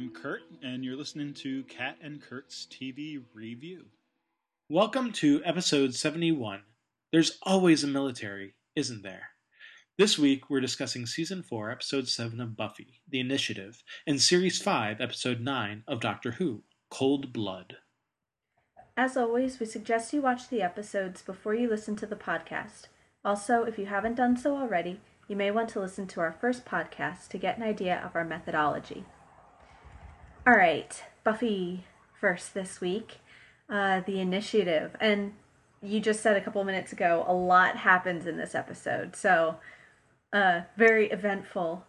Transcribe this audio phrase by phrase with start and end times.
[0.00, 3.84] I'm Kurt, and you're listening to Kat and Kurt's TV Review.
[4.70, 6.62] Welcome to episode 71.
[7.12, 9.28] There's always a military, isn't there?
[9.98, 15.02] This week we're discussing season 4, episode 7 of Buffy, The Initiative, and series 5,
[15.02, 17.76] episode 9 of Doctor Who, Cold Blood.
[18.96, 22.84] As always, we suggest you watch the episodes before you listen to the podcast.
[23.22, 26.64] Also, if you haven't done so already, you may want to listen to our first
[26.64, 29.04] podcast to get an idea of our methodology.
[30.50, 31.84] All right, Buffy
[32.20, 33.18] first this week,
[33.68, 34.96] uh, the initiative.
[34.98, 35.34] And
[35.80, 39.14] you just said a couple minutes ago, a lot happens in this episode.
[39.14, 39.58] So,
[40.32, 41.84] uh, very eventful,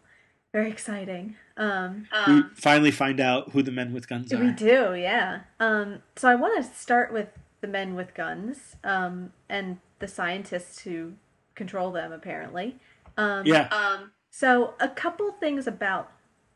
[0.54, 1.38] very exciting.
[1.58, 4.38] Um, we finally find out who the men with guns are.
[4.38, 5.40] we do, yeah.
[5.60, 7.30] Um, so I want to start with
[7.62, 11.14] the men with guns um, and the scientists who
[11.56, 12.76] control them, apparently.
[13.18, 13.70] Um, Yeah.
[13.70, 16.12] Um, So, a couple things about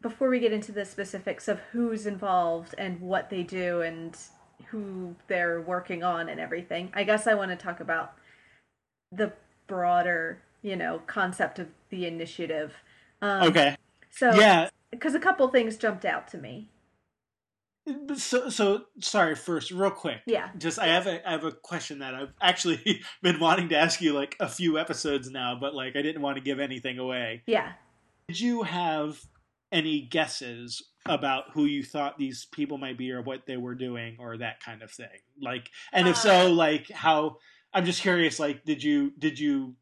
[0.06, 4.16] before we get into the specifics of who's involved and what they do and
[4.68, 6.92] who they're working on and everything.
[6.94, 8.14] I guess I want to talk about
[9.12, 9.34] the
[9.66, 12.76] broader, you know, concept of the initiative.
[13.20, 13.78] Um, okay.
[14.12, 14.70] So, Yeah.
[14.92, 16.70] because a couple things jumped out to me.
[18.16, 19.34] So, so sorry.
[19.34, 20.22] First, real quick.
[20.28, 20.50] Yeah.
[20.56, 24.02] Just I have a I have a question that I've actually been wanting to ask
[24.02, 27.42] you like a few episodes now, but like I didn't want to give anything away.
[27.48, 27.72] Yeah.
[28.28, 29.20] Did you have
[29.72, 34.18] any guesses about who you thought these people might be or what they were doing
[34.20, 35.08] or that kind of thing?
[35.42, 37.38] Like, and if so, uh, like how?
[37.74, 38.40] I'm just curious.
[38.40, 39.76] Like, did you did you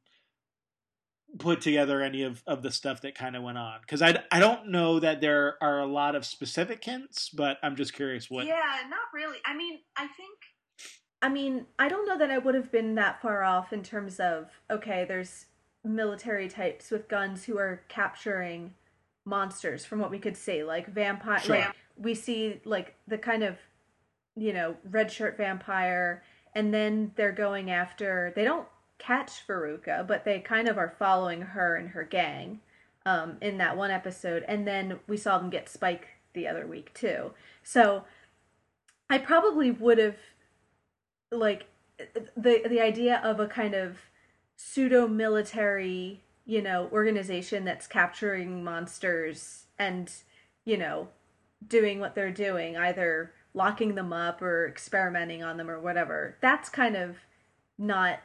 [1.40, 3.80] put together any of, of the stuff that kind of went on?
[3.82, 7.76] Because I I don't know that there are a lot of specific hints, but I'm
[7.76, 8.46] just curious what.
[8.46, 9.38] yeah, not really.
[9.46, 10.38] I mean, I think
[11.22, 14.20] I mean, I don't know that I would have been that far off in terms
[14.20, 15.46] of okay, there's
[15.84, 18.74] military types with guns who are capturing
[19.26, 21.40] monsters from what we could see, like vampire.
[21.40, 21.56] Sure.
[21.58, 23.58] Like we see like the kind of
[24.36, 26.24] you know red shirt vampire,
[26.56, 28.34] and then they're going after.
[28.36, 28.68] They don't
[28.98, 32.62] catch Veruca, but they kind of are following her and her gang
[33.06, 36.94] um, in that one episode, and then we saw them get Spike the other week
[36.94, 37.32] too.
[37.64, 38.06] So
[39.10, 40.18] I probably would have
[41.32, 41.66] like
[42.36, 43.98] the the idea of a kind of
[44.56, 50.12] pseudo military you know organization that's capturing monsters and
[50.66, 51.08] you know
[51.68, 56.38] doing what they're doing either locking them up or experimenting on them or whatever.
[56.42, 57.18] That's kind of
[57.78, 58.20] not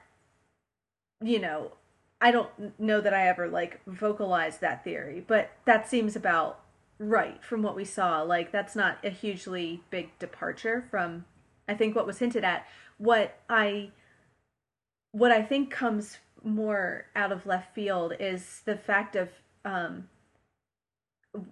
[1.22, 1.72] you know
[2.20, 6.60] i don't know that i ever like vocalized that theory but that seems about
[6.98, 8.22] right from what we saw.
[8.22, 11.24] Like that's not a hugely big departure from
[11.68, 12.66] i think what was hinted at.
[12.98, 13.90] What i
[15.12, 19.28] what i think comes more out of left field is the fact of
[19.64, 20.08] um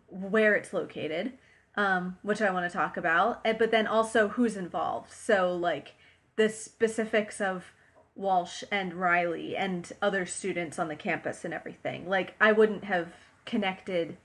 [0.08, 1.32] where it's located
[1.76, 5.12] um which i want to talk about but then also who's involved.
[5.12, 5.94] So like
[6.36, 7.72] the specifics of
[8.14, 12.08] walsh and riley and other students on the campus and everything.
[12.08, 13.08] Like i wouldn't have
[13.44, 14.16] connected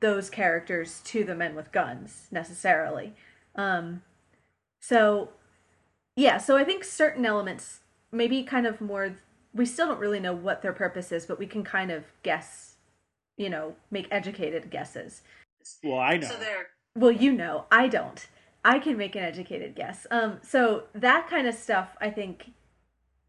[0.00, 3.14] those characters to the men with guns necessarily.
[3.54, 4.02] Um
[4.80, 5.30] so
[6.16, 9.16] yeah, so I think certain elements, maybe kind of more,
[9.56, 12.76] we still don't really know what their purpose is, but we can kind of guess,
[13.36, 15.22] you know, make educated guesses.
[15.82, 16.28] Well, I know.
[16.28, 16.36] so.
[16.36, 18.26] They're Well, you know, I don't.
[18.64, 20.06] I can make an educated guess.
[20.10, 22.52] Um, so that kind of stuff, I think,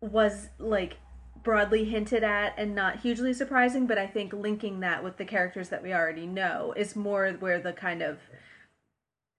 [0.02, 0.98] was like
[1.44, 5.70] broadly hinted at and not hugely surprising, but I think linking that with the characters
[5.70, 8.18] that we already know is more where the kind of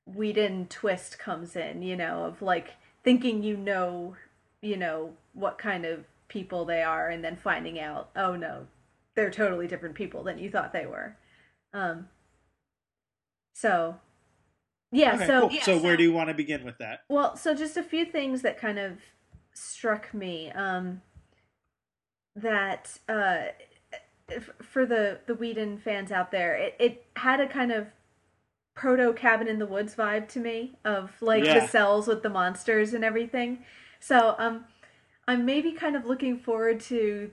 [0.07, 4.17] Whedon twist comes in, you know, of like thinking you know,
[4.63, 8.67] you know, what kind of people they are and then finding out, oh no,
[9.15, 11.17] they're totally different people than you thought they were.
[11.73, 12.09] Um
[13.55, 13.97] so
[14.93, 15.51] yeah, Okay, so cool.
[15.53, 17.01] yeah, so so- where do you want to begin with that?
[17.09, 18.99] well, so just a few things that kind of
[19.53, 20.51] struck me.
[20.53, 21.03] Um,
[22.37, 23.47] that uh,
[24.31, 27.89] f- for the the Whedon fans out there, it, it had a kind of
[28.77, 31.59] proto cabin in the woods vibe to me of like Yeah.
[31.61, 33.65] the cells with the monsters and everything.
[34.01, 34.65] So um,
[35.29, 37.31] I'm maybe kind of looking forward to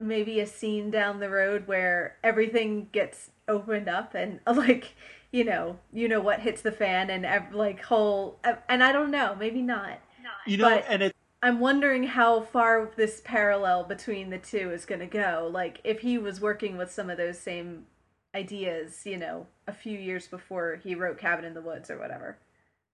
[0.00, 4.94] maybe a scene down the road where everything gets opened up and like
[5.30, 9.36] you know you know what hits the fan and like whole and I don't know
[9.38, 10.32] maybe not not.
[10.46, 14.84] You know, But- and it I'm wondering how far this parallel between the two is
[14.84, 15.50] going to go.
[15.52, 17.86] Like, if he was working with some of those same
[18.32, 22.38] ideas, you know, a few years before he wrote Cabin in the Woods or whatever.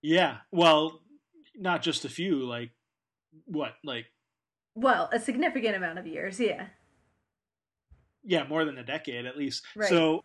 [0.01, 0.39] yeah.
[0.51, 1.03] Well,
[1.55, 2.37] not just a few.
[2.47, 2.71] Like
[3.45, 3.75] what?
[3.85, 4.07] Like
[4.81, 6.67] Well, a significant amount of years, yeah.
[8.23, 9.65] yeah, more than a decade at least.
[9.75, 9.89] Right.
[9.89, 10.23] So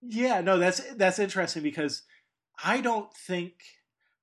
[0.00, 2.02] Yeah, no, that's that's interesting because
[2.62, 3.54] I don't think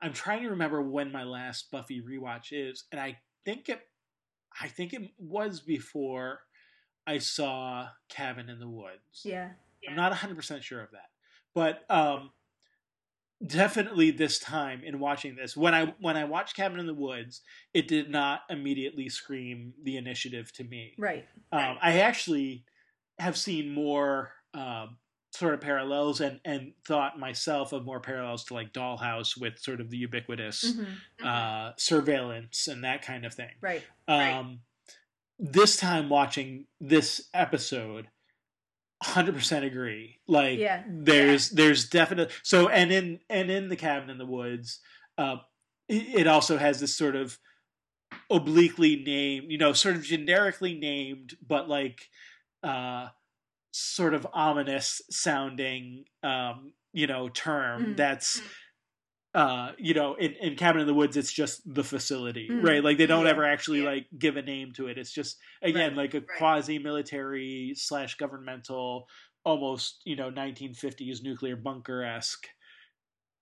[0.02, 3.82] I'm trying to remember when my last Buffy rewatch is, and I think it
[4.62, 6.40] I think it was before
[7.06, 9.24] I saw Cabin in the Woods.
[9.26, 9.50] Yeah.
[9.90, 11.10] I'm not 100% sure of that.
[11.54, 12.32] But um
[13.46, 17.42] definitely this time in watching this when I when I watched Cabin in the Woods,
[17.74, 20.94] it did not immediately scream the initiative to me.
[20.98, 21.26] Right.
[21.52, 22.66] Um, I actually
[23.20, 24.98] have seen more um,
[25.32, 29.82] sort of parallels and and thought myself of more parallels to like Dollhouse with sort
[29.82, 30.98] of the ubiquitous Mhm.
[31.24, 33.52] uh, surveillance and that kind of thing.
[33.62, 33.84] Right.
[34.08, 34.32] Right.
[34.34, 34.62] Um,
[35.40, 38.08] this time watching this episode,
[39.04, 40.20] hundred percent agree.
[40.28, 40.84] Like, Yeah.
[40.88, 44.80] there's there's definite so and in and in the cabin in the woods,
[45.18, 45.38] uh,
[45.90, 47.38] it, also has this sort of
[48.30, 52.10] obliquely named, you know, sort of generically named, but like,
[52.64, 53.08] uh,
[53.72, 57.98] sort of ominous sounding, um, you know, term Mm.
[57.98, 58.48] that's Mm.
[59.34, 62.64] Uh, you know, in, in Cabin in the Woods, it's just the facility, Mm.
[62.64, 62.84] right?
[62.84, 63.32] Like they don't Yeah.
[63.32, 63.90] ever actually Yeah.
[63.90, 64.98] like give a name to it.
[64.98, 66.28] It's just again like a Right.
[66.38, 69.08] quasi-military slash governmental,
[69.46, 72.48] almost you know 1950s nuclear bunker esque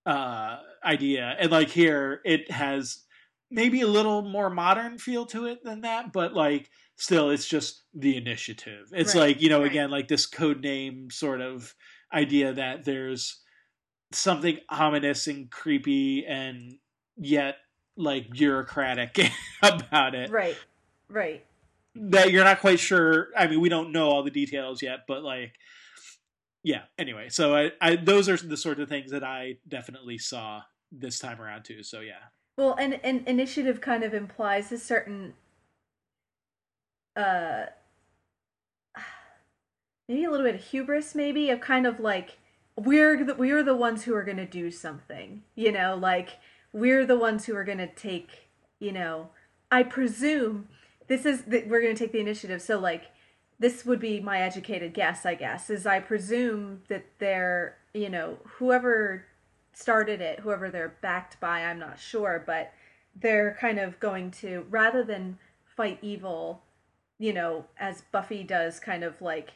[0.06, 3.04] uh, idea, and like here it has
[3.50, 7.84] maybe a little more modern feel to it than that, but like still it's just
[7.94, 8.88] the initiative.
[8.92, 9.20] It's Right.
[9.28, 9.70] like you know Right.
[9.70, 11.74] again like this code name sort of
[12.12, 13.41] idea that there's
[14.14, 16.76] something ominous and creepy and
[17.16, 17.56] yet
[17.96, 19.18] like bureaucratic
[19.62, 20.56] about it Right.
[21.08, 21.44] Right.
[21.94, 25.22] that you're not quite sure i mean we don't know all the details yet but
[25.22, 25.52] like
[26.64, 30.62] yeah anyway so I, I those are the sort of things that i definitely saw
[30.90, 35.32] this time around too so yeah Well, and, and initiative kind of implies a certain,
[37.16, 37.64] uh,
[40.08, 42.38] maybe a little bit of hubris, maybe of kind of like
[42.76, 46.38] we're the, we're the ones who are going to do something, you know, like
[46.72, 48.48] we're the ones who are going to take,
[48.78, 49.30] you know,
[49.70, 50.68] I presume
[51.08, 52.62] this is that we're going to take the initiative.
[52.62, 53.04] So like
[53.58, 58.38] this would be my educated guess, I guess, is I presume that they're, you know,
[58.44, 59.26] whoever
[59.74, 62.72] started it, whoever they're backed by, I'm not sure, but
[63.14, 65.38] they're kind of going to rather than
[65.76, 66.62] fight evil,
[67.18, 69.52] you know, as Buffy does, kind of like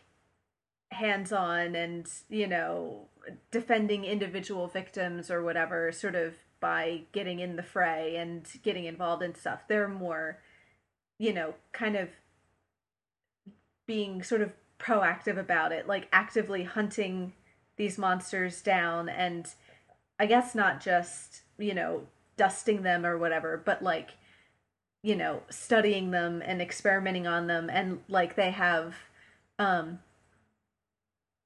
[0.90, 3.08] hands on and, you know,
[3.50, 9.22] defending individual victims or whatever, sort of by getting in the fray and getting involved
[9.22, 9.60] in stuff.
[9.68, 10.38] They're more,
[11.18, 12.08] you know, kind of
[13.86, 17.32] being sort of proactive about it, like actively hunting
[17.76, 19.46] these monsters down and
[20.18, 22.06] I guess not just, you know,
[22.36, 24.12] dusting them or whatever, but like,
[25.02, 28.94] you know, studying them and experimenting on them and like they have
[29.58, 30.00] um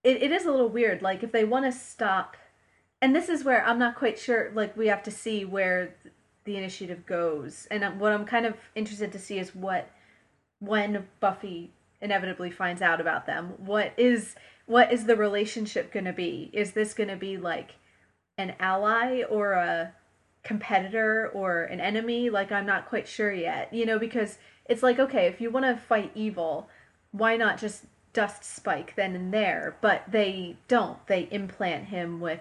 [0.02, 1.02] it, it is a little weird.
[1.02, 2.36] Like if they want to stop
[3.02, 5.94] and this is where I'm not quite sure like we have to see where
[6.44, 7.66] the initiative goes.
[7.70, 9.90] And what I'm kind of interested to see is what
[10.58, 14.34] when Buffy inevitably finds out about them, what is
[14.66, 16.50] what is the relationship going to be?
[16.52, 17.74] Is this going to be like
[18.38, 19.92] an ally or a
[20.42, 24.98] competitor or an enemy like i'm not quite sure yet you know because it's like
[24.98, 26.66] okay if you want to fight evil
[27.12, 31.06] why not just dust spike then and there but they don't.
[31.06, 32.40] They implant him with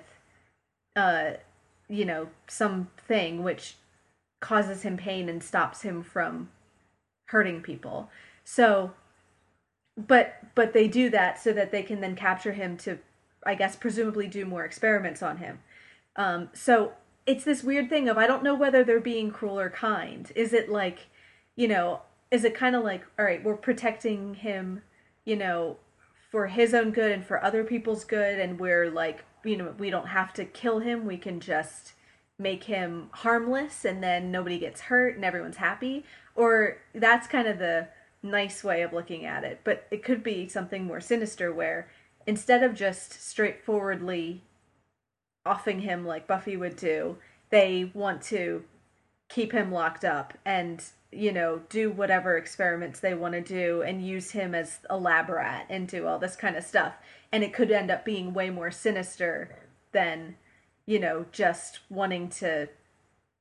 [0.96, 1.32] uh
[1.88, 3.76] you know something which
[4.40, 6.50] causes him pain and stops him from
[7.28, 8.10] hurting people.
[8.44, 8.92] So
[9.98, 12.98] but but they do that so that they can then capture him to
[13.46, 15.60] i guess presumably do more experiments on him.
[16.16, 16.94] Um, so
[17.26, 20.32] it's this weird thing of I don't know whether they're being cruel or kind.
[20.36, 21.08] Is it like,
[21.56, 24.82] you know, is it kind of like, all right, we're protecting him,
[25.30, 25.78] you know,
[26.32, 29.92] for his own good and for other people's good, and we're like, you know, we
[29.92, 31.06] don't have to kill him.
[31.06, 31.94] We can just
[32.40, 36.04] make him harmless, and then nobody gets hurt and everyone's happy.
[36.36, 37.90] Or that's kind of the
[38.24, 39.62] nice way of looking at it.
[39.64, 41.90] But it could be something more sinister where
[42.26, 44.44] instead of just straightforwardly
[45.46, 47.18] offing him like Buffy would do,
[47.50, 48.64] they want to
[49.30, 54.06] keep him locked up and, you know, do whatever experiments they want to do and
[54.06, 56.94] use him as a lab rat and do all this kind of stuff.
[57.32, 59.56] And it could end up being way more sinister
[59.92, 60.36] than,
[60.86, 62.70] you know, just wanting to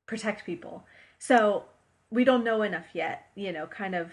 [0.06, 0.84] protect people.
[1.18, 1.64] So
[2.10, 4.12] we don't know enough yet, you know, kind of.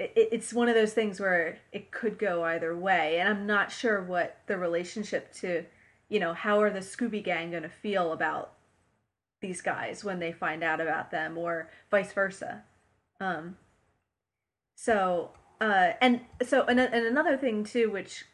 [0.00, 3.70] It, it's one of those things where it could go either way, and I'm not
[3.70, 5.64] sure what the relationship to
[6.08, 8.52] you know, how are the Scooby Gang going to feel about
[9.44, 12.62] these guys when they find out about them, or vice versa?
[13.20, 13.56] Um,
[14.74, 18.24] so, uh, and so, and, and another thing too, which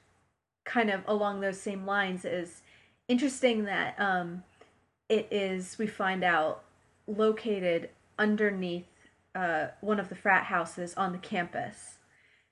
[0.64, 2.62] kind of along those same lines is
[3.08, 4.44] interesting that um,
[5.08, 6.62] it is we find out
[7.06, 8.86] located underneath
[9.34, 11.98] uh, one of the frat houses on the campus.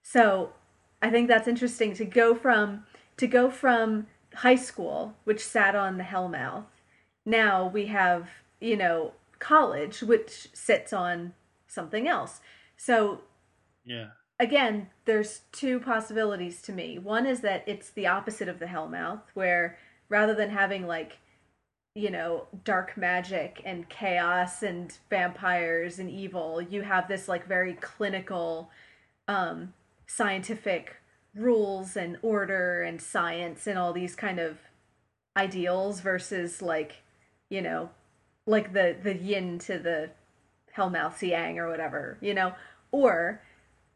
[0.03, 0.53] So
[1.01, 2.85] I think that's interesting to go from
[3.17, 6.67] to go from high school, which sat on the Hellmouth.
[7.25, 8.29] Now we have
[8.61, 11.35] you know college, which sits on
[11.67, 12.41] something else.
[12.77, 13.23] So
[13.85, 14.11] Yeah.
[14.39, 16.99] again, there's two possibilities to me.
[16.99, 21.19] One is that it's the opposite of the Hellmouth, where rather than having like,
[21.95, 27.75] you know, dark magic and chaos and vampires and evil, you have this like very
[27.75, 28.71] clinical,
[29.27, 29.75] um,
[30.07, 30.97] scientific
[31.35, 34.59] rules and order and science and all these kind of
[35.37, 37.03] ideals versus like,
[37.51, 37.91] you know,
[38.49, 40.11] like the the yin to the
[40.77, 42.55] Hellmouth Yang or whatever, you know,
[42.91, 43.43] or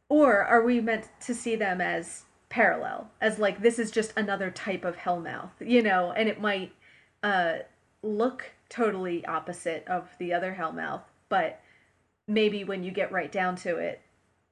[0.08, 4.50] or are we meant to see them as parallel as like this is just another
[4.50, 6.12] type of hellmouth you know?
[6.12, 6.72] And it might
[7.22, 7.58] uh
[8.02, 11.60] look totally opposite of the other hellmouth but
[12.28, 14.02] maybe when you get right down to it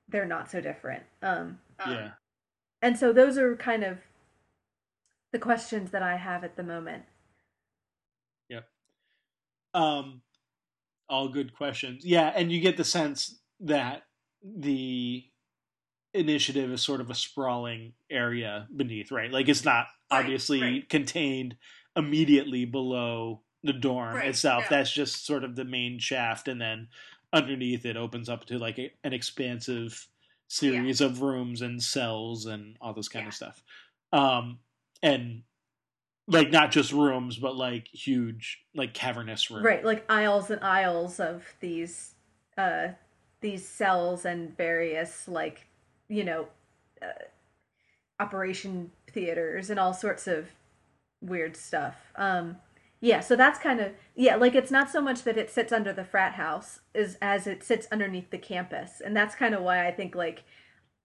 [0.09, 1.05] they're not so different.
[1.23, 2.11] Um Um, Yeah.
[2.83, 3.99] and so those are kind of
[5.33, 7.05] the questions that i have at the moment
[9.75, 10.23] Um,
[11.09, 12.05] all good questions.
[12.05, 14.03] Yeah, and you get the sense that
[14.43, 15.25] the
[16.15, 19.31] initiative is sort of a sprawling area beneath, right?
[19.31, 20.89] Like it's not Right, obviously right.
[20.89, 21.57] contained
[21.95, 24.65] immediately below the dorm Right, itself.
[24.65, 24.79] yeah.
[24.79, 26.89] That's just sort of the main shaft, and then
[27.33, 30.09] underneath it opens up to like a, an expansive
[30.49, 33.29] series of rooms and cells and all this kind Yeah.
[33.29, 33.63] of stuff.
[34.13, 34.59] Um,
[35.03, 35.43] and
[36.31, 39.65] like not just rooms, but like huge, like cavernous rooms.
[39.65, 42.15] right like aisles and aisles of these
[42.57, 42.89] uh
[43.41, 45.67] these cells and various like
[46.09, 46.47] you know
[47.03, 47.25] uh,
[48.19, 50.49] operation theaters and all sorts of
[51.23, 52.57] weird stuff um
[53.01, 55.93] yeah so that's kind of yeah like it's not so much that it sits under
[55.93, 59.87] the frat house is as it sits underneath the campus and that's kind of why
[59.87, 60.45] i think like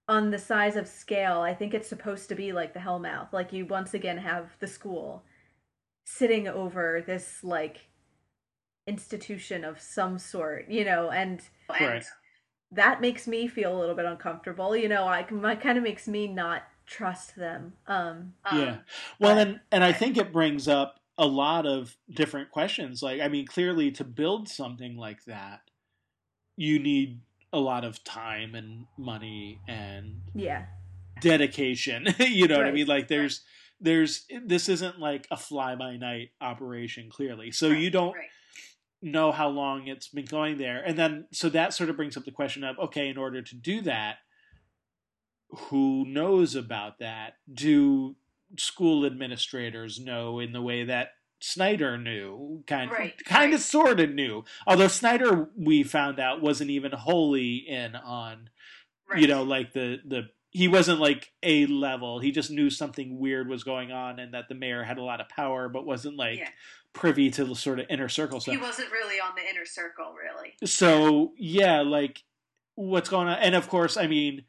[0.08, 3.52] on the size of scale i think it's supposed to be like the hellmouth like
[3.52, 5.24] you once again have the school
[6.06, 7.88] sitting over this like
[8.88, 11.42] institution of some sort you know and
[11.80, 12.06] and Right.
[12.72, 16.08] that makes me feel a little bit uncomfortable you know i it kind of makes
[16.08, 18.78] me not trust them um um, Yeah.
[19.20, 23.02] Well, But- and and I think it brings up a lot of different questions.
[23.02, 25.62] Like, I mean, clearly to build something like that,
[26.58, 27.22] you need
[27.54, 30.66] a lot of time and money and yeah
[31.22, 32.08] dedication.
[32.20, 32.88] you know what I mean?
[32.88, 33.42] Like, there's
[33.80, 37.10] there's this isn't like a fly by night operation.
[37.10, 38.28] Clearly, so right, you don't right.
[39.02, 40.82] know how long it's been going there.
[40.84, 43.56] And then, so that sort of brings up the question of okay, in order to
[43.56, 44.18] do that,
[45.50, 47.34] who knows about that?
[47.52, 48.16] Do
[48.58, 51.10] school administrators know in the way that
[51.46, 52.64] Snyder knew?
[52.68, 53.66] Kind, Right, kind of, right.
[53.66, 54.44] sort of knew.
[54.66, 58.50] Although Snyder, we found out, wasn't even wholly in on,
[59.10, 59.22] right.
[59.22, 60.30] you know, like the the.
[60.52, 62.20] He wasn't like a level.
[62.20, 65.20] He just knew something weird was going on, and that the mayor had a lot
[65.20, 66.50] of power, but wasn't like Yeah.
[66.94, 70.16] privy to the sort of inner circle stuff he wasn't really on the inner circle,
[70.16, 70.54] really.
[70.64, 72.24] so yeah like
[72.76, 74.44] what's going on and of course i mean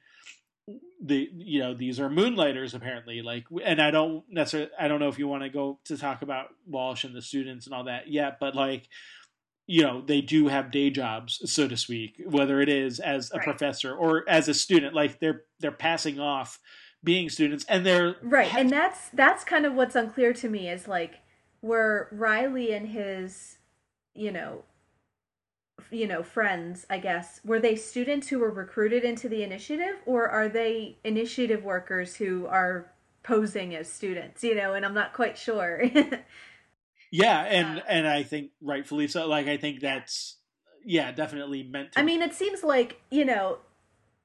[1.03, 5.09] the you know these are moonlighters apparently like and i don't necessarily i don't know
[5.09, 8.09] if you want to go to talk about walsh and the students and all that
[8.09, 8.88] yet but like
[9.67, 13.37] you know they do have day jobs so to speak whether it is as a
[13.37, 13.45] Right.
[13.45, 16.59] professor or as a student like they're they're passing off
[17.05, 20.88] being students and they're right and that's that's kind of what's unclear to me is
[20.88, 21.17] like
[21.61, 23.59] were riley and his
[24.15, 24.62] you know
[25.90, 30.28] you know friends i guess were they students who were recruited into the initiative or
[30.28, 32.90] are they initiative workers who are
[33.23, 35.83] posing as students you know and i'm not quite sure
[37.11, 40.37] yeah and Uh, and i think rightfully so like i think that's
[40.87, 43.59] yeah definitely meant to I mean, it seems like, you know,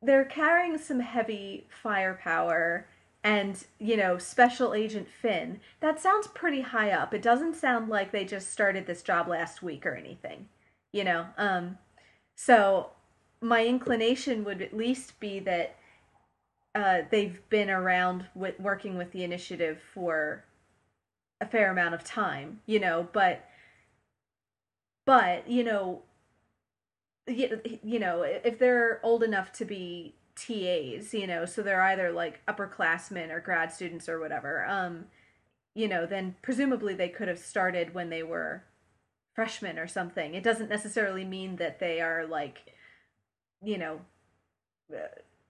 [0.02, 2.88] they're carrying some heavy firepower
[3.24, 5.60] and, you know, Special Agent Finn.
[5.80, 7.14] That sounds pretty high up.
[7.14, 10.48] It doesn't sound like they just started this job last week or anything,
[10.92, 11.28] you know?
[11.38, 11.78] Um,
[12.36, 12.92] so
[13.42, 15.76] my inclination would at least be that
[16.74, 20.46] uh, they've been around with working with the initiative for
[21.42, 23.46] a fair amount of time, you know, but
[25.06, 26.04] but you know
[27.28, 32.12] you, you know if they're old enough to be TAs, you know, so they're either
[32.12, 34.66] like upperclassmen or grad students or whatever.
[34.66, 35.06] Um,
[35.76, 38.64] you know, then presumably they could have started when they were
[39.34, 40.34] freshmen or something.
[40.34, 42.60] It doesn't necessarily mean that they are like,
[43.62, 44.02] you know,
[44.94, 45.08] uh,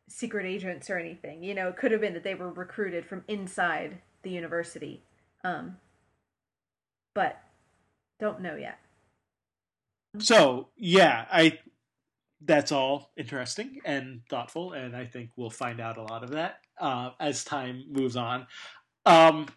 [0.08, 1.44] secret agents or anything.
[1.44, 5.04] You know, it could have been that they were recruited from inside the university.
[5.44, 5.78] Um,
[7.14, 7.42] but
[8.20, 8.80] don't know yet.
[10.20, 11.60] So yeah, I
[12.44, 16.60] that's all interesting and thoughtful, and I think we'll find out a lot of that
[16.80, 18.48] uh, as time moves on.
[19.06, 19.48] Um,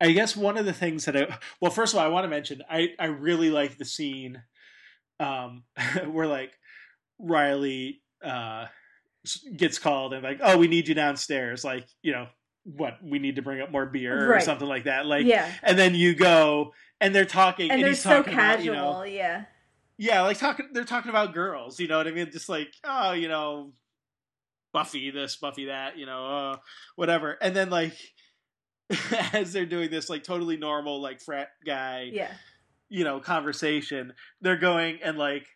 [0.00, 2.28] I guess one of the things that I well, first of all, I want to
[2.28, 4.42] mention I I really like the scene
[5.20, 5.64] um,
[6.06, 6.52] where like
[7.18, 8.66] Riley uh,
[9.56, 12.26] gets called and like, oh, we need you downstairs, like you know
[12.64, 14.38] what we need to bring up more beer Right.
[14.38, 17.90] or something like that, like yeah, and then you go and they're talking and they're
[17.90, 18.64] he's so talking about, casual.
[18.64, 19.44] you know, yeah,
[19.98, 20.68] yeah, like talking.
[20.72, 21.80] They're talking about girls.
[21.80, 22.30] You know what I mean?
[22.30, 23.72] Just like, oh, you know,
[24.72, 25.96] Buffy this, Buffy that.
[25.96, 26.56] You know, uh,
[26.96, 27.38] whatever.
[27.40, 27.94] And then like,
[29.32, 32.32] as they're doing this, like totally normal, like frat guy, yeah,
[32.88, 35.46] you know, conversation, they're going and like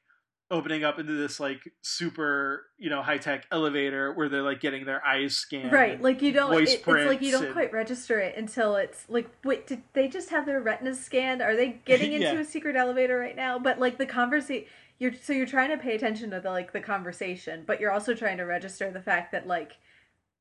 [0.52, 4.84] opening up into this like super, you know, high tech elevator where they're like getting
[4.84, 5.70] their eyes scanned.
[5.72, 6.02] right.
[6.02, 6.50] Like you don't.
[6.50, 9.82] voice It, it's like you don't and- quite register it until it's like, wait, did
[9.92, 11.40] they just have their retinas scanned?
[11.40, 12.40] Are they getting into Yeah.
[12.40, 13.60] a secret elevator right now?
[13.60, 14.66] But like the conversation,
[14.98, 18.12] you're so you're trying to pay attention to the like the conversation, but you're also
[18.14, 19.76] trying to register the fact that like,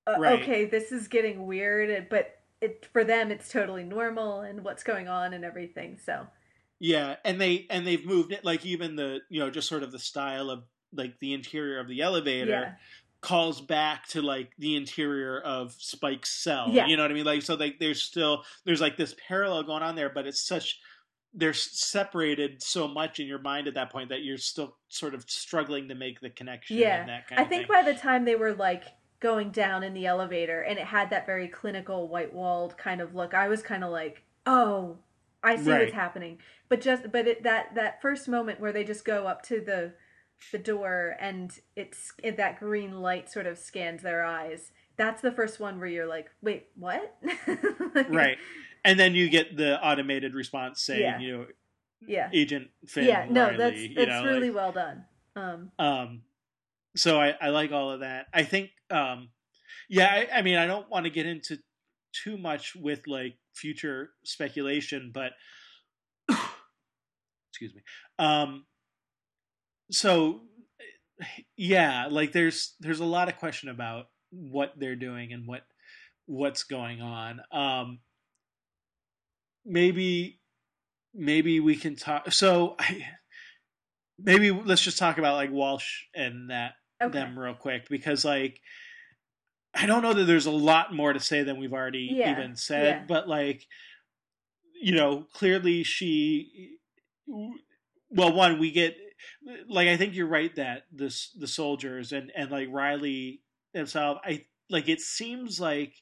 [0.07, 0.41] uh, Right.
[0.41, 5.07] okay, this is getting weird, but it for them it's totally normal and what's going
[5.07, 5.97] on and everything.
[6.03, 6.27] So
[6.79, 9.91] Yeah, and they and they've moved it like even the you know just sort of
[9.91, 10.63] the style of
[10.93, 12.49] like the interior of the elevator.
[12.51, 12.71] yeah,
[13.21, 16.67] calls back to like the interior of Spike's cell.
[16.71, 16.87] Yeah.
[16.87, 17.25] You know what I mean?
[17.25, 20.79] Like so like there's still there's like this parallel going on there, but it's such
[21.33, 25.29] they're separated so much in your mind at that point that you're still sort of
[25.29, 27.01] struggling to make the connection Yeah.
[27.01, 28.85] and that kind I think by the time they were like
[29.19, 33.13] going down in the elevator and it had that very clinical white walled kind of
[33.15, 34.97] look, I was kind of like, "Oh,
[35.43, 35.81] I see Right.
[35.81, 39.41] what's happening." But just but it, that that first moment where they just go up
[39.43, 39.93] to the
[40.53, 44.71] the door and it's it, that green light sort of scans their eyes.
[44.95, 47.15] That's the first one where you're like, "Wait, what?"
[48.09, 48.37] right.
[48.85, 51.19] And then you get the automated response saying, Yeah.
[51.19, 51.45] you know,
[52.07, 52.29] Yeah.
[52.31, 55.05] Agent Finn Yeah, no, Riley, that's you that's know, really like- well done.
[55.35, 56.21] Um Um,
[56.95, 58.27] so I, I like all of that.
[58.33, 59.29] I think, um,
[59.89, 61.57] yeah, I, I mean, I don't want to get into
[62.23, 65.31] too much with like future speculation, but
[67.51, 67.81] excuse me.
[68.17, 68.65] Um,
[69.91, 70.41] so
[71.57, 75.61] yeah, like there's there's a lot of question about what they're doing and what
[76.25, 77.41] what's going on.
[77.51, 77.99] Um,
[79.65, 80.39] maybe
[81.13, 82.31] maybe we can talk.
[82.31, 83.05] So I,
[84.19, 87.11] maybe let's just talk about like Walsh and that okay.
[87.19, 88.61] them real quick because like
[89.73, 92.55] I don't know that there's a lot more to say than we've already Yeah, even
[92.55, 93.05] said, yeah.
[93.07, 93.67] but like
[94.81, 96.77] you know, clearly she
[98.09, 98.95] well one we get
[99.67, 103.41] like I think you're right that this the soldiers and and like Riley
[103.73, 105.93] himself I like it seems like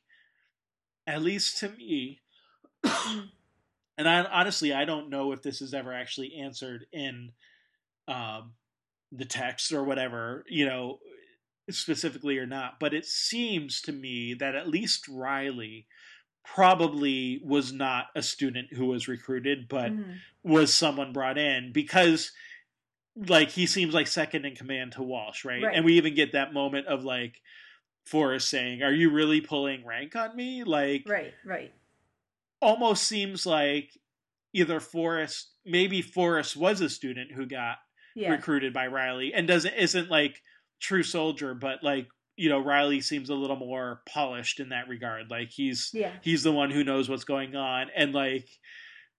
[1.05, 2.21] at least to me
[2.83, 7.31] and I honestly I don't know if this is ever actually answered in
[8.07, 8.53] um
[9.11, 10.99] the text or whatever, you know,
[11.69, 15.87] specifically or not, but it seems to me that at least Riley
[16.45, 20.21] probably was not a student who was recruited, but Mhm.
[20.43, 22.31] was someone brought in because
[23.15, 25.63] like he seems like second in command to Walsh, right?
[25.63, 25.75] Right.
[25.75, 27.41] And we even get that moment of like
[28.05, 31.73] Forrest saying, "Are you really pulling rank on me?" Like Right, right.
[32.61, 33.97] almost seems like
[34.53, 37.77] either Forrest, maybe Forrest was a student who got
[38.17, 38.31] Yeah.
[38.31, 40.41] recruited by Riley and doesn't isn't like
[40.81, 45.29] true soldier, but like you know Riley seems a little more polished in that regard.
[45.29, 46.11] Like he's Yeah.
[46.21, 48.47] he's the one who knows what's going on, and like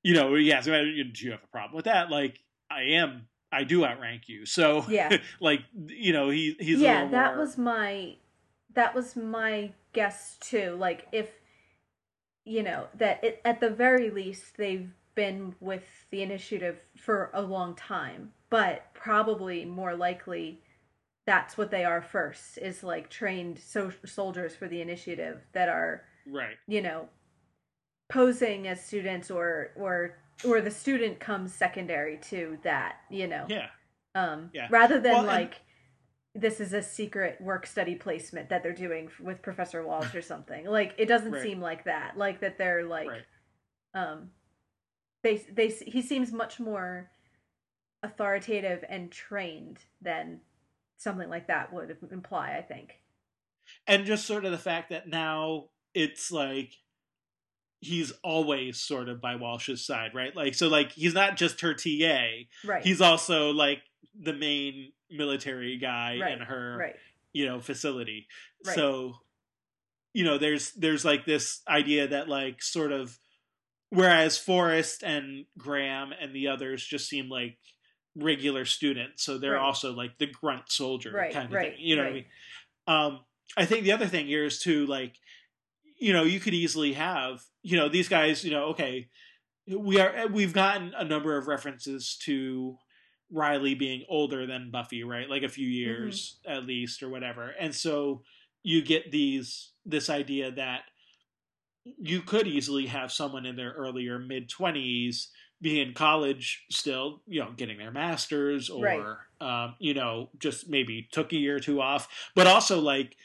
[0.03, 0.75] you know he asks, "Do
[1.15, 5.17] you have a problem with that?" Like I am, I do outrank you, so Yeah.
[5.41, 8.17] like you know he he's yeah that more- was my
[8.75, 11.31] that was my guess too like if
[12.45, 17.43] you know that it, at the very least they've been with the initiative for a
[17.43, 20.61] long time but probably more likely
[21.27, 26.03] that's what they are first is like trained so- soldiers for the initiative that are
[26.27, 26.57] right.
[26.67, 27.09] you know
[28.11, 33.67] posing as students or or or the student comes secondary to that you know Yeah,
[34.15, 34.69] um Yeah.
[34.71, 35.61] rather than Well, and- like
[36.35, 40.65] this is a secret work study placement that they're doing with professor walsh or something
[40.79, 41.43] like it doesn't Right.
[41.43, 43.25] seem like that like that they're like right.
[43.95, 44.31] um
[45.23, 47.11] they they he seems much more
[48.03, 50.41] authoritative and trained than
[50.97, 53.01] something like that would imply i think
[53.87, 56.73] and just sort of the fact that now it's like
[57.81, 60.35] he's always sort of by Walsh's side, right?
[60.35, 63.83] Like so like he's not just her TA, right he's also like
[64.21, 66.97] the main military guy Right, in her right
[67.33, 68.27] you know facility.
[68.67, 68.75] Right.
[68.75, 69.15] So
[70.13, 73.19] you know there's there's like this idea that like sort of
[73.91, 77.59] whereas Forrest and Graham and the others just seem like
[78.19, 79.63] regular students, so they're Right.
[79.63, 81.87] also like the grunt soldier Right, kind of right, thing.
[81.87, 82.27] You know right.
[82.87, 83.15] what I mean?
[83.17, 83.25] Um,
[83.57, 85.17] I think the other thing here is too like,
[85.99, 89.09] you know, you could easily have, you know, these guys, you know, okay,
[89.67, 92.77] we are we've gotten a number of references to
[93.31, 95.29] Riley being older than Buffy, right?
[95.29, 97.51] Like a few years at least or whatever.
[97.51, 98.23] And so
[98.63, 100.83] you get these this idea that
[101.85, 105.29] you could easily have someone in their earlier mid 20s
[105.61, 109.05] be in college still, you know, getting their masters or Right.
[109.41, 113.17] um, you know, just maybe took a year or two off, but also like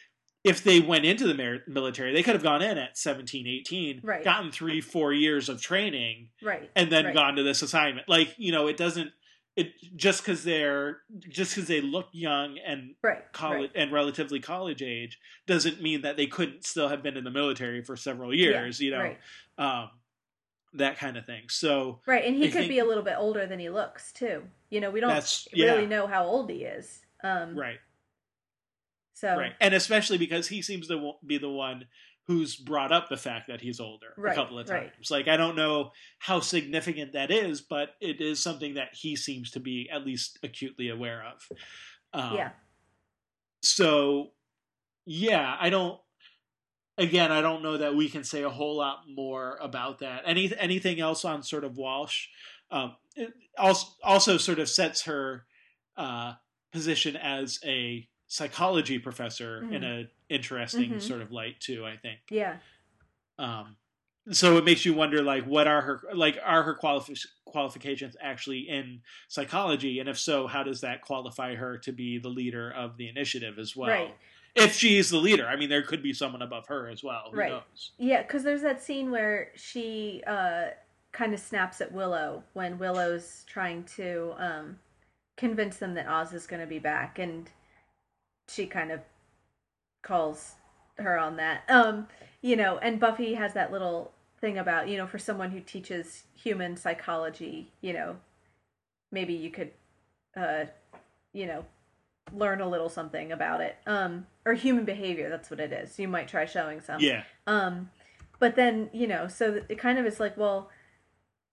[0.44, 4.02] if they went into the mer- military, they could have gone in at 17, 18,
[4.04, 4.24] Right.
[4.24, 6.70] gotten 3 4 years of training Right.
[6.76, 7.14] and then Right.
[7.14, 8.10] gone to this assignment.
[8.10, 9.12] Like, you know, it doesn't
[9.56, 13.32] it just cuz they're just cuz they look young and Right.
[13.34, 17.30] college and relatively college age doesn't mean that they couldn't still have been in the
[17.30, 19.16] military for several years, you know.
[19.60, 19.92] Um
[20.76, 21.44] that kind of thing.
[21.50, 22.26] So Right.
[22.26, 24.44] And he I could think- be a little bit older than he looks too.
[24.70, 25.74] You know, we don't That's- yeah.
[25.74, 27.02] really know how old he is.
[27.24, 27.80] Um right,
[29.14, 29.54] so right.
[29.62, 31.86] And especially because he seems to be the one
[32.28, 34.94] who's brought up the fact that he's older a couple of right.
[34.94, 35.12] times.
[35.12, 39.52] Like I don't know how significant that is, but it is something that he seems
[39.52, 41.48] to be at least acutely aware of.
[42.14, 42.52] Um, yeah.
[43.62, 44.32] so
[45.06, 46.00] yeah i don't
[46.98, 50.52] again i don't know that we can say a whole lot more about that any
[50.58, 52.28] anything else on sort of walsh
[52.72, 55.46] um it also also sort of sets her
[55.98, 56.34] uh
[56.72, 60.06] position as a psychology professor in Mhm.
[60.06, 61.02] a interesting Mhm.
[61.02, 62.58] sort of light too i think Yeah.
[63.38, 63.78] um
[64.32, 68.70] so it makes you wonder like what are her like are her qualifi- qualifications actually
[68.70, 72.98] in psychology and if so how does that qualify her to be the leader of
[72.98, 74.16] the initiative as well Right.
[74.56, 77.38] If she's the leader i mean there could be someone above her as well who
[77.38, 77.52] Right.
[77.52, 80.66] knows Yeah, because there's that scene where she uh,
[81.12, 84.80] kind of snaps at Willow when Willow's trying to um,
[85.38, 87.50] convince them that Oz is going to be back, and
[88.50, 89.02] she kind of
[90.04, 90.54] calls
[90.98, 91.64] her on that.
[91.70, 92.08] Um,
[92.42, 94.12] you know, and Buffy has that little
[94.42, 98.18] thing about you know, for someone who teaches human psychology, you know,
[99.12, 99.72] maybe you could,
[100.36, 100.66] uh,
[101.32, 101.66] you know,
[102.32, 105.30] learn a little something about it, um, or human behavior.
[105.30, 106.00] That's what it is.
[106.00, 107.00] You might try showing some.
[107.00, 107.90] yeah Um,
[108.40, 110.70] but then you know, so it kind of is like, well,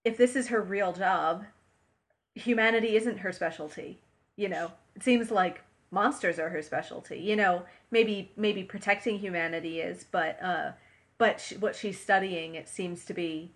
[0.03, 1.45] if this is her real job,
[2.35, 3.99] humanity isn't her specialty.
[4.35, 7.19] You know, it seems like monsters are her specialty.
[7.19, 10.71] You know, maybe maybe protecting humanity is, but uh,
[11.17, 13.53] but sh what she's studying, it seems to be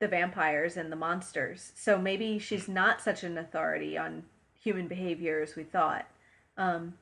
[0.00, 1.72] the vampires and the monsters.
[1.74, 4.24] So maybe she's not such an authority on
[4.60, 6.06] human behavior as we thought.
[6.56, 6.94] Um,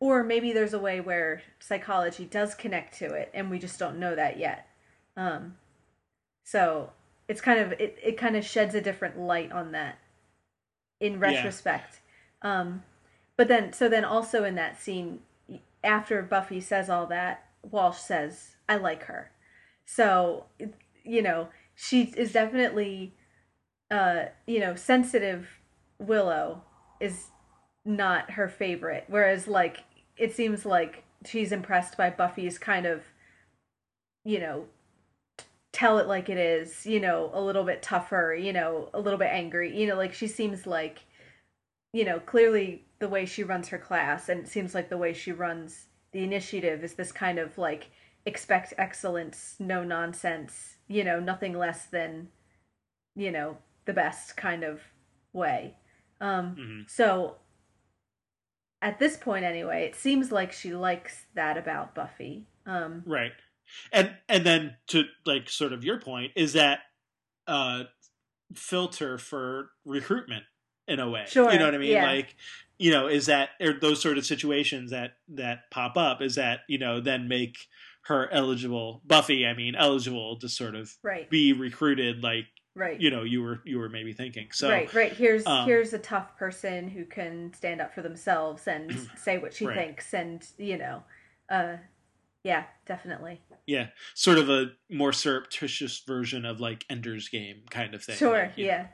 [0.00, 3.98] or maybe there's a way where psychology does connect to it and we just don't
[3.98, 4.66] know that yet.
[5.16, 5.56] Um,
[6.42, 6.90] so
[7.28, 9.98] it's kind of it, it kind of sheds a different light on that
[11.00, 12.00] in retrospect.
[12.42, 12.82] Um,
[13.36, 15.20] but then so then also in that scene
[15.84, 19.30] after Buffy says all that, Walsh says, "I like her."
[19.84, 20.46] So
[21.04, 23.14] you know she is definitely
[23.90, 25.48] uh, you know sensitive.
[25.98, 26.62] Willow
[26.98, 27.26] is
[27.84, 29.84] not her favorite, whereas like
[30.16, 33.04] it seems like she's impressed by Buffy's kind of
[34.24, 34.66] you know
[35.72, 39.18] tell it like it is, you know, a little bit tougher, you know, a little
[39.18, 39.76] bit angry.
[39.78, 41.00] You know, like she seems like
[41.92, 45.12] you know, clearly the way she runs her class and it seems like the way
[45.12, 47.90] she runs the initiative is this kind of like
[48.26, 52.28] expect excellence, no nonsense, you know, nothing less than
[53.16, 54.80] you know, the best kind of
[55.32, 55.76] way.
[56.20, 56.90] Um Mhm.
[56.90, 57.36] so
[58.82, 62.46] at this point anyway, it seems like she likes that about Buffy.
[62.66, 63.32] Um right
[63.92, 66.80] and and then to like sort of your point is that
[67.46, 67.84] uh
[68.54, 70.44] filter for recruitment
[70.88, 72.06] in a way Sure, you know what i mean yeah.
[72.06, 72.34] like
[72.78, 76.60] you know is that or those sort of situations that that pop up is that
[76.68, 77.58] you know then make
[78.02, 81.30] her eligible buffy i mean eligible to sort of right.
[81.30, 83.00] be recruited like right.
[83.00, 85.12] you know you were you were maybe thinking so right, right.
[85.12, 89.54] Here's um, here's a tough person who can stand up for themselves and say what
[89.54, 89.76] she Right.
[89.76, 91.02] thinks, and you know,
[91.50, 91.76] uh,
[92.44, 93.40] yeah, definitely.
[93.66, 98.44] yeah sort of a more surreptitious version of like ender's game kind of thing Sure,
[98.44, 98.70] like, you know.
[98.72, 98.86] yeah,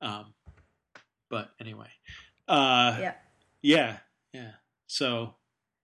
[0.00, 0.34] Um,
[1.30, 1.88] but anyway,
[2.48, 3.14] uh, yeah,
[3.62, 3.96] yeah,
[4.32, 4.50] yeah.
[4.86, 5.34] So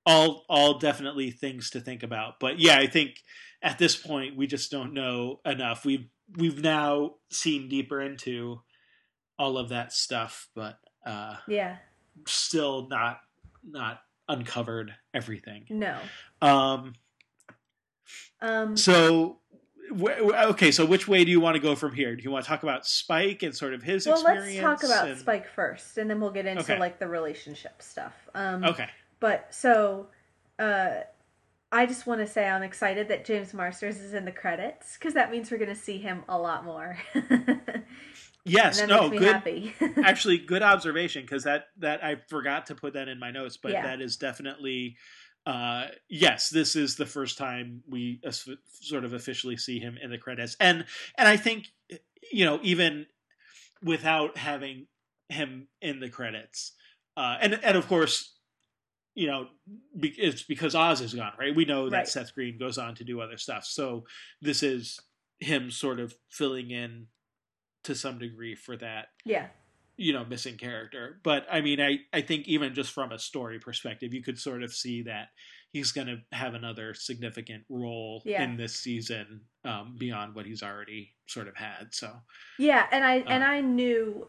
[0.06, 2.34] all all definitely things to think about.
[2.40, 3.16] But yeah, I think
[3.62, 5.84] at this point we just don't know enough.
[5.84, 8.60] We've we've now seen deeper into
[9.38, 11.76] all of that stuff, but uh, yeah.
[12.26, 13.20] still not
[13.64, 15.66] not uncovered everything.
[15.70, 15.98] No,
[16.40, 16.94] Um,
[18.40, 19.38] Um, So,
[20.00, 22.16] okay, so which way do you want to go from here?
[22.16, 25.08] Do you want to talk about Spike and sort of his well, let's talk about
[25.08, 26.78] and- Spike first, and then we'll get into Okay.
[26.78, 28.14] like the relationship stuff.
[28.34, 28.88] Um, Okay.
[29.20, 30.08] But so,
[30.58, 31.00] uh,
[31.72, 35.14] I just want to say I'm excited that James Marsters is in the credits because
[35.14, 36.98] that means we're going to see him a lot more.
[38.44, 38.84] Yes.
[38.86, 39.08] No.
[39.08, 39.22] Good.
[39.22, 39.72] happy.
[40.04, 43.72] Actually, good observation because that that I forgot to put that in my notes, but
[43.72, 43.82] Yeah.
[43.82, 44.96] that is definitely.
[45.44, 48.48] Uh, yes, this is the first time we as-
[48.80, 50.84] sort of officially see him in the credits, and
[51.18, 51.66] and I think
[52.32, 53.06] you know even
[53.82, 54.86] without having
[55.28, 56.72] him in the credits,
[57.16, 58.34] uh, and and of course,
[59.14, 59.46] you know,
[59.98, 61.54] be, it's because Oz is gone, right?
[61.54, 62.08] We know that Right.
[62.08, 64.04] Seth Green goes on to do other stuff, so
[64.40, 64.98] this is
[65.40, 67.06] him sort of filling in
[67.84, 69.48] to some degree for that yeah,
[69.96, 73.58] you know missing character but i mean i i think even just from a story
[73.58, 75.30] perspective you could sort of see that
[75.72, 78.44] he's going to have another significant role Yeah.
[78.44, 82.12] in this season um, beyond what he's already sort of had so
[82.56, 83.46] yeah, and I and Uh.
[83.48, 84.28] I knew,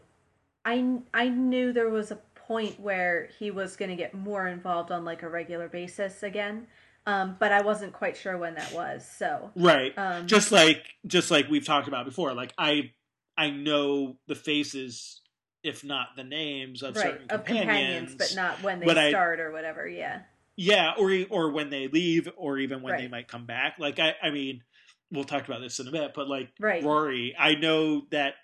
[0.64, 4.90] I I knew there was a point where he was going to get more involved
[4.90, 6.66] on like a regular basis again,
[7.06, 9.06] um, but I wasn't quite sure when that was.
[9.06, 12.90] So, right um, just like just like we've talked about before like i
[13.36, 15.20] i know the faces
[15.62, 18.98] if not the names of right certain of companions, companions, but not when they but
[18.98, 19.86] I- start or whatever.
[19.88, 20.20] Yeah,
[20.56, 24.14] yeah or or when they leave or even when they might come back like i
[24.22, 24.62] i mean
[25.10, 26.82] we'll talk about this in a bit but like Right.
[26.82, 28.34] rory i know that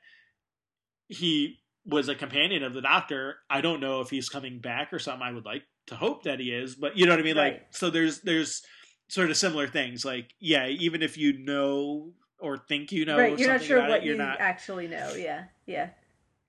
[1.08, 1.58] he
[1.90, 5.22] was a companion of the doctor i don't know if he's coming back or something.
[5.22, 7.36] I would like to hope that he is but you know what i mean?
[7.36, 8.62] Like so there's there's
[9.10, 10.04] sort of similar things.
[10.04, 13.38] Like yeah even if you know or think you know right.
[13.38, 15.12] You're not something sure what it, you're you not actually know.
[15.14, 15.90] Yeah, yeah,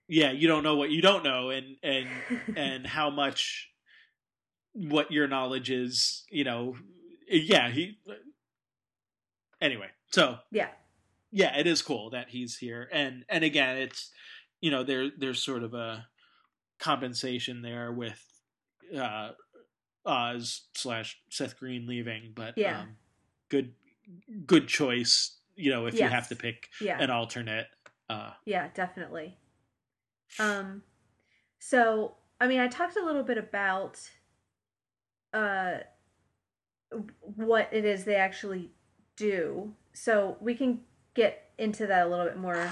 [0.08, 2.08] yeah you don't know what you don't know and and
[2.56, 3.70] and how much
[4.74, 6.76] what your knowledge is you know.
[7.30, 7.98] Yeah he
[9.62, 10.68] anyway so yeah,
[11.32, 12.88] yeah it is cool that he's here.
[12.92, 14.12] And and again it's
[14.62, 16.06] you know there there's sort of a
[16.80, 18.24] compensation there with
[18.98, 19.32] uh
[20.06, 22.82] oz slash seth green leaving but Yeah.
[22.82, 22.96] um
[23.50, 23.74] good
[24.46, 27.00] good choice you know if you have to pick yeah.
[27.00, 27.68] an alternate
[28.10, 29.38] uh Yeah, definitely.
[30.40, 30.84] Um
[31.60, 34.00] so I mean I talked a little bit about
[35.34, 35.78] uh
[37.22, 38.72] what it is they actually
[39.16, 39.74] do.
[39.94, 40.82] So we can
[41.14, 42.70] get into that a little bit more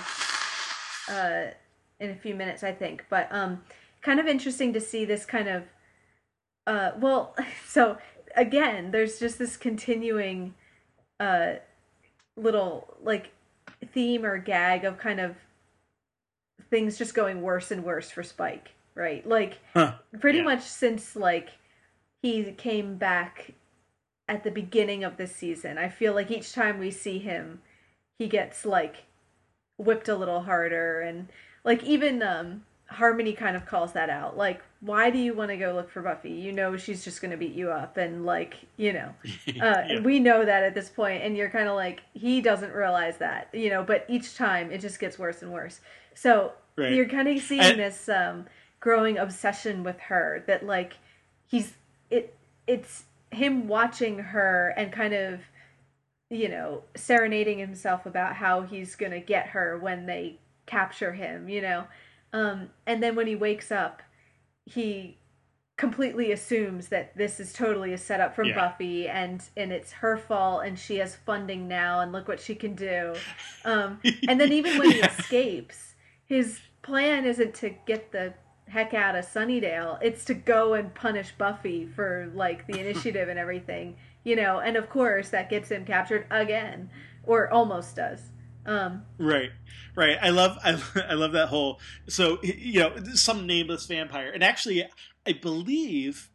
[1.10, 1.52] uh
[2.00, 3.06] in a few minutes I think.
[3.10, 3.64] But um
[4.02, 5.64] kind of interesting to see this kind of
[6.68, 7.36] uh well
[7.68, 7.98] so
[8.36, 10.54] again there's just this continuing
[11.20, 11.54] uh
[12.36, 13.32] little like
[13.94, 15.36] theme or gag of kind of
[16.70, 19.28] things just going worse and worse for Spike, right?
[19.28, 19.94] Like Huh.
[20.20, 20.46] pretty Yeah.
[20.46, 21.50] much since like
[22.22, 23.52] he came back
[24.28, 25.78] at the beginning of this season.
[25.78, 27.62] I feel like each time we see him,
[28.20, 29.06] he gets like
[29.78, 31.30] whipped a little harder and
[31.64, 34.36] like even um Harmony kind of calls that out.
[34.36, 36.32] Like, why do you want to go look for Buffy?
[36.32, 39.14] You know she's just going to beat you up and like, you know.
[39.62, 40.00] Uh, yeah.
[40.00, 43.48] we know that at this point, and you're kind of like he doesn't realize that,
[43.54, 43.84] you know.
[43.84, 45.82] But each time it just gets worse and worse.
[46.16, 46.94] So Right.
[46.94, 48.48] you're kind of seeing And- this um,
[48.80, 50.44] growing obsession with her.
[50.48, 50.94] That like
[51.46, 51.74] he's
[52.10, 52.34] it.
[52.66, 55.42] It's him watching her and kind of,
[56.32, 61.50] you know, serenading himself about how he's gonna get her when they capture him.
[61.50, 61.88] You know,
[62.34, 64.02] um, and then when he wakes up,
[64.66, 65.18] he
[65.78, 68.56] completely assumes that this is totally a setup from Yeah.
[68.56, 72.54] Buffy and and it's her fault and she has funding now and look what she
[72.54, 73.16] can do.
[73.64, 78.34] Um, and then even when he escapes, his plan isn't to get the
[78.68, 79.98] heck out of Sunnydale.
[80.02, 84.60] It's to go and punish Buffy for like the initiative and everything, you know.
[84.60, 86.90] And of course, that gets him captured again,
[87.24, 88.22] or almost does.
[88.66, 89.52] Um, Right,
[89.96, 90.18] right.
[90.22, 91.80] I love, I, I love that whole.
[92.08, 94.86] So you know, some nameless vampire, and actually,
[95.26, 96.30] I believe,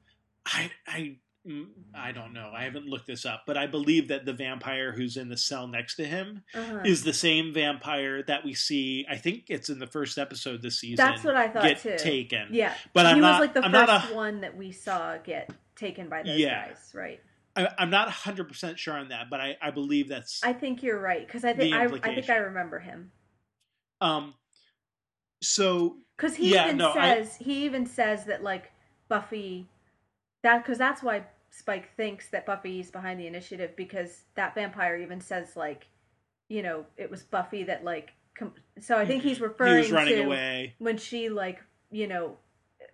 [0.46, 2.50] I, I, mm, I don't know.
[2.54, 5.66] I haven't looked this up, but I believe that the vampire who's in the cell
[5.66, 6.80] next to him uh-huh.
[6.84, 9.06] is the same vampire that we see.
[9.08, 11.04] I think it's in the first episode this season.
[11.04, 11.96] That's what I thought get too.
[11.98, 12.48] taken.
[12.50, 13.40] Yeah, but he I'm was not.
[13.40, 16.68] like the I'm first a, one that we saw get taken by those Yeah.
[16.68, 17.20] guys, right?
[17.56, 20.40] I, I'm not hundred percent sure on that, but I, I believe that's.
[20.42, 23.12] I think you're right because I think I, I think I remember him
[24.00, 24.34] um.
[25.42, 28.72] So because he Yeah, even no, I- says he even says that like
[29.08, 29.68] Buffy
[30.42, 35.20] that because that's why Spike thinks that Buffy's behind the initiative because that vampire even
[35.20, 35.86] says like
[36.48, 39.92] you know it was Buffy that like com- so I think he's he referring was
[39.92, 40.74] running to away.
[40.78, 42.36] when she like you know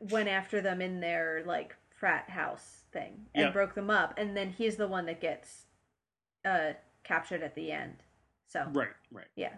[0.00, 3.52] went after them in their like frat house thing and Yep.
[3.52, 5.66] broke them up and then he's the one that gets
[6.44, 6.72] uh
[7.04, 7.96] captured at the end.
[8.48, 9.26] So Right, right.
[9.36, 9.54] yeah.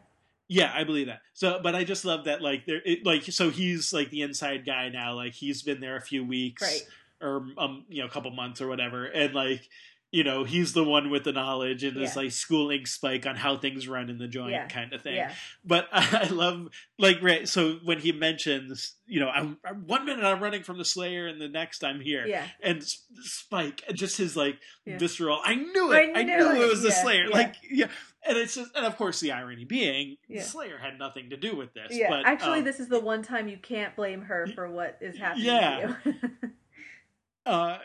[0.48, 1.20] Yeah, I believe that.
[1.32, 4.66] So, but I just love that, like, there, it, like, so he's like the inside
[4.66, 5.14] guy now.
[5.14, 6.82] Like, he's been there a few weeks, Right.
[7.22, 9.66] or um, you know, a couple months or whatever, and like,
[10.12, 13.56] you know, he's the one with the knowledge and is like schooling Spike on how
[13.56, 14.66] things run in the joint, Yeah.
[14.68, 15.16] kind of thing.
[15.16, 15.32] Yeah.
[15.64, 17.48] But I love, like, right.
[17.48, 21.26] So when he mentions, you know, I'm, I'm one minute I'm running from the Slayer,
[21.28, 22.46] and the next I'm here, Yeah.
[22.62, 22.84] and
[23.22, 24.98] Spike, just his like Yeah.
[24.98, 25.40] visceral.
[25.42, 26.14] I knew it.
[26.14, 26.66] I I, knew knew, it.
[26.66, 27.24] it was the Yeah, Slayer.
[27.24, 27.34] yeah.
[27.36, 27.86] Like, yeah.
[28.24, 30.42] And it's just, and of course the irony being, Yeah.
[30.42, 31.88] Slayer had nothing to do with this.
[31.90, 32.10] Yeah.
[32.10, 35.16] But, Actually um, this is the one time you can't blame her for what is
[35.16, 35.96] happening Yeah.
[36.04, 36.50] to you.
[37.46, 37.78] uh,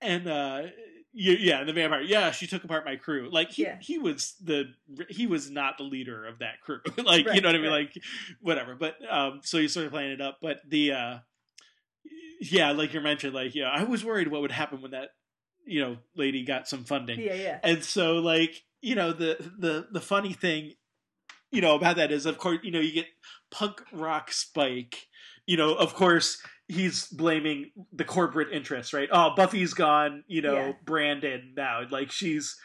[0.00, 0.62] and uh,
[1.14, 2.00] yeah, the vampire.
[2.00, 3.28] Yeah, she took apart my crew.
[3.32, 3.78] Like he, Yeah.
[3.80, 4.64] he was the
[5.08, 6.80] he was not the leader of that crew.
[7.04, 7.70] like you know what I mean?
[7.70, 7.88] right.
[7.94, 8.02] Like
[8.40, 8.74] whatever.
[8.74, 10.38] But um, so he's sort of playing it up.
[10.42, 11.18] But the uh,
[12.40, 15.10] yeah, like you mentioned, like yeah, I was worried what would happen when that
[15.66, 17.20] you know lady got some funding.
[17.20, 17.58] yeah, yeah.
[17.62, 20.72] And so like, you know, the the the funny thing,
[21.50, 23.06] you know, about that is of course, you know, you get
[23.50, 25.06] punk rock Spike,
[25.46, 29.08] you know, of course he's blaming the corporate interests, right?
[29.12, 30.72] Oh, Buffy's gone, you know, Yeah.
[30.84, 31.82] Brandon now.
[31.90, 32.56] Like she's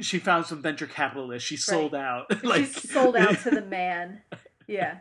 [0.00, 1.46] she found some venture capitalists.
[1.48, 2.26] She sold out.
[2.44, 4.22] like She's sold out to the man.
[4.68, 4.98] Yeah.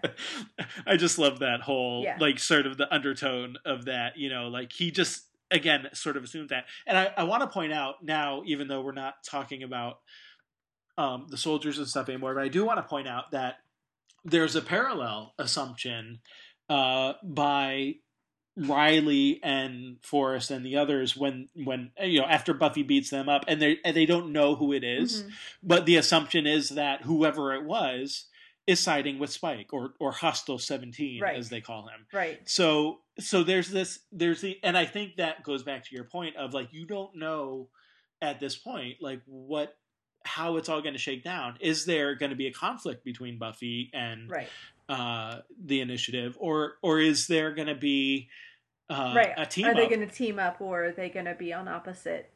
[0.88, 2.18] I just love that whole Yeah.
[2.20, 6.24] like sort of the undertone of that, you know, like he just again sort of
[6.24, 6.66] assumed that.
[6.88, 10.00] And I, I want to point out now, even though we're not talking about
[10.98, 13.58] um, the soldiers and stuff anymore, but I do want to point out that
[14.26, 16.20] there's a parallel assumption
[16.70, 17.96] uh, by
[18.58, 23.46] Riley and Forrest and the others when when you know after Buffy beats them up
[23.48, 25.32] and they and they don't know who it is, Mhm.
[25.64, 28.26] but the assumption is that whoever it was
[28.68, 31.38] is siding with Spike or or Hostile Seventeen Right.
[31.38, 32.06] as they call him.
[32.12, 32.48] Right.
[32.48, 36.36] So so there's this there's the and I think that goes back to your point
[36.36, 37.70] of like you don't know
[38.22, 39.78] at this point like what
[40.24, 41.58] how it's all going to shake down.
[41.62, 44.50] Is there going to be a conflict between Buffy and Right.
[44.92, 48.28] Uh, the initiative, or or is there going to be
[48.90, 49.34] uh, right.
[49.38, 51.68] a team Are they going to team up or are they going to be on
[51.70, 52.30] opposite?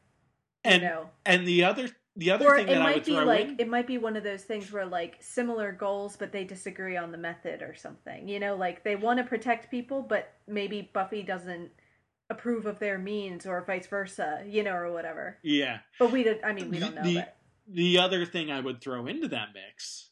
[0.63, 3.11] and you know, and the other the other or thing it that I might be
[3.11, 6.45] like in, it might be one of those things where like similar goals, but they
[6.45, 8.27] disagree on the method or something.
[8.29, 11.71] You know, like they want to protect people, but maybe Buffy doesn't
[12.29, 14.43] approve of their means, or vice versa.
[14.47, 15.39] You know, or whatever.
[15.43, 15.79] yeah.
[15.99, 16.39] But we don't.
[16.43, 17.03] I mean, we don't know.
[17.03, 17.35] The- but
[17.67, 20.09] The other thing I would throw into that mix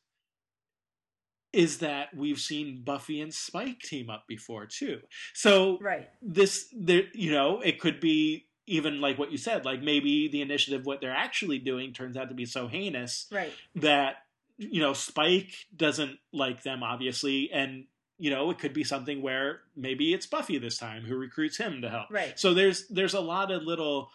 [1.53, 4.99] is that we've seen Buffy and Spike team up before too.
[5.33, 6.09] So right.
[6.21, 10.41] this there you know it could be even like what you said like maybe the
[10.41, 13.51] initiative what they're actually doing turns out to be so heinous Right.
[13.75, 14.15] that
[14.57, 17.85] you know Spike doesn't like them obviously and
[18.17, 21.81] you know it could be something where maybe it's Buffy this time who recruits him
[21.81, 22.07] to help.
[22.09, 22.39] Right.
[22.39, 24.09] So there's there's a lot of little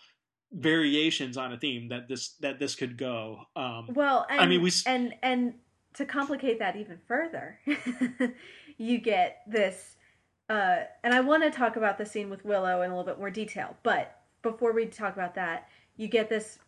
[0.51, 3.41] variations on a theme that this that this could go.
[3.55, 5.55] Um Well, and, I mean, we and and
[5.99, 7.59] to complicate that even further,
[8.79, 9.97] you get this.
[10.49, 13.19] Uh, and I want to talk about the scene with Willow in a little bit
[13.19, 16.59] more detail, but before we talk about that, you get this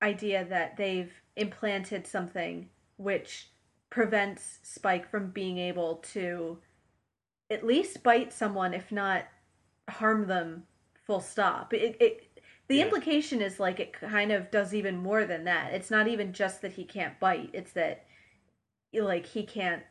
[0.00, 3.48] idea that they've implanted something which
[3.90, 6.58] prevents Spike from being able to
[7.50, 9.24] at least bite someone, if not
[9.90, 10.64] harm them.
[11.06, 11.74] Full stop.
[11.74, 12.28] It, it
[12.68, 12.84] the Yeah.
[12.84, 15.74] implication is like it kind of does even more than that.
[15.74, 17.50] It's not even just that he can't bite.
[17.52, 18.06] It's that
[18.94, 19.82] like he can't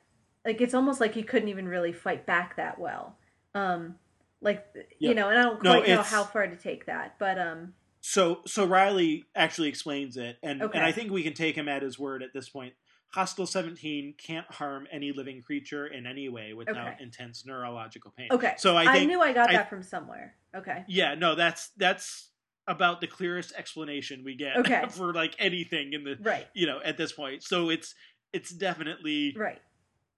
[0.46, 3.18] like it's almost like he couldn't even really fight back that well.
[3.56, 3.96] Um
[4.42, 4.66] like
[5.00, 7.74] you know, and I don't No, quite know how far to take that, but um
[8.02, 10.78] so so Riley actually explains it and Okay.
[10.78, 12.74] and I think we can take him at his word at this point.
[13.14, 16.98] Hostile 17 can't harm any living creature in any way without Okay.
[17.04, 18.30] intense neurological pain.
[18.32, 18.54] okay.
[18.58, 20.36] So I think, I, knew I got I- that from somewhere.
[20.56, 20.86] Okay.
[20.88, 22.30] Yeah, no, that's that's
[22.68, 24.86] about the clearest explanation we get Okay.
[24.92, 26.48] for like anything in the Right.
[26.54, 27.44] you know at this point.
[27.44, 27.94] So it's
[28.34, 29.62] it's definitely Right.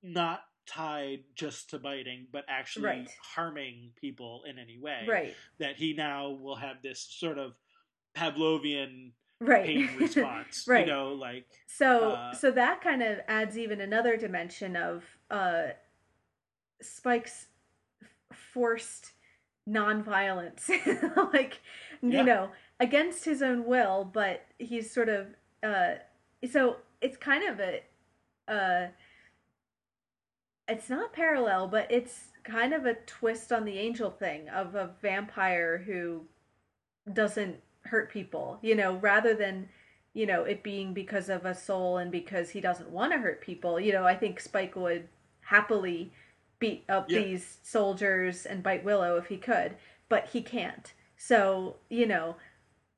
[0.03, 3.09] not tied just to biting, but actually Right.
[3.36, 5.07] harming people in any way.
[5.07, 5.36] Right.
[5.59, 7.55] That he now will have this sort of
[8.16, 9.66] Pavlovian Right.
[9.66, 10.66] pain response.
[10.68, 10.86] Right.
[10.86, 15.70] You know, like So Uh, so that kind of adds even another dimension of uh
[16.82, 17.47] Spike's
[18.34, 19.14] forced
[19.70, 20.70] nonviolence.
[21.34, 21.61] like
[22.07, 22.20] Yeah.
[22.20, 25.95] you know, against his own will, but he's sort of uh
[26.49, 27.82] so it's kind of a
[28.48, 28.88] uh
[30.68, 34.91] it's not parallel, but it's kind of a twist on the angel thing of a
[35.02, 36.24] vampire who
[37.12, 39.70] doesn't hurt people, you know, rather than
[40.14, 43.41] you know, it being because of a soul and because he doesn't want to hurt
[43.41, 43.80] people.
[43.80, 45.08] You know, I think Spike would
[45.41, 46.14] happily
[46.60, 47.14] beat up Yeah.
[47.14, 49.76] these soldiers and bite Willow if he could,
[50.10, 50.94] but he can't.
[51.18, 52.36] So, you know,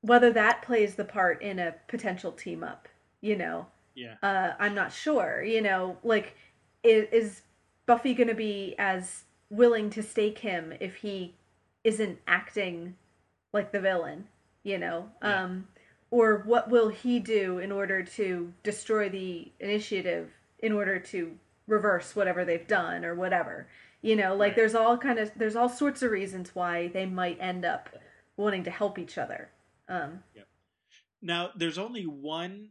[0.02, 2.88] whether that plays the part in a potential team up,
[3.22, 4.16] You know, Yeah.
[4.22, 5.43] uh, I'm not sure.
[5.43, 6.36] You know, like
[6.84, 7.41] is, is
[7.86, 11.34] Buffy going to be as willing to stake him if he
[11.84, 12.96] isn't acting
[13.54, 14.28] like the villain?
[14.64, 15.43] You know, Yeah.
[15.43, 15.68] um,
[16.12, 21.38] or what will he do in order to destroy the initiative in order to
[21.68, 23.68] reverse whatever they've done or whatever?
[24.02, 24.56] You know, like Right.
[24.58, 27.89] there's all kind of there's all sorts of reasons why they might end up
[28.38, 29.50] wanting to help each other.
[29.88, 30.24] Um,
[31.22, 32.70] Now, there's only one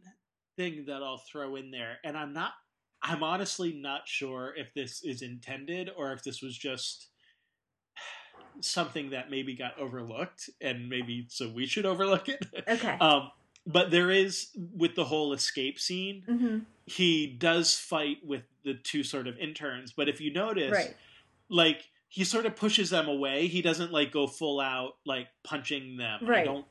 [0.55, 2.53] thing that I'll throw in there, and I'm not,
[3.01, 7.07] I'm honestly not sure if this is intended or if this was just
[8.61, 12.45] something that maybe got overlooked, and maybe so we should overlook it.
[12.67, 12.97] okay.
[12.99, 13.31] um,
[13.67, 19.01] but there is with the whole escape scene, hmm he does fight with the two
[19.03, 20.95] sort of interns, but if you notice, Right.
[21.49, 23.47] like he sort of pushes them away.
[23.47, 26.19] He doesn't like go full out like punching them.
[26.41, 26.65] I don't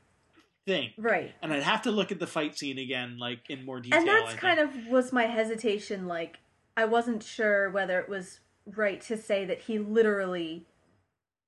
[0.65, 0.93] think.
[0.97, 1.33] Right.
[1.41, 3.99] And I'd have to look at the fight scene again, like in more detail.
[3.99, 6.39] and that's kind of was my hesitation like
[6.77, 10.65] i wasn't sure whether it was right to say that he literally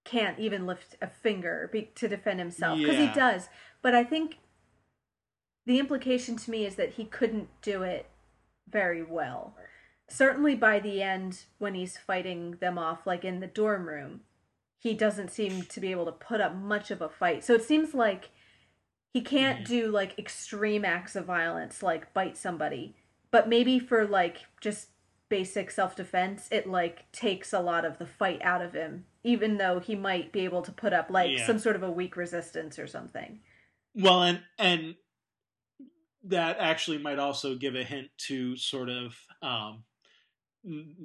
[0.06, 3.08] can't even lift a finger be- to defend himself because Yeah.
[3.08, 3.50] he does
[3.82, 4.38] but i think
[5.66, 8.06] the implication to me is that he couldn't do it
[8.70, 9.54] very well
[10.08, 14.22] certainly by the end when he's fighting them off like in the dorm room
[14.80, 17.64] he doesn't seem to be able to put up much of a fight so it
[17.64, 18.30] seems like
[19.14, 19.68] he can't Mhm.
[19.68, 22.96] do like extreme acts of violence like bite somebody
[23.32, 24.90] but maybe for like just
[25.30, 29.80] basic self-defense it like takes a lot of the fight out of him even though
[29.80, 31.46] he might be able to put up like Yeah.
[31.46, 33.42] some sort of a weak resistance or something
[33.96, 34.96] well, and and
[36.24, 39.86] that actually might also give a hint to sort of um,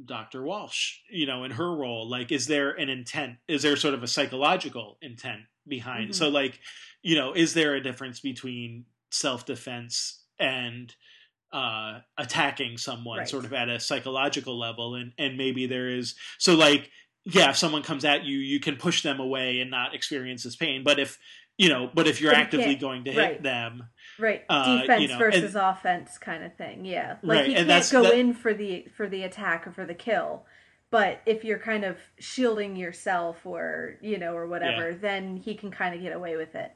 [0.05, 0.43] Dr.
[0.43, 2.07] Walsh, you know, in her role.
[2.09, 3.39] Like, is there an intent?
[3.49, 6.11] Is there sort of a psychological intent behind?
[6.11, 6.15] Mhm.
[6.15, 6.61] So, like,
[7.03, 10.95] you know, is there a difference between self defense and
[11.53, 13.29] uh, attacking someone, Right.
[13.29, 14.95] sort of at a psychological level?
[14.95, 16.15] And and maybe there is.
[16.39, 16.91] So, like,
[17.25, 20.57] yeah, if someone comes at you, you can push them away and not experience this
[20.57, 20.83] pain.
[20.85, 21.19] But if
[21.59, 23.43] you know, but if you're But actively going to hit right.
[23.43, 23.89] them,
[24.19, 27.91] right Uh, defense you know, versus offense kind of thing yeah like Right, and can't
[27.91, 30.47] go that- in for the for the attack or for the kill
[30.91, 35.71] but if you're kind of shielding yourself or you know or whatever then he can
[35.71, 36.73] kind of get away with it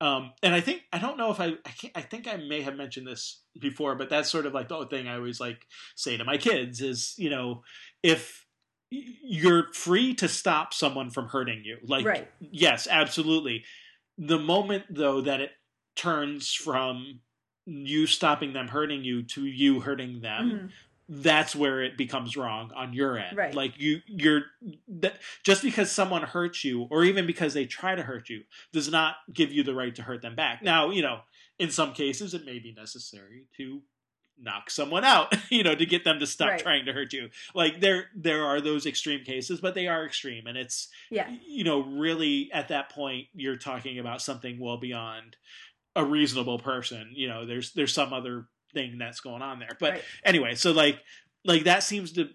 [0.00, 2.60] Um, and I think I don't know if I I, can't, I think I may
[2.62, 6.16] have mentioned this before, but that's sort of like the thing I always like say
[6.16, 7.62] to my kids is you know
[8.02, 8.44] if
[8.90, 13.64] you're free to stop someone from hurting you, like right yes, absolutely.
[14.18, 15.52] The moment though that it
[15.94, 17.20] turns from
[17.64, 20.70] you stopping them hurting you to you hurting them, Mhm.
[21.08, 23.36] That's where it becomes wrong on your end.
[23.36, 23.54] Right.
[23.54, 24.42] Like you, you're
[24.88, 28.42] that just because someone hurts you, or even because they try to hurt you,
[28.72, 30.62] does not give you the right to hurt them back.
[30.62, 31.20] Now, you know,
[31.58, 33.82] in some cases, it may be necessary to
[34.38, 36.60] knock someone out, you know, to get them to stop Right.
[36.60, 37.30] trying to hurt you.
[37.54, 41.64] Like there, there are those extreme cases, but they are extreme, and it's yeah you
[41.64, 45.36] know, really at that point, you're talking about something well beyond
[45.94, 47.12] a reasonable person.
[47.14, 48.46] You know, there's there's some other
[48.76, 49.76] thing that's going on there.
[49.80, 50.02] But right.
[50.24, 51.00] anyway, so like
[51.44, 52.28] like that seems to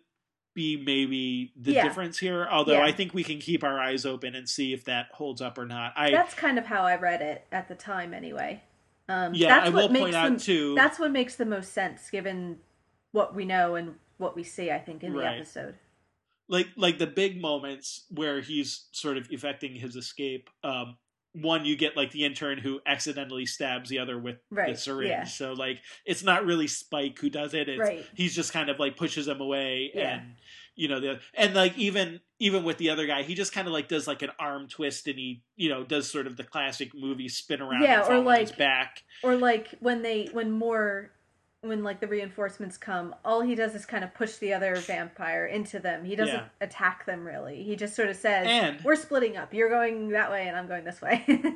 [0.54, 1.84] be maybe the Yeah.
[1.84, 2.48] difference here.
[2.50, 2.86] Although Yeah.
[2.86, 5.66] I think we can keep our eyes open and see if that holds up or
[5.66, 5.94] not.
[5.96, 8.62] I that's kind of how i read it at the time anyway
[9.08, 10.76] um yeah, that's I what will makes point out too.
[10.76, 12.58] that's what makes the most sense given
[13.12, 15.76] what we know and what we see i think in the episode
[16.48, 20.50] like like the big moments where he's sort of effecting his escape.
[20.64, 20.98] Um,
[21.34, 25.10] one you get like the intern who accidentally stabs the other with the syringe.
[25.10, 25.24] yeah.
[25.24, 27.70] So like it's not really Spike who does it.
[27.70, 28.06] It's Right.
[28.14, 30.16] he's just kind of like pushes him away Yeah.
[30.20, 30.36] and
[30.76, 33.74] you know the and like even even with the other guy he just kind of
[33.74, 36.92] like does like an arm twist and he you know does sort of the classic
[36.96, 41.12] movie spin around Yeah, and or like- back or like when they when more
[41.64, 45.46] when like the reinforcements come all he does is kind of push the other vampire
[45.46, 46.04] into them.
[46.04, 46.48] He doesn't Yeah.
[46.60, 47.64] attack them really.
[47.64, 49.54] He just sort of says And- we're splitting up.
[49.54, 51.24] You're going that way and i'm going this way.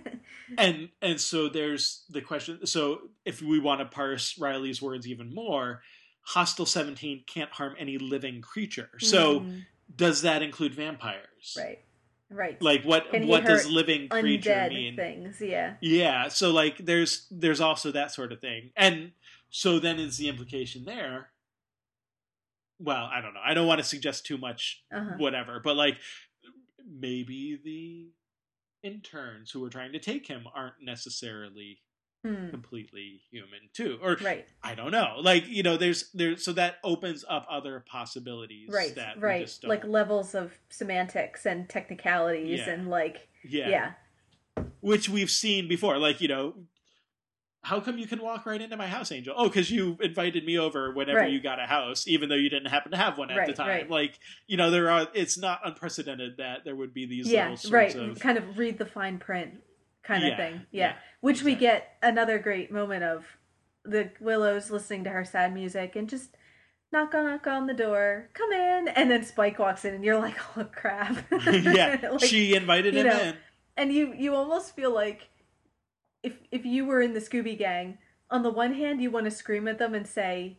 [0.59, 5.33] And and so there's the question so if we want to parse riley's words even
[5.33, 5.81] more
[6.21, 8.89] hostile 17 can't harm any living creature.
[8.99, 11.55] So Mm, does that include vampires?
[11.57, 11.79] Right.
[12.29, 12.61] Right.
[12.61, 14.95] Like what what does living creature mean?
[14.95, 15.41] things?
[15.41, 15.75] Yeah.
[15.81, 18.69] Yeah so like there's there's also that sort of thing.
[18.75, 19.13] And
[19.55, 21.29] so then is the implication there
[22.77, 23.39] well i don't know.
[23.43, 25.15] I don't want to suggest too much uh-huh.
[25.17, 25.97] whatever but like
[26.85, 31.79] maybe the interns who are trying to take him aren't necessarily
[32.25, 34.47] Hmm, completely human too or right.
[34.63, 35.17] I don't know.
[35.19, 39.59] Like you know there's there so that opens up other possibilities right that we right.
[39.63, 42.69] like levels of semantics and technicalities Yeah.
[42.71, 43.69] and like yeah.
[43.69, 43.91] yeah.
[44.79, 46.55] Which we've seen before like you know
[47.65, 49.33] how come you can walk right into my house, Angel?
[49.35, 51.31] Oh, because you invited me over whenever Right.
[51.31, 53.67] you got a house, even though you didn't happen to have one at the time.
[53.67, 53.89] right.
[53.89, 55.07] Like, you know, there are.
[55.15, 58.09] It's not unprecedented that there would be these yeah, little sorts right.
[58.09, 59.63] of Kind of read the fine print
[60.03, 60.53] kind of thing.
[60.71, 60.95] yeah, Yeah.
[61.21, 63.25] Which we get another great moment of
[63.83, 66.35] the Willows listening to her sad music and just
[66.91, 70.19] knock on knock on the door, come in, and then Spike walks in and you're
[70.19, 71.17] like, oh crap.
[71.51, 71.97] yeah.
[72.11, 73.35] Like, she invited him know, in.
[73.75, 75.29] and you you almost feel like
[76.25, 77.97] if if you were in the Scooby Gang,
[78.29, 80.57] on the one hand you want to scream at them and say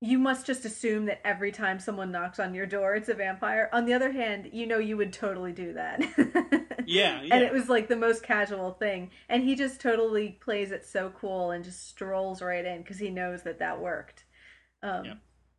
[0.00, 3.68] you must just assume that every time someone knocks on your door it's a vampire.
[3.72, 6.02] On the other hand, you know you would totally do that.
[6.88, 10.84] Yeah, And it was like the most casual thing and he just totally plays it
[10.86, 14.24] so cool and just strolls right in cuz he knows that that worked.
[14.82, 15.18] Um Yep.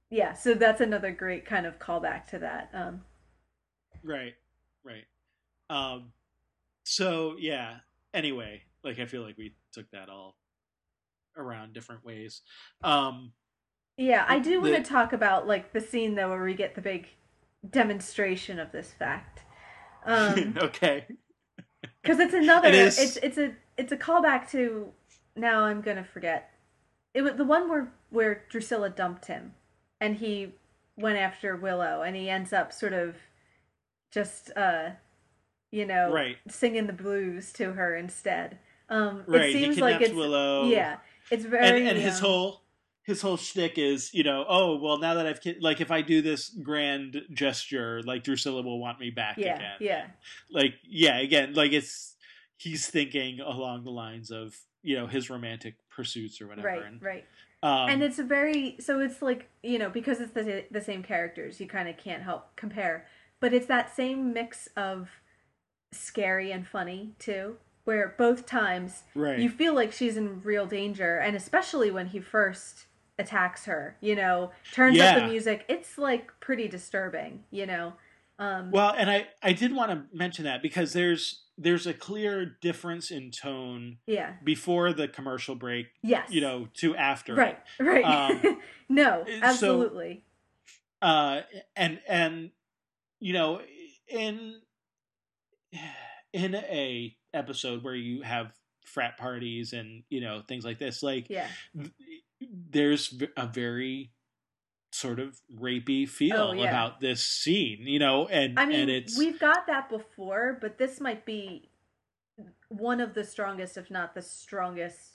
[0.09, 2.69] yeah, so that's another great kind of callback to that.
[2.73, 3.03] Um
[4.03, 4.35] Right,
[4.85, 5.05] right.
[5.69, 6.13] Um,
[6.85, 7.79] so yeah.
[8.13, 10.35] Anyway, like I feel like we took that all
[11.35, 12.41] around different ways.
[12.83, 13.33] Um,
[13.97, 16.81] Yeah, I do want to talk about like the scene though where we get the
[16.81, 17.07] big
[17.69, 19.41] demonstration of this fact.
[20.05, 21.05] Um okay.
[22.03, 24.93] cuz it's another It is- it's it's a it's a callback to
[25.35, 26.49] now I'm going to forget.
[27.13, 29.53] It was the one where where Drusilla dumped him
[29.99, 30.53] and he
[30.95, 33.15] went after Willow and he ends up sort of
[34.11, 34.91] just uh
[35.71, 36.37] you know Right.
[36.47, 38.59] singing the blues to her instead.
[38.89, 39.49] Um Right.
[39.49, 40.65] it seems he like it's Willow.
[40.69, 40.97] yeah,
[41.31, 42.63] it's very and and his whole
[43.03, 46.01] his whole shtick is, you know, oh well, now that I've kid- like if I
[46.01, 49.77] do this grand gesture, like Drusilla will want me back yeah, again.
[49.79, 50.05] yeah.
[50.51, 52.15] Like yeah, again, like it's
[52.57, 56.67] he's thinking along the lines of you know his romantic pursuits or whatever.
[56.67, 57.25] Right, and, right.
[57.63, 61.01] um, and it's a very so it's like you know because it's the the same
[61.01, 63.07] characters you kind of can't help compare
[63.39, 65.09] but it's that same mix of
[65.91, 67.57] scary and funny too
[67.87, 69.39] where both times right.
[69.39, 72.85] you feel like she's in real danger and especially when he first
[73.17, 77.93] attacks her you know turns up the music it's like pretty disturbing you know
[78.39, 82.45] um Well, and I I did want to mention that because there's there's a clear
[82.61, 87.33] difference in tone yeah before the commercial break, yes you know, to after.
[87.33, 87.37] it.
[87.37, 88.59] right right Um,
[88.89, 90.23] no so- absolutely
[91.01, 91.41] uh
[91.75, 92.51] and and
[93.19, 93.61] you know
[94.07, 94.61] in
[96.33, 98.53] in a episode where you have
[98.85, 101.91] frat parties and you know things like this like yeah th-
[102.69, 104.11] there's a very
[104.93, 106.63] sort of rapey feel Oh, yeah.
[106.69, 110.77] about this scene you know and I mean, and it's we've got that before, but
[110.77, 111.69] this might be
[112.69, 115.13] one of the strongest, if not the strongest,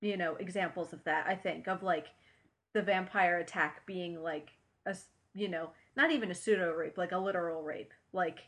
[0.00, 1.26] you know, examples of that.
[1.26, 2.06] I think of like
[2.72, 4.50] the vampire attack being like
[4.86, 4.96] a
[5.34, 8.38] you know, not even a pseudo rape, like a literal rape, like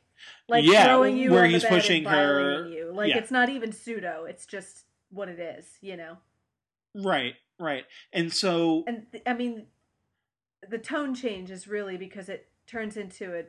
[0.49, 2.93] like Yeah, throwing you where he's bed pushing and her- you.
[2.93, 3.19] Like yeah.
[3.19, 6.19] it's not even pseudo; it's just what it is, you know.
[6.95, 9.67] right right and so And th- I mean,
[10.69, 13.45] the tone change is really because it turns into a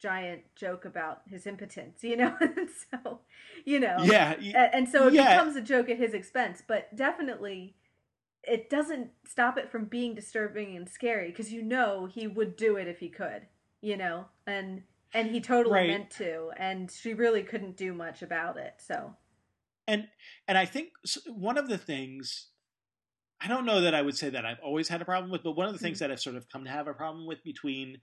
[0.00, 2.36] giant joke about his impotence, you know.
[2.40, 3.20] And so,
[3.64, 4.34] you know, yeah
[4.72, 5.34] and so it Yeah.
[5.36, 6.62] becomes a joke at his expense.
[6.66, 7.76] But definitely,
[8.42, 12.76] it doesn't stop it from being disturbing and scary because you know he would do
[12.76, 13.46] it if he could,
[13.80, 14.82] you know, and
[15.14, 15.88] and he totally Right.
[15.88, 18.74] meant to, and she really couldn't do much about it.
[18.78, 19.16] So
[19.86, 20.08] and
[20.48, 20.90] and I think
[21.28, 22.48] one of the things
[23.40, 25.52] I don't know that I would say that I've always had a problem with, but
[25.52, 28.00] one of the things that I've sort of come to have a problem with between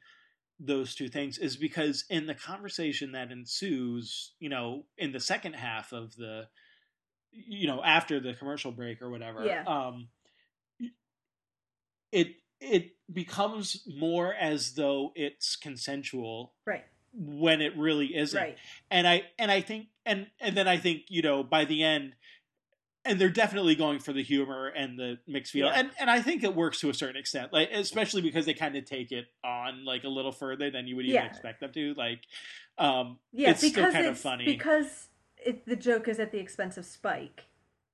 [0.59, 5.53] those two things is because in the conversation that ensues, you know, in the second
[5.53, 6.47] half of the
[7.31, 9.63] you know, after the commercial break or whatever, Yeah.
[9.65, 10.09] um
[12.11, 18.57] it it becomes more as though it's consensual right, when it really isn't right,
[18.89, 22.13] and I and I think and and then I think you know by the end,
[23.03, 25.73] and they're definitely going for the humor and the mixed feel, Yeah.
[25.79, 28.75] and and I think it works to a certain extent, like especially because they kind
[28.75, 31.25] of take it on like a little further than you would even Yeah.
[31.25, 32.21] expect them to, like,
[32.77, 35.07] um, yeah, it's still kind it's of funny, because
[35.43, 37.45] it, the joke is at the expense of Spike.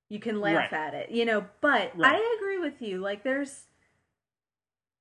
[0.10, 0.88] You can laugh Right.
[0.88, 1.46] at it, you know.
[1.60, 2.16] But Right.
[2.16, 3.00] I agree with you.
[3.00, 3.66] Like, there's,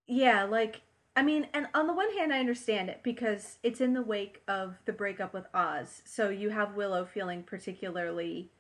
[0.09, 0.83] yeah, like
[1.19, 4.43] I mean, and on the one hand, I understand it because it's in the wake
[4.47, 6.03] of the breakup with Oz.
[6.05, 8.51] So you have Willow feeling particularly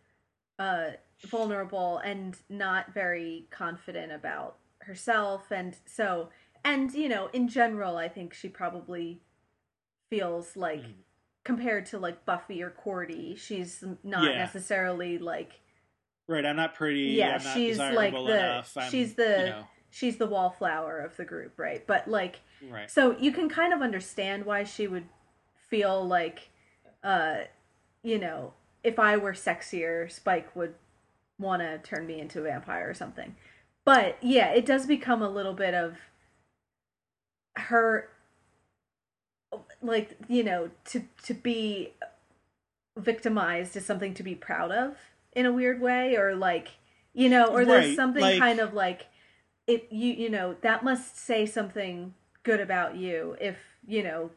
[0.59, 0.92] uh,
[1.26, 6.30] vulnerable and not very confident about herself, and so
[6.64, 9.20] and you know, in general, I think she probably
[10.09, 10.94] feels like Mhm.
[11.44, 14.38] compared to like Buffy or Cordy, she's not Yeah.
[14.38, 15.61] necessarily like
[16.28, 16.44] right?
[16.46, 18.76] I'm not pretty, Yeah, I'm not she's like the- enough.
[18.90, 21.86] She's the- you know, she's the wallflower of the group, right?
[21.86, 25.04] But like right, so you can kind of understand why she would
[25.68, 26.50] feel like
[27.02, 27.38] uh
[28.02, 28.52] you know,
[28.84, 30.74] if I were sexier, Spike would
[31.40, 33.34] want to turn me into a vampire or something.
[33.84, 35.96] But yeah, it does become a little bit of
[37.57, 38.09] her
[39.82, 41.92] like, you know, to to be
[42.96, 44.96] victimized is something to be proud of
[45.32, 46.68] in a weird way or like,
[47.12, 49.07] you know, or there's something like- kind of like
[49.66, 52.14] it you you know, that must say something
[52.47, 54.30] good about you if, you know,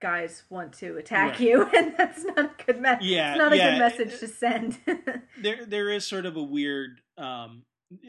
[0.00, 1.40] guys want to attack Right.
[1.40, 4.28] you and that's not a good message Yeah, it's not a yeah, good message to
[4.28, 4.78] send.
[5.42, 7.62] there there is sort of a weird um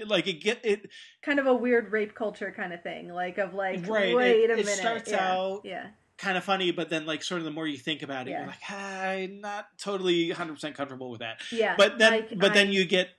[0.05, 0.89] like it get it
[1.21, 4.49] kind of a weird rape culture kind of thing, like of like, Right, wait it-
[4.49, 5.87] a it minute, starts yeah, out- yeah,
[6.17, 8.39] kind of funny but then like sort of the more you think about it Yeah.
[8.39, 11.75] you're like ah, i'm not totally 100% comfortable with that yeah.
[11.77, 13.09] but then like, but then you get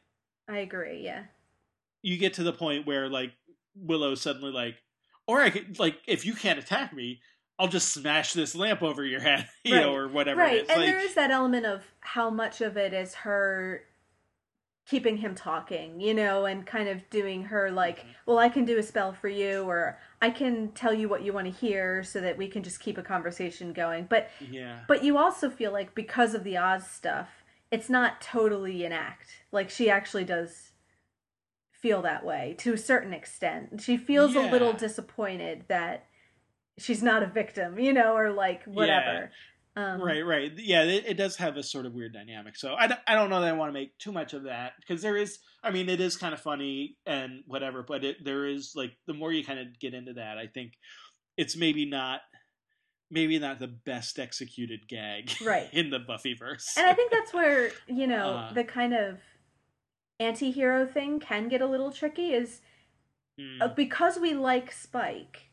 [0.48, 1.22] I agree, yeah,
[2.02, 3.32] you get to the point where like
[3.76, 4.76] Willow suddenly like,
[5.28, 7.20] or I could like if you can't attack me,
[7.60, 10.54] I'll just smash this lamp over your head, you know, or whatever right.
[10.56, 10.70] it is.
[10.70, 13.82] And like, there is that element of how much of it is her
[14.86, 18.14] keeping him talking, you know, and kind of doing her like, Mhm.
[18.24, 21.34] well, I can do a spell for you, or I can tell you what you
[21.34, 24.06] want to hear, so that we can just keep a conversation going.
[24.06, 28.82] But yeah, But you also feel like because of the Oz stuff, it's not totally
[28.86, 29.28] an act.
[29.52, 30.67] Like she actually does
[31.80, 33.80] feel that way to a certain extent.
[33.82, 36.06] She feels a little disappointed that
[36.78, 39.30] she's not a victim, you know, or like whatever.
[39.76, 40.82] Um, right, right, yeah.
[40.82, 42.56] It, it does have a sort of weird dynamic.
[42.56, 44.72] So I, don't- I don't know that I want to make too much of that
[44.80, 48.46] because there is, I mean, it is kind of funny and whatever, but it there
[48.46, 50.72] is like the more you kind of get into that, I think
[51.36, 52.20] it's maybe not.
[53.10, 55.66] Maybe not the best executed gag Right.
[55.72, 56.76] in the Buffyverse.
[56.76, 58.52] And I think that's where, you know, Uh.
[58.52, 59.18] the kind of
[60.20, 62.60] anti-hero thing can get a little tricky is
[63.60, 65.50] uh, because we like Spike,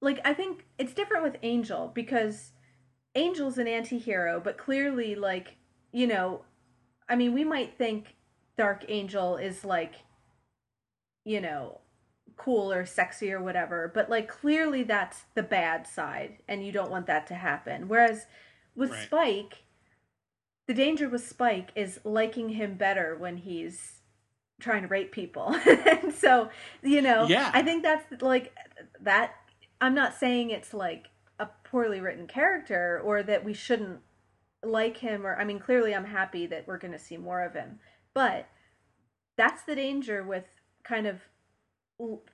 [0.00, 2.52] like I think it's different with Angel because
[3.14, 5.56] Angel's an anti-hero, but clearly like,
[5.92, 6.44] you know,
[7.08, 8.16] I mean, we might think
[8.56, 9.96] Dark Angel is like
[11.24, 11.80] you know,
[12.36, 16.90] cool or sexy or whatever, but like clearly that's the bad side and you don't
[16.90, 17.88] want that to happen.
[17.88, 18.26] Whereas
[18.74, 19.02] with Right.
[19.04, 19.64] Spike,
[20.66, 23.95] the danger with Spike is liking him better when he's
[24.60, 25.54] trying to rape people.
[25.66, 26.50] and so,
[26.82, 27.50] you know, Yeah.
[27.52, 28.54] I think that's like
[29.00, 29.34] that
[29.80, 34.00] I'm not saying it's like a poorly written character or that we shouldn't
[34.62, 37.54] like him or I mean clearly I'm happy that we're going to see more of
[37.54, 37.78] him.
[38.14, 38.48] But
[39.36, 40.46] that's the danger with
[40.82, 41.20] kind of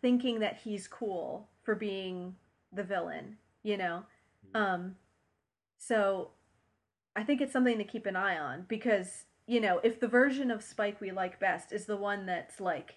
[0.01, 2.37] thinking that he's cool for being
[2.73, 4.05] the villain, you know.
[4.55, 4.97] Um
[5.79, 6.31] so
[7.15, 10.51] I think it's something to keep an eye on because, you know, if the version
[10.51, 12.97] of Spike we like best is the one that's like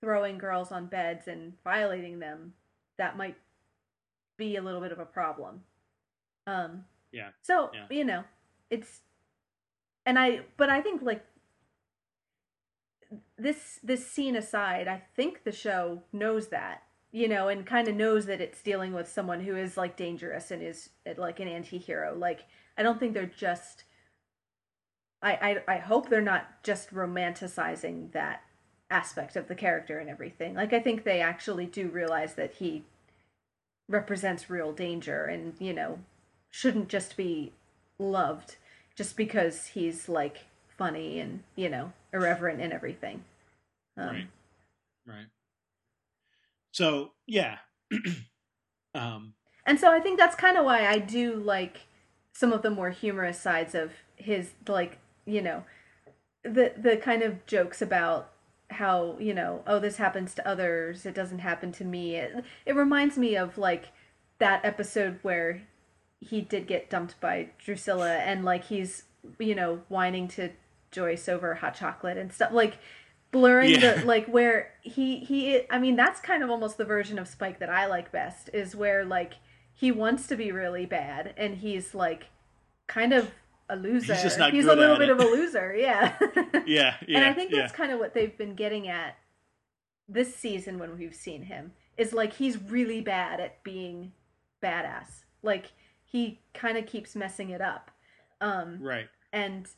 [0.00, 2.54] throwing girls on beds and violating them,
[2.98, 3.36] that might
[4.36, 5.62] be a little bit of a problem.
[6.46, 7.30] Um Yeah.
[7.42, 7.86] So, Yeah.
[7.90, 8.24] you know,
[8.70, 9.02] it's
[10.04, 11.24] and I but I think like
[13.36, 16.82] this this scene aside, I think the show knows that,
[17.12, 20.50] you know, and kind of knows that it's dealing with someone who is like dangerous
[20.50, 22.14] and is like an anti-hero.
[22.16, 22.46] Like
[22.76, 23.84] I don't think they're just
[25.22, 28.42] I I I hope they're not just romanticizing that
[28.90, 30.54] aspect of the character and everything.
[30.54, 32.84] Like I think they actually do realize that he
[33.88, 35.98] represents real danger and, you know,
[36.50, 37.52] shouldn't just be
[37.98, 38.56] loved
[38.94, 40.46] just because he's like
[40.76, 43.24] funny and, you know, irreverent and everything.
[43.96, 44.28] Um, Right.
[45.06, 45.26] Right.
[46.72, 47.58] So yeah.
[48.94, 49.34] um
[49.66, 51.82] And so I think that's kind of why I do like
[52.32, 55.64] some of the more humorous sides of his like, you know,
[56.42, 58.30] the the kind of jokes about
[58.70, 62.16] how, you know, oh this happens to others, it doesn't happen to me.
[62.16, 63.86] It, it reminds me of like
[64.38, 65.62] that episode where
[66.20, 69.04] he did get dumped by Drusilla and like he's,
[69.38, 70.50] you know, whining to
[70.90, 72.78] Joyce over hot chocolate and stuff like
[73.30, 73.94] blurring Yeah.
[74.00, 77.58] the like where he he I mean that's kind of almost the version of Spike
[77.60, 79.34] that I like best is where like
[79.74, 82.26] he wants to be really bad and he's like
[82.88, 83.30] kind of
[83.72, 84.14] a loser.
[84.14, 85.12] just not he's a little bit it.
[85.12, 86.16] of a loser, yeah.
[86.66, 87.18] yeah, yeah.
[87.18, 87.60] and I think yeah.
[87.60, 89.16] that's kind of what they've been getting at
[90.08, 94.12] this season when we've seen him is like he's really bad at being
[94.62, 95.24] badass.
[95.42, 95.72] Like
[96.04, 97.90] he kind of keeps messing it up.
[98.40, 99.08] Um right.
[99.32, 99.68] and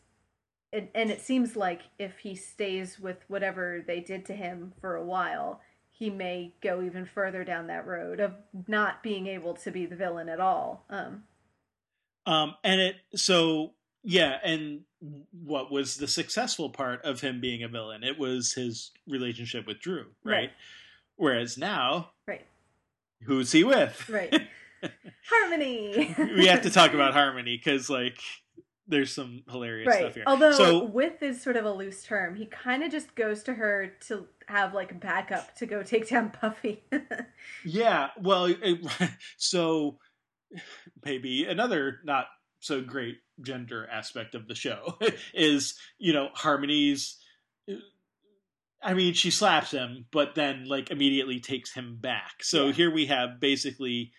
[0.72, 4.96] it, and it seems like if he stays with whatever they did to him for
[4.96, 5.60] a while,
[5.92, 8.32] he may go even further down that road of
[8.66, 10.84] not being able to be the villain at all.
[10.90, 11.24] Um,
[12.26, 13.74] Um and it so
[14.04, 14.82] yeah, and
[15.32, 18.04] what was the successful part of him being a villain?
[18.04, 20.34] It was his relationship with Dru, right?
[20.34, 20.50] Right.
[21.16, 22.46] Whereas now, right,
[23.22, 24.08] who's he with?
[24.08, 24.32] right.
[25.30, 26.14] Harmony.
[26.18, 28.18] we have to talk about Harmony because, like,
[28.86, 30.00] there's some hilarious right.
[30.00, 30.24] stuff here.
[30.26, 33.54] Although so with is sort of a loose term, he kind of just goes to
[33.54, 36.82] her to have like backup to go take down Buffy.
[37.64, 38.80] yeah, well, it,
[39.38, 39.98] so
[41.04, 42.26] maybe another not
[42.64, 44.96] so great gender aspect of the show
[45.34, 47.18] is you know Harmony's.
[48.82, 52.42] I mean, she slaps him, but then like immediately takes him back.
[52.42, 52.72] So Yeah.
[52.72, 54.12] here we have basically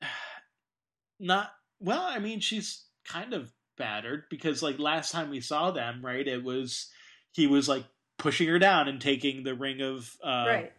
[1.20, 1.50] not
[1.80, 2.02] well.
[2.02, 6.26] I mean, she's kind of battered because like last time we saw them, right?
[6.26, 6.88] It was
[7.32, 7.84] he was like
[8.18, 10.72] pushing her down and taking the ring of uh, right.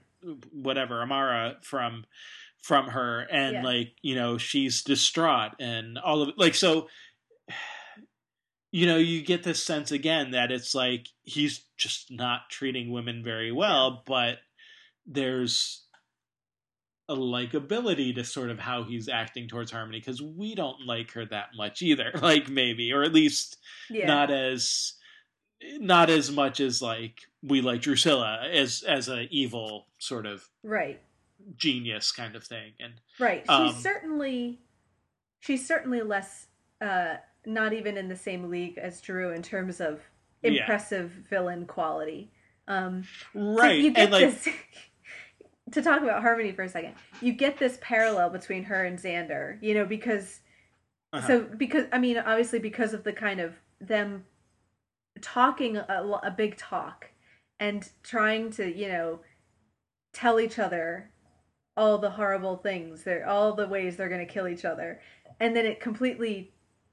[0.51, 2.05] whatever Amarra from
[2.63, 3.63] from her and Yeah.
[3.63, 6.87] like you know she's distraught and all of it like so
[8.71, 13.23] you know you get this sense again that it's like he's just not treating women
[13.23, 14.37] very well but
[15.05, 15.81] there's
[17.09, 21.25] a likability to sort of how he's acting towards harmony because we don't like her
[21.25, 23.57] that much either like maybe or at least
[23.89, 24.07] Yeah.
[24.07, 24.93] not as
[25.79, 31.01] not as much as like we like Drusilla as as a evil sort of right.
[31.57, 33.41] Genius kind of thing and Right.
[33.41, 34.59] She's Um, certainly
[35.39, 36.47] she's certainly less
[36.81, 37.15] uh
[37.45, 40.01] not even in the same league as Dru in terms of
[40.41, 40.51] Yeah.
[40.51, 42.31] impressive villain quality.
[42.67, 44.49] Um so right you get and like this
[45.71, 46.93] to talk about Harmony for a second.
[47.21, 50.39] You get this parallel between her and Xander, you know, because
[51.11, 51.27] uh-huh.
[51.27, 54.25] so because I mean obviously because of the kind of them
[55.21, 57.09] talking a, a big talk
[57.59, 59.19] and trying to you know
[60.13, 61.09] tell each other
[61.75, 64.99] all the horrible things they're all the ways they're going to kill each other.
[65.39, 66.51] And then it completely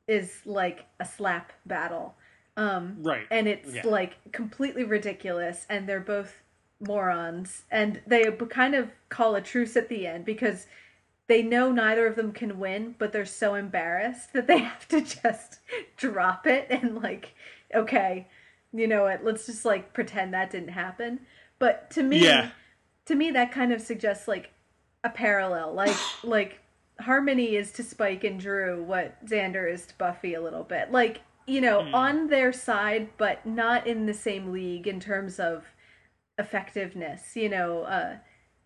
[0.08, 2.14] is like a slap battle.
[2.56, 3.26] Um right.
[3.30, 3.86] and it's Yeah.
[3.86, 6.42] like completely ridiculous and they're both
[6.80, 7.62] morons.
[7.70, 10.66] And they kind of call a truce at the end because
[11.28, 15.00] they know neither of them can win but they're so embarrassed that they have to
[15.00, 15.60] just
[15.96, 17.34] drop it and like
[17.74, 18.26] okay
[18.72, 21.20] you know what let's just like pretend that didn't happen.
[21.58, 22.50] But to me Yeah.
[23.06, 24.50] to me that kind of suggests like
[25.04, 26.60] a parallel like like
[27.00, 31.20] harmony is to spike and dru what xander is to buffy a little bit like
[31.46, 31.94] you know Hmm.
[31.94, 35.64] on their side but not in the same league in terms of
[36.38, 38.16] effectiveness you know uh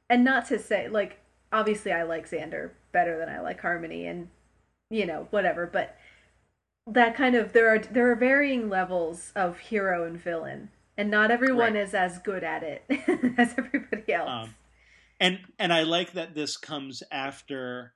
[0.08, 1.18] and not to say like
[1.52, 4.28] obviously i like xander better than i like harmony and
[4.90, 5.96] you know whatever but
[6.86, 11.30] that kind of there are there are varying levels of hero and villain and not
[11.30, 11.82] everyone Right.
[11.82, 12.84] is as good at it
[13.38, 14.54] as everybody else um
[15.24, 17.94] and and i like that this comes after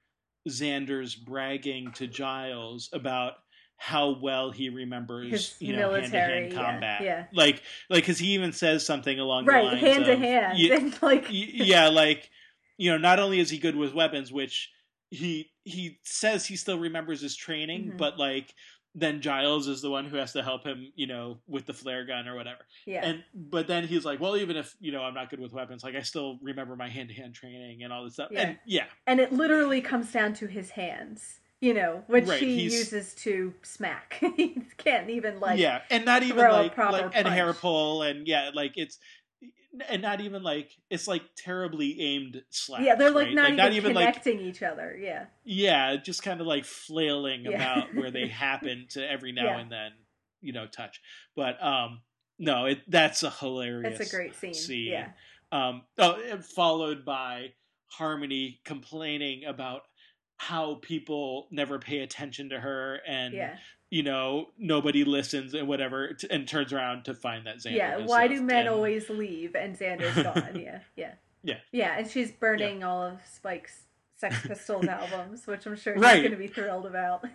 [0.49, 3.35] xander's bragging to giles about
[3.77, 7.27] how well he remembers His you know hand-to-hand combat yeah.
[7.33, 10.75] like like because he even says something along the right lines hand to hand "You-
[10.75, 12.29] and like yeah like
[12.77, 14.71] you know not only is he good with weapons which
[15.11, 17.99] he he says he still remembers his training Mhm.
[17.99, 18.53] but like
[19.01, 22.05] then giles is the one who has to help him you know with the flare
[22.05, 22.61] gun or whatever.
[22.87, 23.05] Yeah.
[23.07, 25.85] And but then he's like well even if you know i'm not good with weapons
[25.85, 28.29] like i still remember my hand-to-hand training and all this stuff.
[28.31, 28.41] Yeah.
[28.41, 28.85] and yeah.
[29.07, 33.15] and it literally comes down to his hands you know which Right, he he's- uses
[33.17, 34.23] to smack.
[34.37, 38.51] He can't even like yeah and not even like like and hair pull and yeah
[38.55, 38.99] like it's
[39.89, 43.55] and not even like it's like terribly aimed slaps yeah they're like right?
[43.57, 47.55] not, even like connecting each other yeah yeah, just kind of like flailing Yeah.
[47.55, 49.59] about where they happen to every now Yeah.
[49.61, 49.93] and then,
[50.43, 51.01] you know, touch.
[51.35, 52.03] But um
[52.39, 54.93] no, it that's a hilarious it's a great scene, scene.
[54.93, 55.09] yeah
[55.51, 56.19] Um oh,
[56.55, 57.55] followed by
[57.87, 59.83] Harmony complaining about
[60.37, 63.57] how people never pay attention to her and yeah
[63.91, 67.97] you know nobody listens and whatever t- and turns around to find that Xander yeah
[67.99, 70.61] why do men And- always leave and xander's gone?
[70.61, 71.13] Yeah yeah.
[71.43, 71.59] Yeah.
[71.73, 73.85] yeah and she's burning all of spike's
[74.17, 77.25] sex pistols albums which i'm sure he's going to be thrilled about.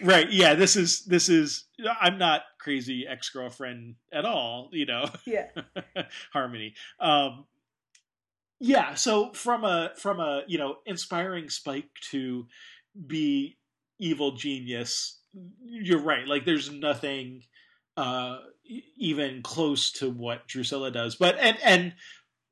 [0.00, 1.64] Right yeah this is this is
[2.00, 5.06] i'm not crazy ex-girlfriend at all you know?
[5.26, 5.48] Yeah.
[6.32, 6.74] Harmony.
[7.00, 7.44] Um
[8.60, 12.46] yeah so from a from a you know inspiring spike to
[13.06, 13.56] be
[13.98, 15.17] evil genius
[15.62, 17.42] you're right like there's nothing
[17.96, 18.38] uh
[18.96, 21.94] even close to what drusilla does but and and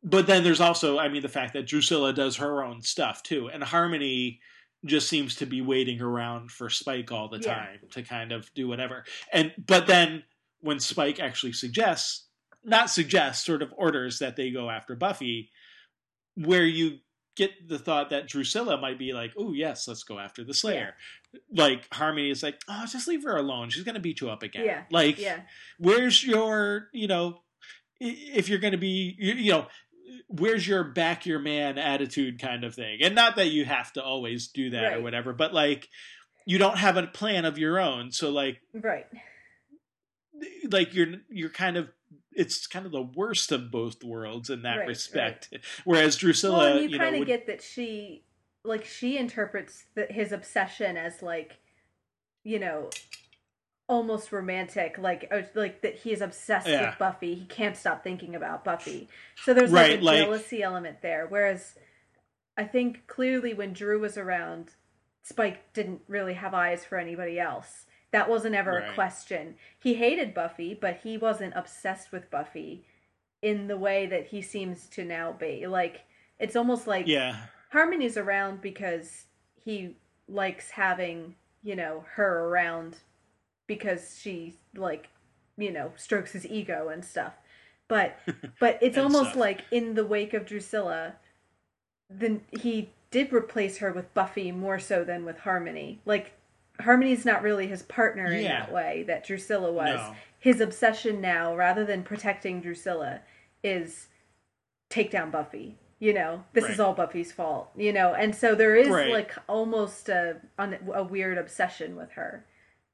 [0.02, 3.48] but then there's also i mean the fact that drusilla does her own stuff too
[3.48, 4.40] and harmony
[4.84, 7.54] just seems to be waiting around for spike all the Yeah.
[7.54, 10.22] time to kind of do whatever and but then
[10.60, 12.26] when spike actually suggests
[12.64, 15.50] not suggests sort of orders that they go after buffy
[16.34, 16.98] where you
[17.36, 20.94] get the thought that drusilla might be like oh yes let's go after the slayer.
[21.52, 23.70] Like harmony is like oh just leave her alone.
[23.70, 24.64] She's gonna beat you up again.
[24.64, 24.82] Yeah.
[24.90, 25.40] like yeah.
[25.78, 27.40] where's your you know
[28.00, 29.66] if you're going to be you, you know
[30.28, 32.98] where's your back your man attitude kind of thing?
[33.02, 35.88] And not that you have to always do that or whatever but like
[36.46, 38.12] you don't have a plan of your own.
[38.12, 39.06] So like right.
[40.70, 41.88] like you're you're kind of
[42.36, 45.52] it's kind of the worst of both worlds in that Right, respect.
[45.84, 48.22] Whereas Drusilla, well, you, you kind of would- get that she,
[48.64, 51.58] like, she interprets the, his obsession as like,
[52.44, 52.90] you know,
[53.88, 56.90] almost romantic, like, uh, like that he is obsessed Yeah.
[56.90, 57.34] with Buffy.
[57.34, 59.08] He can't stop thinking about Buffy.
[59.44, 61.26] So there's Right, like a like- jealousy element there.
[61.28, 61.78] Whereas,
[62.56, 64.70] I think clearly when Dru was around,
[65.22, 67.85] Spike didn't really have eyes for anybody else.
[68.12, 69.56] That wasn't ever a question.
[69.78, 72.84] He hated Buffy, but he wasn't obsessed with Buffy
[73.42, 75.66] in the way that he seems to now be.
[75.66, 76.02] Like
[76.38, 79.24] it's almost like yeah, Harmony's around because
[79.64, 79.96] he
[80.28, 82.98] likes having, you know, her around
[83.66, 85.08] because she like,
[85.56, 87.34] you know, strokes his ego and stuff.
[87.88, 88.18] But
[88.60, 89.36] but it's almost stuff.
[89.36, 91.16] like in the wake of Drusilla,
[92.08, 96.00] then he did replace her with Buffy more so than with Harmony.
[96.04, 96.32] Like
[96.80, 98.60] Harmony's not really his partner in Yeah.
[98.60, 99.96] that way that Drusilla was.
[99.96, 100.16] No.
[100.38, 103.20] His obsession now, rather than protecting Drusilla,
[103.62, 104.08] is
[104.90, 105.78] take down Buffy.
[105.98, 106.80] You know, this is Right.
[106.80, 107.70] all Buffy's fault.
[107.76, 109.10] You know, and so there is Right.
[109.10, 112.44] like almost a on a weird obsession with her.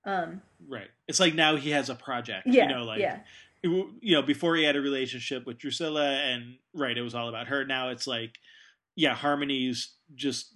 [0.05, 0.91] Um, right.
[1.09, 2.47] It's like now he has a project.
[2.47, 3.21] yeah, you know, like yeah,
[3.63, 7.49] you know, before he had a relationship with Drusilla, and right, it was all about
[7.49, 7.65] her.
[7.65, 8.39] Now it's like,
[8.97, 10.55] yeah, Harmony's just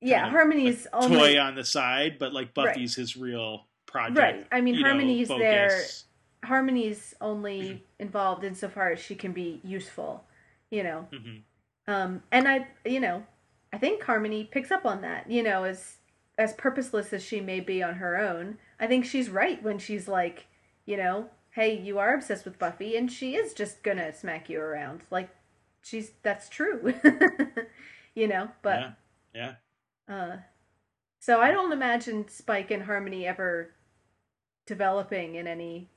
[0.00, 0.28] yeah.
[0.30, 2.66] Harmony's a only toy on the side, but like Right.
[2.74, 4.18] Buffy's his real project.
[4.18, 4.46] right.
[4.52, 5.80] I mean, you know, Harmony's there.
[6.44, 10.24] Harmony's only involved insofar as she can be useful.
[10.70, 11.42] You know, Mhm.
[11.86, 13.24] Um, and I, you know,
[13.72, 15.30] I think Harmony picks up on that.
[15.30, 15.96] You know, as
[16.36, 20.06] as purposeless as she may be on her own, I think she's right when she's
[20.06, 20.46] like,
[20.86, 24.60] you know, hey, you are obsessed with Buffy, and she is just gonna smack you
[24.60, 25.00] around.
[25.10, 25.30] Like,
[25.82, 26.94] she's that's true.
[28.14, 28.90] you know, but yeah,
[29.34, 29.54] yeah.
[30.08, 30.36] Uh,
[31.20, 33.74] so I don't imagine Spike and Harmony ever
[34.66, 35.90] developing in any,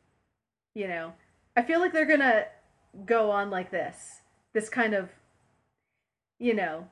[0.74, 1.14] you know,
[1.56, 2.46] I feel like they're gonna
[3.06, 4.22] go on like this,
[4.54, 5.10] this kind of,
[6.40, 6.88] you know,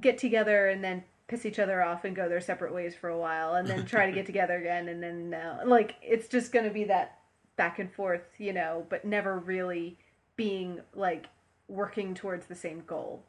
[0.00, 3.18] get together and then piss each other off and go their separate ways for a
[3.18, 5.34] while and then try to get together again and then
[5.66, 7.18] like it's just gonna be that
[7.56, 9.98] back and forth, you know, but never really
[10.36, 11.26] being like
[11.66, 13.24] working towards the same goal.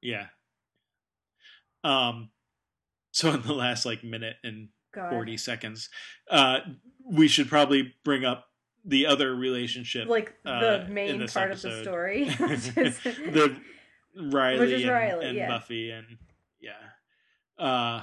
[0.00, 0.26] Yeah.
[1.84, 2.30] Um
[3.12, 5.10] so in the last like minute and God.
[5.10, 5.88] 40 seconds,
[6.30, 6.60] uh
[7.04, 8.46] we should probably bring up
[8.84, 13.56] the other relationship like uh, the in main part of the story, which is the
[14.16, 15.48] Riley, and, Riley, and yeah.
[15.48, 16.06] Buffy and
[16.60, 17.64] yeah.
[17.64, 18.02] Uh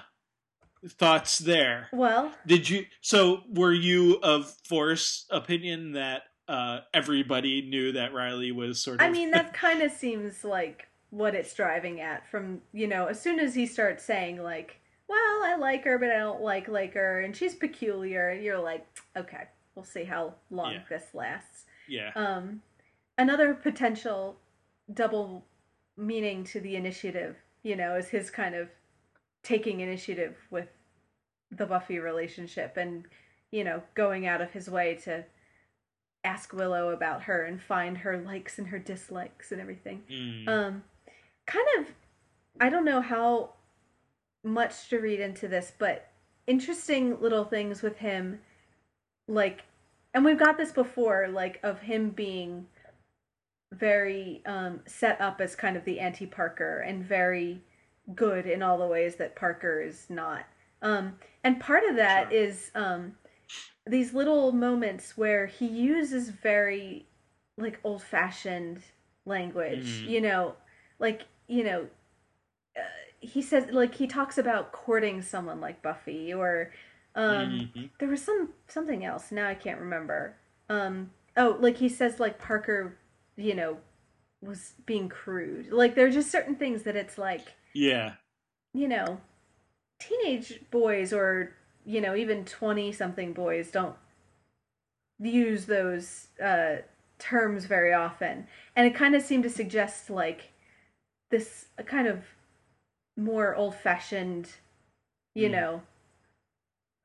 [0.88, 1.88] thoughts there.
[1.92, 8.52] well, Did you so were you of force opinion that uh everybody knew that Riley
[8.52, 12.28] was sort of I mean that kind of seems like what it's driving at.
[12.30, 16.10] From you know, as soon as he starts saying like, "Well, I like her, but
[16.12, 18.86] I don't like like her, and she's peculiar," and you're like,
[19.16, 19.44] "Okay,
[19.76, 20.84] we'll see how long Yeah.
[20.90, 22.12] this lasts." yeah.
[22.16, 22.62] Um,
[23.18, 24.40] another potential
[24.94, 25.46] double
[25.96, 28.70] meaning to the initiative, you know, is his kind of
[29.44, 30.68] taking initiative with
[31.50, 33.06] the Buffy relationship and,
[33.52, 35.24] you know, going out of his way to
[36.26, 40.04] ask Willow about her and find her likes and her dislikes and everything.
[40.12, 40.48] Mm.
[40.50, 40.84] Um,
[41.48, 41.88] kind of,
[42.62, 43.54] I don't know how
[44.44, 46.08] much to read into this, but
[46.46, 48.40] interesting little things with him,
[49.28, 49.64] like,
[50.14, 52.68] and we've got this before, like, of him being
[53.74, 57.62] very um, set up as kind of the anti Parker and very
[58.16, 60.46] good in all the ways that Parker is not.
[60.82, 62.40] Um, and part of that Sure.
[62.40, 63.18] is um,
[63.86, 67.06] these little moments where he uses very
[67.58, 68.82] like old fashioned
[69.26, 70.10] language, Mhm.
[70.10, 70.56] you know,
[71.00, 71.88] like, you know,
[72.78, 72.82] uh,
[73.20, 76.72] he says like he talks about courting someone like Buffy or
[77.16, 77.90] um Mhm.
[78.00, 80.36] there was some something else now i can't remember
[80.70, 82.96] um oh like he says like parker
[83.36, 83.78] you know
[84.42, 88.14] was being crude like there are just certain things that it's like Yeah.
[88.74, 89.20] you know
[90.00, 91.54] teenage boys or
[91.86, 93.96] you know even 20 something boys don't
[95.20, 96.78] use those uh
[97.18, 98.46] terms very often
[98.76, 100.52] and it kind of seemed to suggest like
[101.30, 102.24] this kind of
[103.18, 104.50] more old fashioned
[105.34, 105.52] you Mm.
[105.54, 105.82] know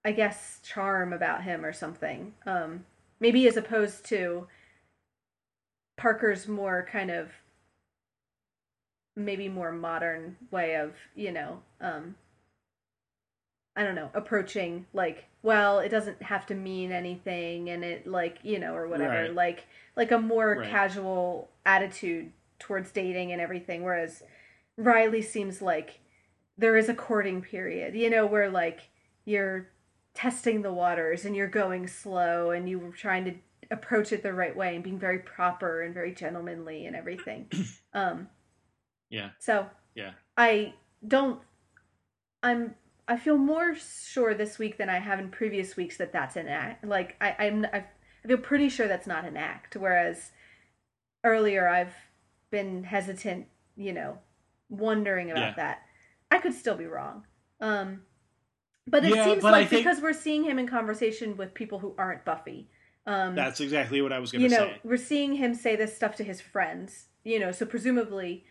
[0.04, 2.84] i guess charm about him or something um
[3.20, 4.46] maybe as opposed to
[5.96, 7.30] parker's more kind of
[9.16, 12.14] maybe more modern way of you know um
[13.76, 18.38] i don't know approaching like well it doesn't have to mean anything and it like
[18.42, 19.34] you know or whatever Right.
[19.34, 19.66] like
[19.96, 20.70] like a more Right.
[20.70, 22.32] casual attitude
[22.62, 24.22] towards dating and everything whereas
[24.76, 26.00] riley seems like
[26.56, 28.88] there is a courting period you know where like
[29.24, 29.68] you're
[30.14, 33.34] testing the waters and you're going slow and you are trying to
[33.70, 37.50] approach it the right way and being very proper and very gentlemanly and everything.
[37.94, 38.28] um,
[39.10, 39.30] yeah.
[39.38, 40.74] So yeah, I
[41.06, 41.40] don't.
[42.42, 42.74] I'm.
[43.08, 46.48] I feel more sure this week than I have in previous weeks that that's an
[46.48, 46.84] act.
[46.84, 47.66] Like I, I'm.
[47.72, 47.84] I
[48.26, 49.76] feel pretty sure that's not an act.
[49.76, 50.30] Whereas
[51.24, 51.94] earlier I've
[52.52, 53.48] been hesitant.
[53.74, 54.18] You know,
[54.68, 55.54] wondering about Yeah.
[55.56, 55.82] that.
[56.30, 57.26] I could still be wrong.
[57.60, 58.04] Um,
[58.86, 61.80] but it Yeah, seems but like think- because we're seeing him in conversation with people
[61.80, 62.68] who aren't Buffy.
[63.06, 64.54] Um, that's exactly what I was going to say.
[64.54, 64.80] you know, say.
[64.84, 68.44] we're seeing him say this stuff to his friends, you know, so presumably,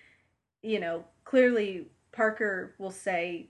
[0.61, 3.49] you know, clearly Parker will say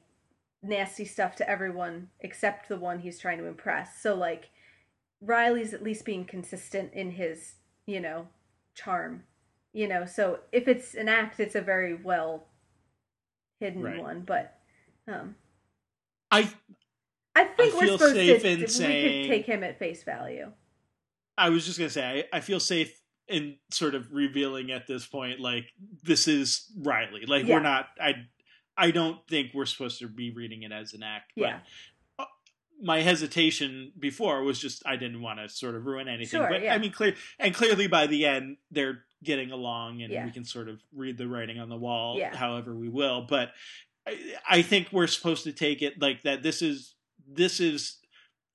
[0.61, 3.99] nasty stuff to everyone except the one he's trying to impress.
[3.99, 4.49] So like
[5.21, 7.55] Riley's at least being consistent in his,
[7.87, 8.27] you know,
[8.75, 9.23] charm.
[9.73, 12.47] You know, so if it's an act, it's a very well
[13.59, 14.01] hidden Right.
[14.01, 14.57] one, but
[15.07, 15.35] um
[16.29, 16.49] I
[17.35, 20.03] I think I we're supposed safe to in we saying- could take him at face
[20.03, 20.51] value.
[21.37, 25.05] I was just gonna say I, I feel safe in sort of revealing at this
[25.05, 25.65] point like
[26.03, 27.25] this is Riley.
[27.25, 27.55] Like Yeah.
[27.55, 28.27] we're not I
[28.77, 31.31] I don't think we're supposed to be reading it as an act.
[31.37, 31.59] But Yeah.
[32.19, 32.25] uh,
[32.81, 36.39] my hesitation before was just I didn't want to sort of ruin anything.
[36.39, 36.73] Sure, but yeah.
[36.73, 40.25] I mean clear and clearly by the end they're getting along and Yeah.
[40.25, 42.35] we can sort of read the writing on the wall Yeah.
[42.35, 43.21] however we will.
[43.21, 43.51] But
[44.07, 44.17] I,
[44.49, 46.95] I think we're supposed to take it like that this is
[47.27, 47.97] this is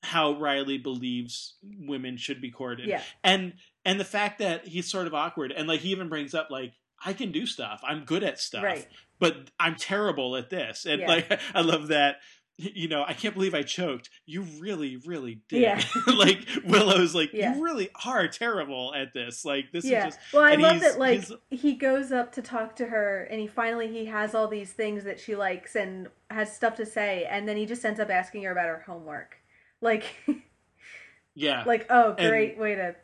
[0.02, 3.02] how Riley believes women should be courted Yeah.
[3.24, 3.54] and
[3.84, 6.72] and the fact that he's sort of awkward and like he even brings up like
[7.04, 8.86] i can do stuff i'm good at stuff Right.
[9.18, 11.06] but i'm terrible at this and Yeah.
[11.08, 12.16] like i love that
[12.58, 15.82] you know i can't believe i choked you really really did Yeah.
[16.16, 17.54] like willow's like Yeah.
[17.54, 20.06] you really are terrible at this like this yeah.
[20.08, 23.24] is just well, I love that like he's- he goes up to talk to her
[23.30, 26.86] and he finally he has all these things that she likes and has stuff to
[26.86, 29.36] say and then he just ends up asking her about her homework.
[29.82, 30.04] Like
[31.34, 32.96] yeah like oh, And- great way to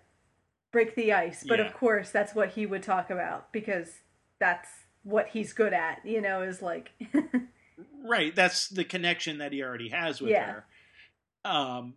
[0.73, 1.45] break the ice.
[1.47, 1.67] But Yeah.
[1.67, 4.01] of course, that's what he would talk about because
[4.41, 4.69] that's
[5.03, 6.93] what he's good at, you know, is like
[8.03, 10.53] right that's the connection that he already has with Yeah.
[10.53, 10.65] her
[11.45, 11.95] um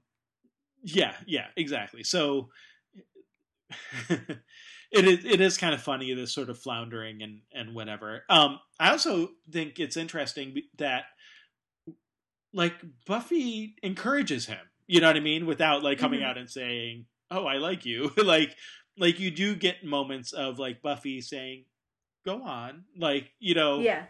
[0.83, 2.49] yeah yeah exactly so
[4.09, 8.59] it is it is kind of funny this sort of floundering and and whatever um
[8.79, 11.05] i also think it's interesting that
[12.53, 12.73] like
[13.05, 16.25] buffy encourages him you know what i mean without like coming Mhm.
[16.25, 18.55] out and saying oh i like you like
[18.97, 21.65] like you do get moments of like buffy saying
[22.25, 24.05] go on like you know yeah.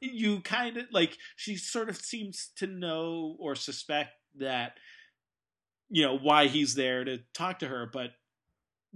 [0.14, 4.72] you kind of like she sort of seems to know or suspect that
[5.88, 8.10] you know why he's there to talk to her but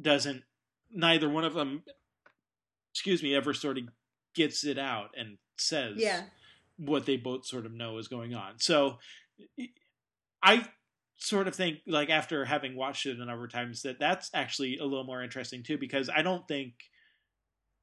[0.00, 0.42] doesn't
[0.90, 1.82] neither one of them
[2.92, 3.84] excuse me ever sort of
[4.34, 6.22] gets it out and says Yeah.
[6.76, 8.98] what they both sort of know is going on so
[10.42, 10.64] i
[11.16, 14.78] sort of think like after having watched it a number of times that that's actually
[14.78, 16.74] a little more interesting too because i don't think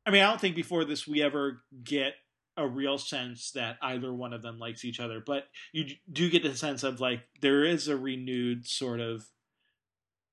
[0.06, 2.14] i mean i don't think before this we ever get
[2.62, 6.44] a real sense that either one of them likes each other but you do get
[6.44, 9.26] the sense of like there is a renewed sort of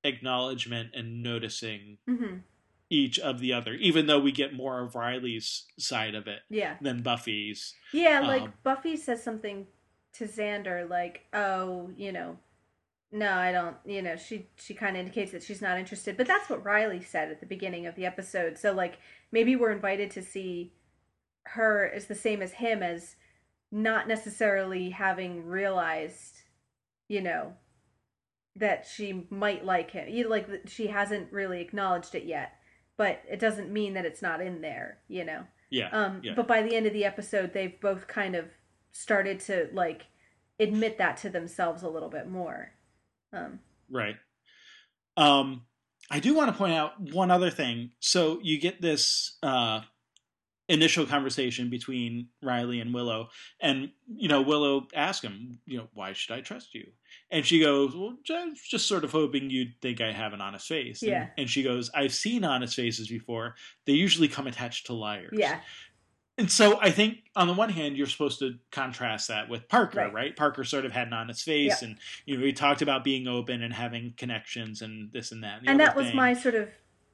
[0.05, 2.37] acknowledgement and noticing hmm
[2.91, 6.77] each of the other even though we get more of riley's side of it Yeah.
[6.81, 9.67] than buffy's Yeah, like Um, Buffy says something
[10.15, 12.39] to Xander like, "Oh, you know,
[13.13, 16.27] no, I don't, you know, she she kind of indicates that she's not interested." But
[16.27, 18.57] that's what Riley said at the beginning of the episode.
[18.57, 18.99] So like
[19.31, 20.73] maybe we're invited to see
[21.53, 23.17] her is the same as him as
[23.71, 26.43] not necessarily having realized,
[27.09, 27.55] you know,
[28.57, 30.09] that she might like him.
[30.09, 32.53] You like she hasn't really acknowledged it yet.
[32.97, 35.45] But it doesn't mean that it's not in there, you know.
[35.71, 36.33] yeah Um, yeah.
[36.35, 38.47] but by the end of the episode, they've both kind of
[38.91, 40.07] started to like
[40.59, 42.73] admit that to themselves a little bit more.
[43.33, 44.17] Um, Right.
[45.17, 45.63] Um,
[46.11, 47.91] I do want to point out one other thing.
[48.01, 49.81] So you get this uh,
[50.69, 56.13] initial conversation between Riley and Willow, and you know Willow asks him, you know, why
[56.13, 56.89] should I trust you?
[57.31, 60.67] And she goes, well, just, just sort of hoping you'd think I have an honest
[60.69, 61.03] face.
[61.03, 61.27] And- Yeah.
[61.39, 63.55] And, she goes, I've seen honest faces before.
[63.87, 65.31] They usually come attached to liars.
[65.33, 65.61] yeah,
[66.39, 69.99] And so I think on the one hand, you're supposed to contrast that with Parker,
[69.99, 70.13] Right.
[70.13, 70.37] right?
[70.37, 71.97] Parker sort of had an honest face, and
[72.27, 75.63] you know he talked about being open and having connections and this and that.
[75.63, 76.69] the and that was thing- my sort of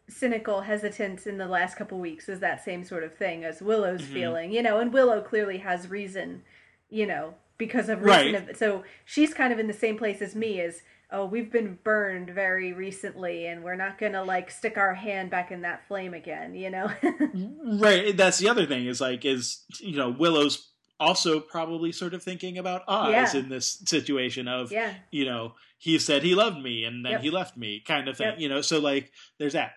[0.09, 4.02] cynical hesitance in the last couple weeks is that same sort of thing as Willow's
[4.02, 4.12] Mhm.
[4.12, 4.78] feeling, you know.
[4.78, 6.42] And Willow clearly has reason,
[6.90, 8.34] you know, because of Right.
[8.34, 10.82] Of, so she's kind of in the same place as me as.
[11.11, 15.52] Oh, we've been burned very recently, and we're not gonna like stick our hand back
[15.52, 16.90] in that flame again, you know.
[17.80, 18.16] right.
[18.16, 22.59] That's the other thing is like is you know Willow's also probably sort of thinking
[22.59, 23.40] about Oz Yeah.
[23.40, 24.94] in this situation of Yeah.
[25.11, 27.20] you know he said he loved me and then Yep.
[27.22, 28.38] he left me kind of thing Yep.
[28.38, 29.72] you know so like there's that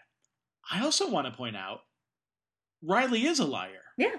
[0.72, 1.82] i also want to point out
[2.84, 4.15] riley is a liar Yeah.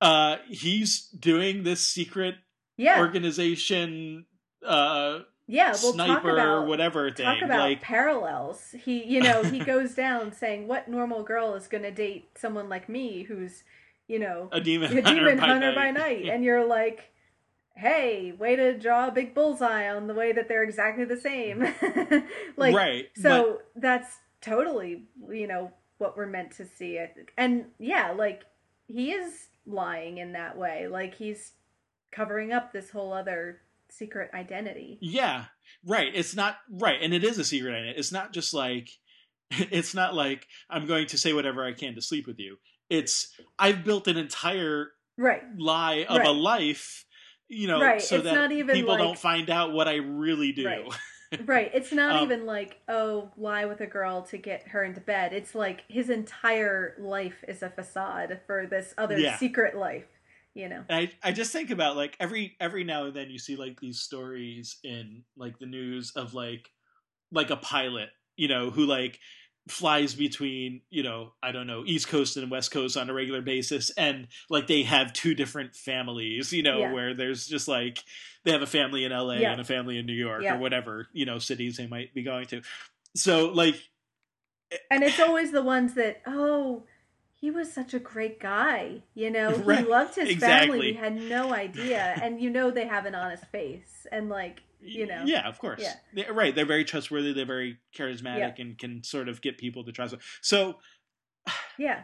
[0.00, 2.36] uh he's doing this secret
[2.76, 2.98] Yeah.
[3.00, 4.26] organization
[4.66, 5.74] uh yeah.
[5.82, 8.74] We'll talk sniper about whatever thing talk about like parallels.
[8.84, 12.68] He, you know, he goes down saying, "What normal girl is going to date someone
[12.68, 13.64] like me, who's,
[14.06, 15.74] you know, a demon, a demon by hunter night.
[15.74, 17.10] by night?" And you're like,
[17.74, 21.60] "Hey, way to draw a big bullseye on the way that they're exactly the same."
[22.56, 26.98] like, right so that's totally, you know, what we're meant to see.
[27.38, 28.42] And yeah, like
[28.86, 30.88] he is lying in that way.
[30.88, 31.52] Like he's
[32.10, 34.98] covering up this whole other secret identity.
[35.00, 35.44] Yeah,
[35.86, 36.10] right.
[36.14, 37.98] It's not right, and it is a secret identity.
[37.98, 38.90] It's not just like
[39.50, 42.56] it's not like I'm going to say whatever I can to sleep with you.
[42.90, 45.42] It's I've built an entire Right.
[45.58, 47.04] lie of a life,
[47.46, 50.66] you know, Right, so it's that people like- don't find out what I really do.
[50.66, 50.86] Right.
[51.38, 51.70] Right.
[51.74, 55.32] It's not Um, even like, oh, lie with a girl to get her into bed.
[55.32, 59.38] It's like his entire life is a facade for this other Yeah.
[59.38, 60.06] secret life,
[60.54, 60.84] you know.
[60.88, 63.80] And I I just think about like every every now and then you see like
[63.80, 66.68] these stories in like the news of like
[67.32, 69.20] like a pilot, you know, who like
[69.68, 73.40] flies between, you know, I don't know, East Coast and West Coast on a regular
[73.42, 76.92] basis and like they have two different families, you know, Yeah.
[76.92, 78.02] where there's just like
[78.44, 79.52] they have a family in LA Yeah.
[79.52, 80.56] and a family in New York Yeah.
[80.56, 82.62] or whatever, you know, cities they might be going to.
[83.14, 83.76] So like
[84.72, 86.82] eh, And it's always the ones that, oh,
[87.32, 89.50] he was such a great guy, you know.
[89.64, 90.70] Right, He loved his exactly.
[90.70, 90.92] family.
[90.92, 92.18] We had no idea.
[92.20, 94.06] And you know they have an honest face.
[94.10, 95.22] And like, you know.
[95.24, 95.94] yeah of course Yeah.
[96.14, 99.92] They- right they're very trustworthy they're very charismatic and can sort of get people to
[99.92, 100.78] trust them so
[101.78, 102.02] Yeah.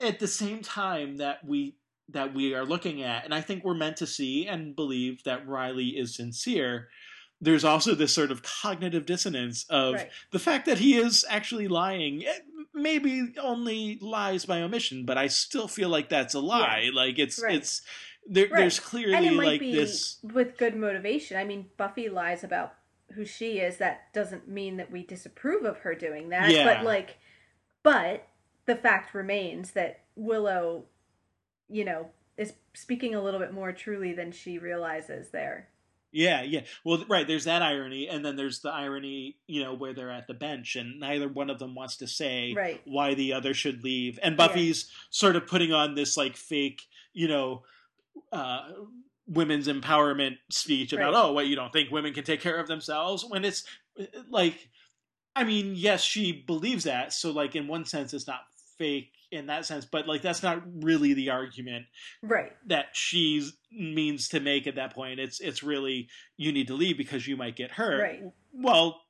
[0.00, 1.76] at the same time that we
[2.08, 5.46] that we are looking at and i think we're meant to see and believe that
[5.46, 6.88] riley is sincere
[7.40, 10.10] there's also this sort of cognitive dissonance of Right.
[10.30, 12.38] the fact that he is actually lying Eh,
[12.72, 17.42] maybe only lies by omission but i still feel like that's a lie like it's
[17.42, 17.56] Right.
[17.56, 17.82] it's
[18.28, 18.60] there, Right.
[18.60, 21.36] there's and clearly it might like be this with good motivation.
[21.36, 22.74] I mean, Buffy lies about
[23.12, 23.76] who she is.
[23.78, 26.50] That doesn't mean that we disapprove of her doing that.
[26.50, 26.64] Yeah.
[26.64, 27.18] But like,
[27.82, 28.26] but
[28.66, 30.86] the fact remains that Willow,
[31.68, 35.68] you know, is speaking a little bit more truly than she realizes there.
[36.12, 36.62] Yeah, yeah.
[36.82, 37.26] Well, right.
[37.26, 40.74] There's that irony, and then there's the irony, you know, where they're at the bench,
[40.76, 42.80] and neither one of them wants to say Right.
[42.86, 44.18] why the other should leave.
[44.22, 47.64] And Buffy's sort of putting on this like fake, you know,
[48.32, 48.68] uh,
[49.26, 51.20] women's empowerment speech about, Right.
[51.24, 53.64] oh, what you don't think women can take care of themselves when it's
[54.30, 54.68] like,
[55.34, 57.12] I mean, yes, she believes that.
[57.12, 58.40] So, like, in one sense, it's not
[58.78, 61.86] fake in that sense, but like, that's not really the argument
[62.22, 62.52] Right.
[62.66, 65.18] that she means to make at that point.
[65.18, 68.00] It's it's really you need to leave because you might get hurt.
[68.00, 68.22] Right.
[68.52, 69.02] Well,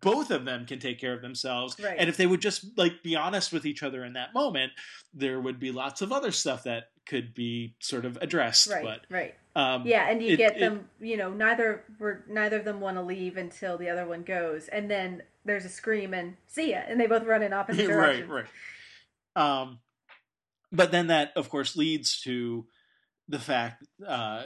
[0.00, 1.96] both of them can take care of themselves, Right.
[1.98, 4.72] and if they would just like be honest with each other in that moment,
[5.14, 8.68] there would be lots of other stuff that could be sort of addressed.
[8.68, 8.84] Right.
[8.84, 9.34] But right.
[9.56, 10.88] um, Yeah, and you it- get it- them.
[11.00, 14.68] You know, neither we're neither of them want to leave until the other one goes,
[14.68, 18.28] and then there's a scream and see ya, and they both run in opposite directions.
[18.28, 18.46] right.
[19.36, 19.78] right Um,
[20.72, 22.66] but then that, of course, leads to
[23.28, 24.44] the fact, uh,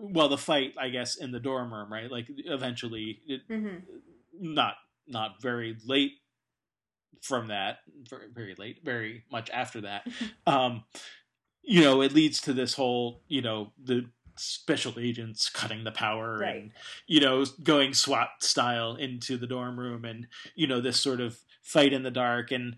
[0.00, 2.10] well, the fight, I guess, in the dorm room, right?
[2.10, 3.76] Like, eventually, it, hmm
[4.40, 4.74] not
[5.06, 6.12] not very late
[7.22, 10.06] from that, very, very late, very much after that.
[10.46, 10.84] um,
[11.62, 14.06] you know, it leads to this whole, you know, the
[14.36, 16.56] special agents cutting the power Right.
[16.56, 16.72] and
[17.06, 21.38] you know going SWAT style into the dorm room and you know this sort of
[21.62, 22.76] fight in the dark and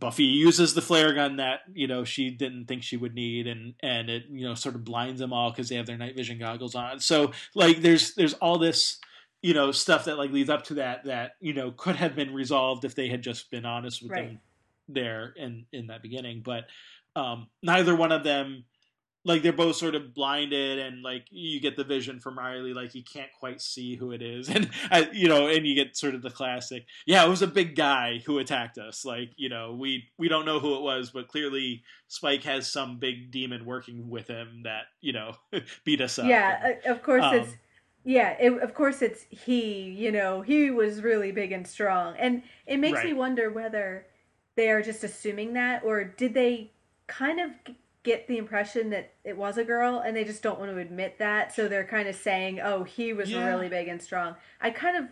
[0.00, 3.74] Buffy uses the flare gun that you know she didn't think she would need and
[3.80, 6.36] and it you know sort of blinds them all because they have their night vision
[6.38, 8.98] goggles on so like there's there's all this
[9.42, 12.32] you know stuff that like leads up to that that you know could have been
[12.34, 14.28] resolved if they had just been honest with Right.
[14.28, 14.40] them
[14.88, 16.42] there in in that beginning.
[16.44, 16.64] But
[17.14, 18.64] um neither one of them
[19.24, 22.92] like they're both sort of blinded and like you get the vision from Riley like
[22.92, 24.48] he can't quite see who it is.
[24.54, 27.46] And I, you know and you get sort of the classic yeah it was a
[27.48, 29.04] big guy who attacked us.
[29.04, 32.98] Like you know we we don't know who it was but clearly Spike has some
[32.98, 35.34] big demon working with him that you know
[35.84, 36.26] beat us up.
[36.26, 37.58] Yeah, uh, of course it's Um,
[38.06, 39.90] yeah, it, of course it's he.
[39.90, 44.06] You know, he was really big and strong, and it makes me wonder whether
[44.54, 46.70] they are just assuming that, or did they
[47.08, 47.50] kind of
[48.04, 51.18] get the impression that it was a girl, and they just don't want to admit
[51.18, 53.44] that, so they're kind of saying, "Oh, he was Yeah.
[53.44, 55.06] really big and strong." I kind of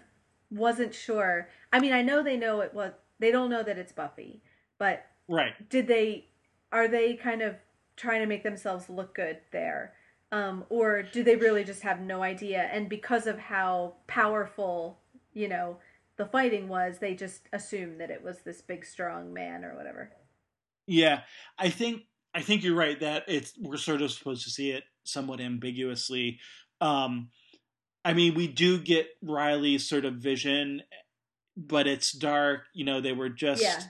[0.52, 1.48] wasn't sure.
[1.72, 2.92] I mean, I know they know it was.
[3.18, 4.40] They don't know that it's Buffy,
[4.78, 6.28] but right did they?
[6.70, 7.56] Are they kind of
[7.96, 9.94] trying to make themselves look good there?
[10.32, 12.68] Um, or do they really just have no idea?
[12.72, 14.98] And because of how powerful,
[15.32, 15.76] you know,
[16.16, 20.10] the fighting was, they just assumed that it was this big, strong man or whatever.
[20.86, 21.20] Yeah,
[21.58, 22.02] I think
[22.34, 26.40] I think you're right that it's we're sort of supposed to see it somewhat ambiguously.
[26.80, 27.30] Um,
[28.04, 30.82] I mean, we do get Riley's sort of vision,
[31.56, 32.62] but it's dark.
[32.74, 33.82] You know, they were just Yeah.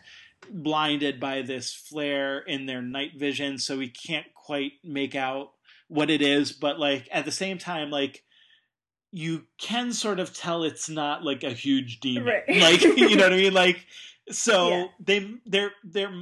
[0.51, 5.53] blinded by this flare in their night vision, so we can't quite make out
[5.95, 6.53] what it is.
[6.53, 8.23] But like at the same time, like
[9.13, 12.25] you can sort of tell it's not like a huge demon.
[12.25, 12.43] Right.
[12.61, 13.55] Like you know what I mean?
[13.55, 13.87] Like
[14.31, 14.85] so Yeah.
[15.01, 16.13] they they're they're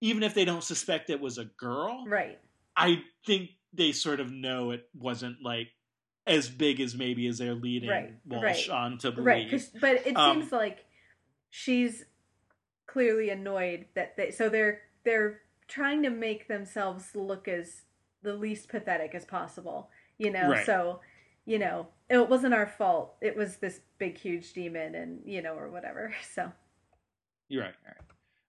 [0.00, 2.38] even if they don't suspect it was a girl, Right.
[2.76, 5.68] I think they sort of know it wasn't like
[6.26, 8.76] as big as maybe as they're leading Right, Walsh right.
[8.76, 9.26] on to believe.
[9.52, 9.70] Right.
[9.80, 10.84] but it Um, seems like
[11.50, 12.04] she's
[12.86, 14.30] clearly annoyed that they.
[14.30, 17.82] So they're they're trying to make themselves look as
[18.24, 19.90] the least pathetic as possible.
[20.18, 20.50] You know.
[20.50, 20.66] Right.
[20.66, 21.00] So
[21.46, 23.14] you know it wasn't our fault.
[23.20, 26.14] It was this big huge demon, and you know or whatever.
[26.34, 26.50] So
[27.48, 27.74] You're right.
[27.86, 28.04] All right.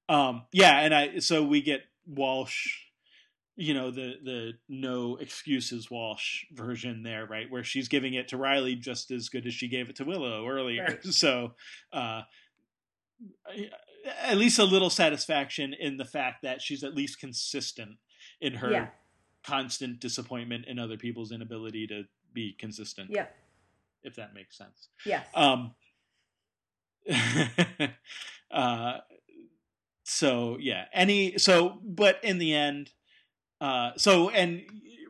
[0.07, 2.67] Um, yeah, and I so we get Walsh,
[3.55, 8.37] you know, the the no excuses Walsh version there, right, where she's giving it to
[8.37, 10.83] Riley just as good as she gave it to Willow earlier.
[10.83, 11.05] Right.
[11.05, 11.53] So,
[11.91, 12.21] uh,
[14.21, 17.97] at least a little satisfaction in the fact that she's at least consistent
[18.41, 18.87] in her yeah.
[19.45, 22.03] Constant disappointment in other people's inability to
[22.33, 23.09] be consistent.
[23.11, 23.27] Yeah.
[24.03, 24.89] if that makes sense.
[25.05, 25.25] Yes.
[25.33, 25.73] Um.
[28.51, 28.99] uh.
[30.03, 30.85] So yeah.
[30.93, 31.37] Any.
[31.37, 32.91] So, but in the end,
[33.61, 33.91] uh.
[33.97, 34.63] So and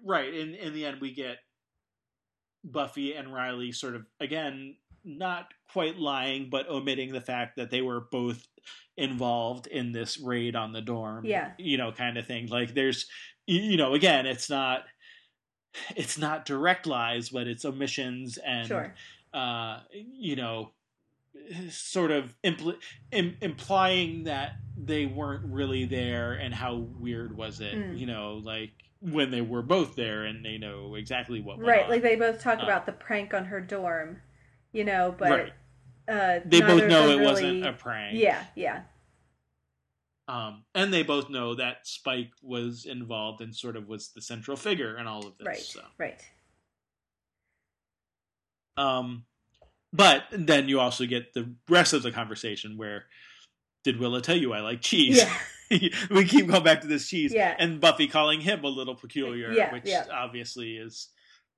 [0.04, 1.38] right in in the end, we get
[2.64, 4.76] Buffy and Riley sort of again
[5.06, 8.48] not quite lying, but omitting the fact that they were both
[8.98, 11.26] involved in this raid on the dorm.
[11.26, 11.52] Yeah.
[11.58, 12.48] You know, kind of thing.
[12.48, 13.08] Like there's,
[13.48, 14.84] you know, again, it's not.
[15.98, 18.94] It's not direct lies, but it's omissions and sure.
[19.34, 20.72] uh, you know,
[21.70, 22.78] sort of impl-
[23.12, 28.00] Im- implying that they weren't really there and how weird was it, Mm.
[28.00, 31.84] you know, like when they were both there and they know exactly what Right.
[31.84, 31.90] on.
[31.90, 34.22] Like they both talk Uh, about the prank on her dorm.
[34.72, 35.54] You know, but right.
[36.08, 38.18] uh, They both know it wasn't a prank.
[38.18, 38.44] Yeah.
[38.56, 38.84] Yeah.
[40.28, 44.58] Um, and they both know that Spike was involved and sort of was the central
[44.58, 45.46] figure in all of this.
[45.46, 45.60] Right.
[45.60, 45.82] So.
[46.00, 46.22] Right.
[48.78, 49.26] Um,
[49.94, 53.06] but then you also get the rest of the conversation where
[53.84, 55.18] did Willow tell you I like cheese?
[55.18, 55.90] Yeah.
[56.10, 57.34] we keep going back to this cheese.
[57.34, 57.56] Yeah.
[57.58, 60.06] And Buffy calling him a little peculiar, Yeah, which yeah.
[60.12, 61.10] obviously is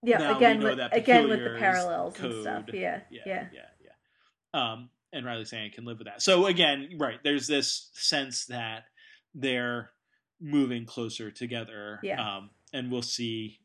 [0.04, 2.66] Yeah, Now again know with that again with the parallels and stuff.
[2.74, 4.72] Yeah, yeah, yeah, yeah, yeah.
[4.72, 6.22] Um, and Riley saying I can live with that.
[6.22, 8.86] So again, right, there's this sense that
[9.34, 9.92] they're
[10.40, 12.00] moving closer together.
[12.04, 12.38] Yeah.
[12.38, 13.60] Um, and we'll see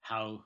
[0.00, 0.44] how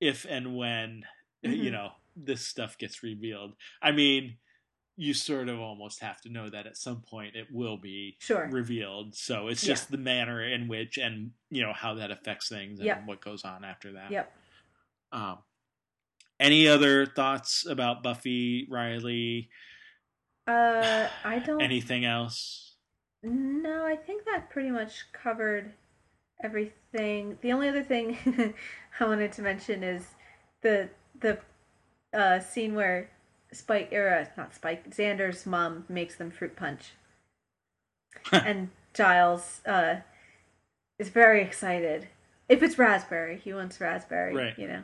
[0.00, 1.04] if and when
[1.42, 1.72] you Mhm.
[1.72, 3.54] know this stuff gets revealed.
[3.82, 4.38] I mean,
[4.96, 8.48] you sort of almost have to know that at some point it will be Sure.
[8.48, 9.14] revealed.
[9.14, 9.74] So it's Yeah.
[9.74, 13.04] just the manner in which and you know how that affects things and Yep.
[13.06, 14.10] what goes on after that.
[14.10, 14.32] Yep.
[15.12, 15.44] Um,
[16.40, 19.48] any other thoughts about Buffy, Riley,
[20.46, 21.60] Uh, I don't.
[21.60, 22.76] anything else?
[23.22, 25.72] No, I think that pretty much covered
[26.42, 27.38] everything.
[27.40, 28.16] The only other thing
[29.00, 30.14] I wanted to mention is
[30.62, 30.88] the
[31.20, 31.38] the
[32.12, 33.10] uh, scene where
[33.52, 36.92] Spike era not Spike Xander's mom makes them fruit punch,
[38.32, 39.96] and Giles uh,
[40.98, 42.08] is very excited.
[42.48, 44.34] If it's raspberry, he wants raspberry.
[44.34, 44.58] Right.
[44.58, 44.82] You know.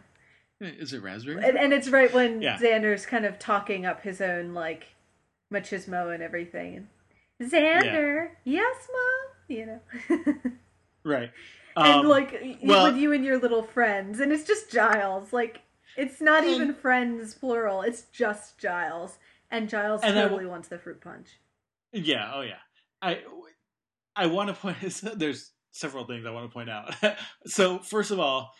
[0.62, 1.42] Is it raspberry?
[1.44, 2.58] and, and it's right when Yeah.
[2.58, 4.86] Xander's kind of talking up his own like
[5.52, 6.88] machismo and everything.
[7.40, 9.28] And Xander, yes, mom.
[9.48, 10.34] You know,
[11.04, 11.30] right.
[11.76, 15.32] and Um, like well- with you and your little friends, and it's just Giles.
[15.32, 15.62] Like
[15.96, 17.82] it's not And- even friends plural.
[17.82, 19.18] It's just Giles,
[19.50, 21.28] and Giles And w- totally wants the fruit punch.
[21.92, 22.30] Yeah.
[22.34, 22.58] Oh, yeah.
[23.02, 23.22] I
[24.16, 24.78] I want to point.
[25.18, 26.94] There's several things I want to point out.
[27.46, 28.52] so first of all,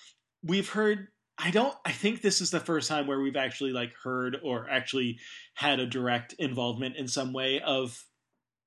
[0.42, 1.08] we've heard.
[1.38, 1.74] I don't.
[1.84, 5.18] I think this is the first time where we've actually like heard or actually
[5.54, 8.04] had a direct involvement in some way of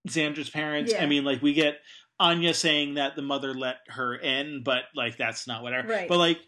[0.08, 0.92] Xander's parents.
[0.92, 1.04] Yeah.
[1.04, 1.78] I mean, like we get
[2.20, 5.88] Anya saying that the mother let her in, but like that's not whatever.
[5.88, 6.08] Right.
[6.10, 6.40] But like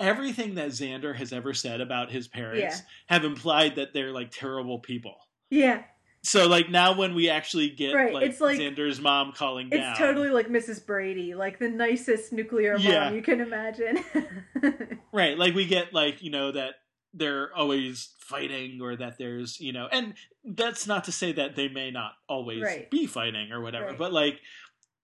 [0.00, 2.76] everything that Xander has ever said about his parents Yeah.
[3.08, 5.16] have implied that they're like terrible people.
[5.50, 5.82] Yeah,
[6.26, 9.90] So like now when we actually get Right, like, it's like- Xander's mom calling down,
[9.92, 10.84] it's totally like Mrs.
[10.84, 13.12] Brady, like the nicest nuclear mom Yeah.
[13.12, 13.98] you can imagine.
[15.12, 15.38] right.
[15.38, 16.74] Like we get like you know that
[17.14, 21.68] they're always fighting or that there's you know, and that's not to say that they
[21.68, 22.90] may not always Right.
[22.90, 23.98] be fighting or whatever, Right.
[23.98, 24.40] but like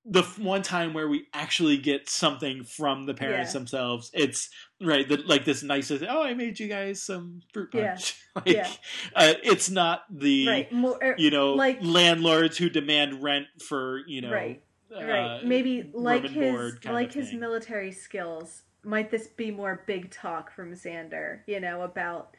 [0.04, 3.60] the f- one time where we actually get something from the parents Yeah.
[3.60, 4.50] themselves, it's
[4.82, 7.90] right, the, like this nice, oh, I made you guys some fruit Yeah.
[7.94, 8.16] punch.
[8.36, 8.68] like, Yeah.
[9.14, 10.72] uh, it's not the right.
[10.72, 14.62] More, er, you know like- landlords who demand rent for you know Right.
[14.94, 15.44] uh, right.
[15.44, 17.40] Maybe like his like his thing.
[17.40, 18.62] military skills.
[18.84, 21.40] Might this be more big talk from Xander?
[21.46, 22.36] You know about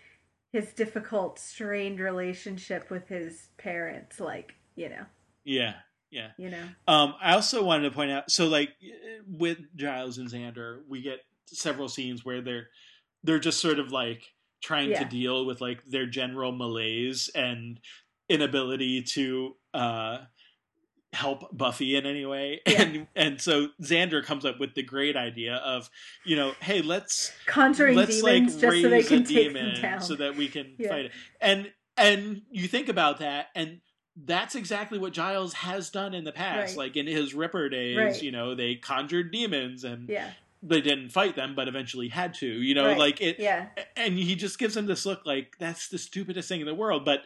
[0.52, 4.20] his difficult, strained relationship with his parents.
[4.20, 5.06] Like you know,
[5.46, 5.76] yeah
[6.12, 6.64] yeah you know.
[6.88, 8.70] Um, I also wanted to point out, so like
[9.28, 12.70] with Giles and Xander, we get several scenes where they're
[13.24, 14.24] they're just sort of like
[14.62, 15.04] trying Yeah.
[15.04, 17.80] to deal with like their general malaise and
[18.30, 20.18] inability to uh
[21.12, 22.62] help Buffy in any way.
[22.68, 22.82] Yeah.
[22.82, 25.90] And and so Xander comes up with the great idea of,
[26.26, 29.74] you know, hey, let's Conjuring let's demons like just so they can a take demon
[29.74, 30.02] them down.
[30.02, 30.90] so that we can Yeah.
[30.90, 31.12] fight it.
[31.40, 33.82] And and you think about that and
[34.16, 36.72] that's exactly what Giles has done in the past.
[36.78, 36.86] Right.
[36.86, 38.22] Like in his Ripper days, Right.
[38.22, 40.32] you know, they conjured demons and yeah,
[40.66, 42.48] they didn't fight them, but eventually had to.
[42.48, 42.98] You know, Right.
[42.98, 43.38] like it.
[43.40, 43.68] yeah,
[43.98, 47.04] And he just gives him this look like that's the stupidest thing in the world.
[47.06, 47.24] But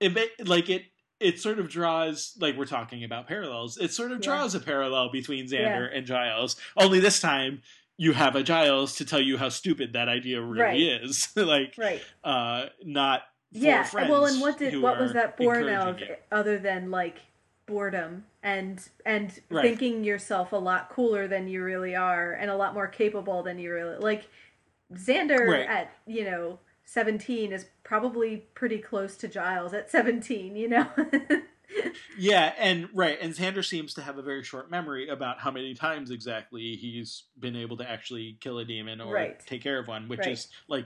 [0.00, 0.84] it like it
[1.20, 3.78] it sort of draws like we're talking about parallels.
[3.78, 4.24] It sort of Yeah.
[4.24, 6.56] draws a parallel between Xander and Giles.
[6.76, 7.62] Only this time
[7.96, 11.02] you have a Giles to tell you how stupid that idea really Right.
[11.04, 11.28] is.
[11.36, 12.02] like right.
[12.24, 13.22] uh not
[13.52, 13.86] yeah.
[13.94, 16.24] Well, and what did what was that born of it.
[16.32, 17.18] other than like
[17.66, 19.62] boredom and and Right.
[19.62, 23.58] thinking yourself a lot cooler than you really are and a lot more capable than
[23.58, 24.28] you really like
[24.94, 25.66] Xander Right.
[25.68, 30.88] at you know 17 is probably pretty close to Giles at 17 you know
[32.18, 35.72] Yeah, and right, and Xander seems to have a very short memory about how many
[35.72, 39.40] times exactly he's been able to actually kill a demon or Right.
[39.46, 40.84] take care of one, which is like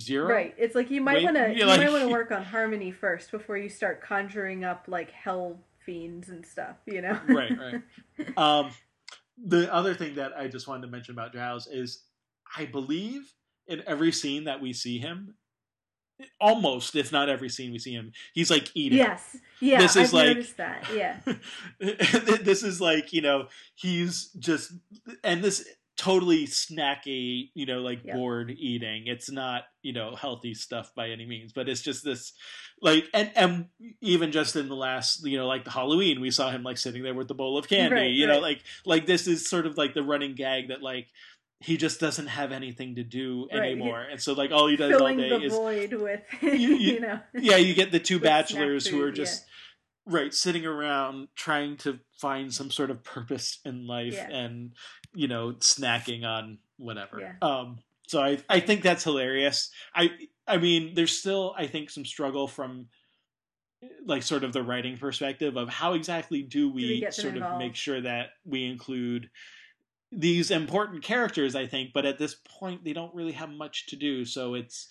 [0.00, 0.28] zero.
[0.28, 2.90] right it's like you might want to you like- might want to work on harmony
[2.90, 7.82] first before you start conjuring up like hell fiends and stuff you know right, right.
[8.36, 8.70] Um,
[9.42, 12.02] the other thing that I just wanted to mention about Giles is,
[12.56, 13.32] I believe
[13.68, 15.34] in every scene that we see him,
[16.40, 18.98] almost if not every scene we see him, he's like eating.
[18.98, 21.20] yes yeah This is I've like- noticed that yeah
[21.78, 24.72] this is like you know he's just
[25.22, 29.04] and this totally snacky you know like bored eating.
[29.06, 32.32] It's not you know healthy stuff by any means but it's just this
[32.82, 33.66] like and and
[34.02, 37.02] even just in the last you know like the halloween we saw him like sitting
[37.02, 39.78] there with the bowl of candy Right, you know like like this is sort of
[39.78, 41.06] like the running gag that like
[41.60, 44.92] he just doesn't have anything to do Right, anymore and so like all he does
[45.00, 48.86] all day the is void with you- you, know yeah you get the two bachelors
[48.86, 49.44] who are just
[50.04, 54.28] right sitting around trying to find some sort of purpose in life Yeah.
[54.30, 54.72] and
[55.16, 57.18] you know snacking on whatever.
[57.20, 57.32] Yeah.
[57.40, 59.70] um so i i think that's hilarious.
[59.94, 60.10] I
[60.46, 62.86] i mean there's still i think some struggle from
[64.04, 67.30] like sort of the writing perspective of how exactly do we, we get them sort
[67.32, 67.58] of involved?
[67.58, 69.30] make sure that we include
[70.12, 73.96] these important characters i think but at this point they don't really have much to
[73.96, 74.24] do.
[74.24, 74.88] So it's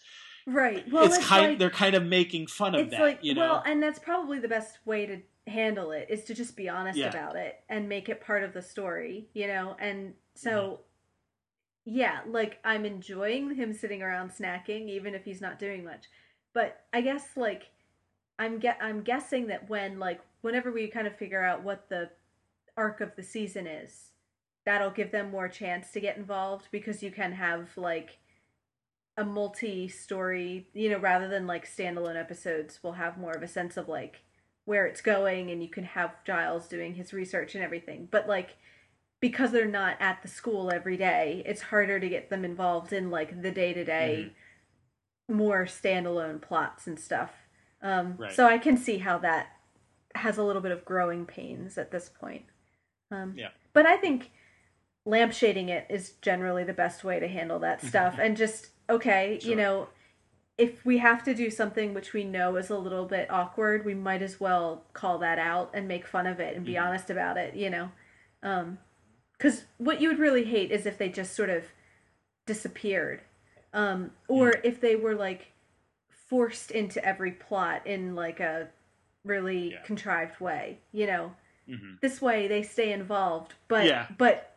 [0.47, 0.83] right.
[0.91, 3.41] Well it's it's kind like, they're kind of making fun of that like you know?
[3.41, 6.97] well and that's probably the best way to handle it is to just be honest
[6.97, 7.09] Yeah.
[7.09, 10.79] about it and make it part of the story you know and so
[11.87, 11.95] Mm-hmm.
[11.97, 16.05] yeah like i'm enjoying him sitting around snacking even if he's not doing much
[16.53, 17.69] but i guess like
[18.39, 22.09] i'm get i'm guessing that when like whenever we kind of figure out what the
[22.75, 24.11] arc of the season is
[24.65, 28.17] that'll give them more chance to get involved because you can have like
[29.17, 33.77] a multi-story you know rather than like standalone episodes we'll have more of a sense
[33.77, 34.23] of like
[34.65, 38.55] where it's going and you can have giles doing his research and everything but like
[39.21, 43.09] because they're not at the school every day it's harder to get them involved in
[43.09, 44.31] like the day-to-day
[45.29, 47.31] more standalone plots and stuff
[47.81, 48.31] um Right.
[48.31, 49.47] so i can see how that
[50.15, 52.45] has a little bit of growing pains at this point
[53.11, 53.49] um Yeah.
[53.73, 54.31] but i think
[55.07, 59.49] lampshading it is generally the best way to handle that stuff and just okay Sure.
[59.51, 59.87] you know
[60.57, 63.93] if we have to do something which we know is a little bit awkward we
[63.93, 66.81] might as well call that out and make fun of it and be Mhm.
[66.85, 67.91] honest about it you know
[68.43, 68.77] um
[69.37, 71.65] because what you would really hate is if they just sort of
[72.45, 73.21] disappeared
[73.73, 75.51] um or if they were like
[76.09, 78.69] forced into every plot in like a
[79.23, 79.81] really Yeah.
[79.83, 81.35] contrived way you know
[81.67, 81.99] Mhm.
[81.99, 84.07] this way they stay involved but Yeah.
[84.17, 84.51] but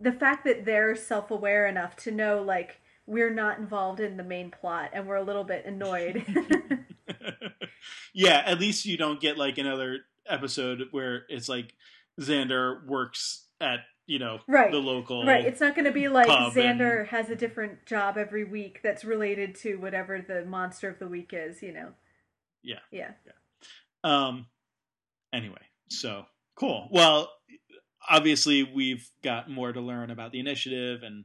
[0.00, 4.50] the fact that they're self-aware enough to know like we're not involved in the main
[4.50, 6.24] plot and we're a little bit annoyed.
[8.14, 11.74] Yeah, at least you don't get like another episode where it's like
[12.20, 14.70] Xander works at you know Right.
[14.70, 18.42] the local right it's not going to be like xander has a different job every
[18.42, 21.90] week that's related to whatever the monster of the week is you know?
[22.64, 22.80] Yeah.
[22.90, 23.12] Yeah.
[23.24, 23.32] yeah.
[24.02, 24.46] Um
[25.32, 26.24] anyway so
[26.56, 26.88] cool.
[26.90, 27.30] Well
[28.08, 31.24] obviously we've got more to learn about the initiative and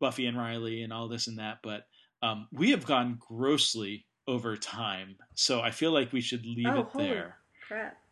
[0.00, 1.86] Buffy and Riley and all this and that, but
[2.22, 6.80] um, we have gone grossly over time, so I feel like we should leave Oh,
[6.80, 7.36] it holy there.
[7.66, 7.96] crap.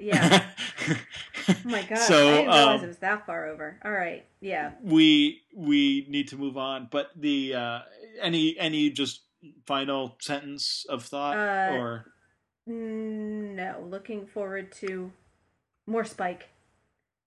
[0.00, 0.44] Yeah.
[1.48, 1.98] oh my god.
[1.98, 3.78] So, I didn't realize um, it was that far over.
[3.84, 4.24] All right.
[4.40, 4.72] Yeah.
[4.82, 7.78] we we need to move on, but the uh,
[8.20, 9.22] any any just
[9.66, 12.06] final sentence of thought Uh, or
[12.66, 13.86] No.
[13.88, 15.12] Looking forward to
[15.86, 16.48] more Spike.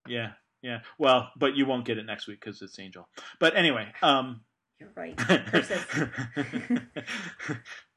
[0.08, 0.32] yeah
[0.62, 3.08] yeah well, but you won't get it next week because it's Angel.
[3.40, 4.42] But anyway, um.
[4.80, 5.20] You're right.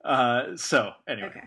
[0.03, 1.41] Uh, so anyway, Okay.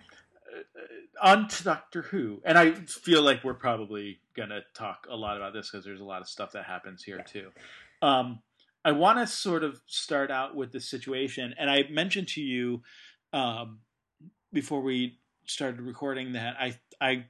[0.56, 5.38] uh, on to Doctor Who, and I feel like we're probably gonna talk a lot
[5.38, 7.23] about this because there's a lot of stuff that happens here Yeah.
[7.23, 7.52] too.
[8.03, 8.44] Um,
[8.85, 12.84] I want to sort of start out with the situation, and I mentioned to you
[13.31, 13.80] um,
[14.52, 17.26] before we started recording that I I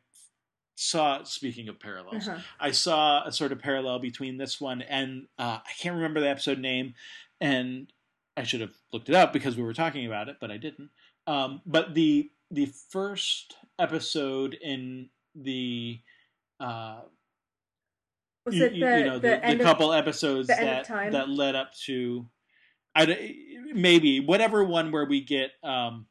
[0.76, 1.24] saw.
[1.24, 2.40] Speaking of parallels, Uh-huh.
[2.60, 6.30] I saw a sort of parallel between this one and uh, I can't remember the
[6.30, 6.96] episode name,
[7.42, 7.92] and
[8.38, 10.90] I should have looked it up because we were talking about it, but I didn't.
[11.28, 16.00] Um, but the the first episode in the
[16.60, 17.02] uh,
[18.46, 20.88] Was you, it the, you- know the, the, the end of couple episodes the that
[21.12, 22.28] that led up to
[22.96, 23.36] I
[23.74, 26.06] maybe whatever one where we get um,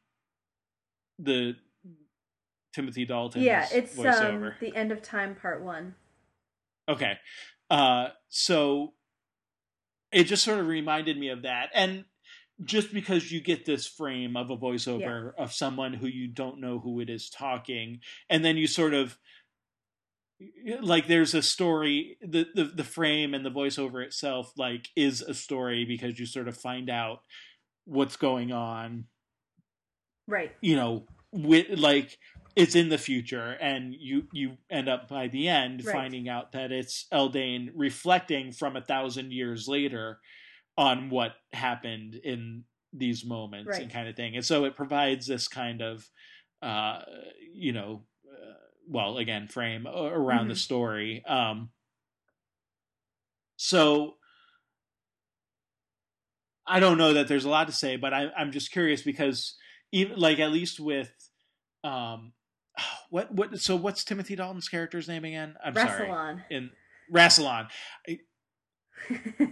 [1.18, 1.55] the
[2.73, 5.94] Timothy Dalton Yeah, it's um, the end of time part one.
[6.89, 7.19] Okay.
[7.70, 8.94] Uh, so
[10.11, 11.70] it just sort of reminded me of that.
[11.74, 12.05] And
[12.65, 16.78] just because you get this frame of a voiceover of someone who you don't know
[16.78, 19.19] who it is talking, and then you sort of
[20.81, 25.35] like there's a story the, the the frame and the voiceover itself like is a
[25.35, 27.20] story because you sort of find out
[27.85, 29.05] what's going on
[30.27, 30.53] Right.
[30.61, 32.19] you know with like
[32.55, 35.93] it's in the future and you you end up by the end Right.
[35.93, 40.20] finding out that it's Eldane reflecting from a thousand years later
[40.77, 43.83] on what happened in these moments Right.
[43.83, 46.09] and kind of thing and so it provides this kind of
[46.61, 47.01] uh
[47.55, 48.55] you know uh,
[48.87, 50.59] well again frame around the Mhm.
[50.59, 51.70] story um
[53.57, 54.16] so
[56.66, 59.57] I don't know that there's a lot to say, but I, I'm just curious because
[59.91, 61.12] even like at least with
[61.85, 62.33] um
[63.10, 65.54] what what so what's Timothy Dalton's character's name again?
[65.64, 66.09] I'm sorry.
[66.09, 66.42] Rassilon.
[66.50, 66.70] In
[67.12, 67.68] Rassilon.
[68.09, 68.18] I,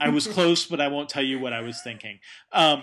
[0.01, 2.19] I was close, but I won't tell you what I was thinking.
[2.53, 2.83] Um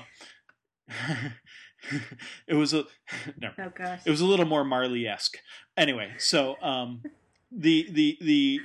[2.48, 2.86] it was a
[3.42, 3.50] no.
[3.60, 4.02] oh gosh.
[4.06, 5.38] It was a little more Marley esque.
[5.76, 7.04] Anyway, so um
[7.52, 8.60] the the the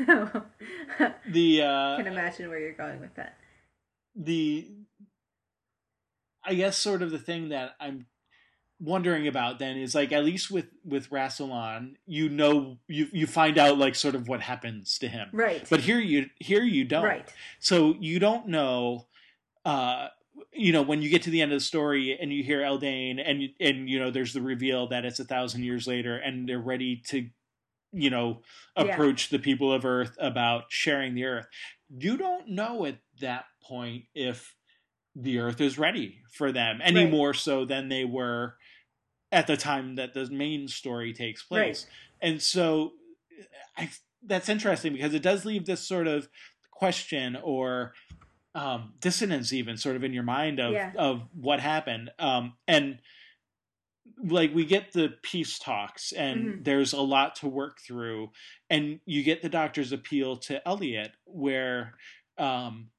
[1.28, 3.36] the uh I can imagine where you're going with that.
[4.16, 4.68] the
[6.44, 8.06] I guess sort of the thing that I'm
[8.82, 13.56] wondering about then is like at least with with Rassilon, you know you you find
[13.59, 15.28] out like sort of what happens to him.
[15.32, 15.64] Right.
[15.70, 17.04] But here you here you don't.
[17.04, 17.28] Right.
[17.60, 19.06] So you don't know
[19.64, 20.09] uh
[20.52, 23.22] you know when you get to the end of the story and you hear Eldane
[23.24, 26.59] and and you know there's the reveal that it's a thousand years later and they're
[26.59, 27.28] ready to
[27.92, 28.40] you know
[28.76, 28.84] Yeah.
[28.84, 31.46] approach the people of earth about sharing the earth
[31.96, 34.54] you don't know at that point if
[35.14, 37.10] the earth is ready for them any Right.
[37.10, 38.56] more so than they were
[39.32, 41.86] at the time that the main story takes place
[42.20, 42.92] and so
[43.76, 43.90] I,
[44.24, 46.28] that's interesting because it does leave this sort of
[46.70, 47.94] question or
[48.54, 50.92] um, dissonance even sort of in your mind of Yeah.
[50.96, 52.98] of what happened um, and
[54.22, 56.64] like we get the peace talks and Mhm.
[56.64, 58.30] there's a lot to work through
[58.68, 61.94] and you get the doctor's appeal to Elliot where
[62.38, 62.90] um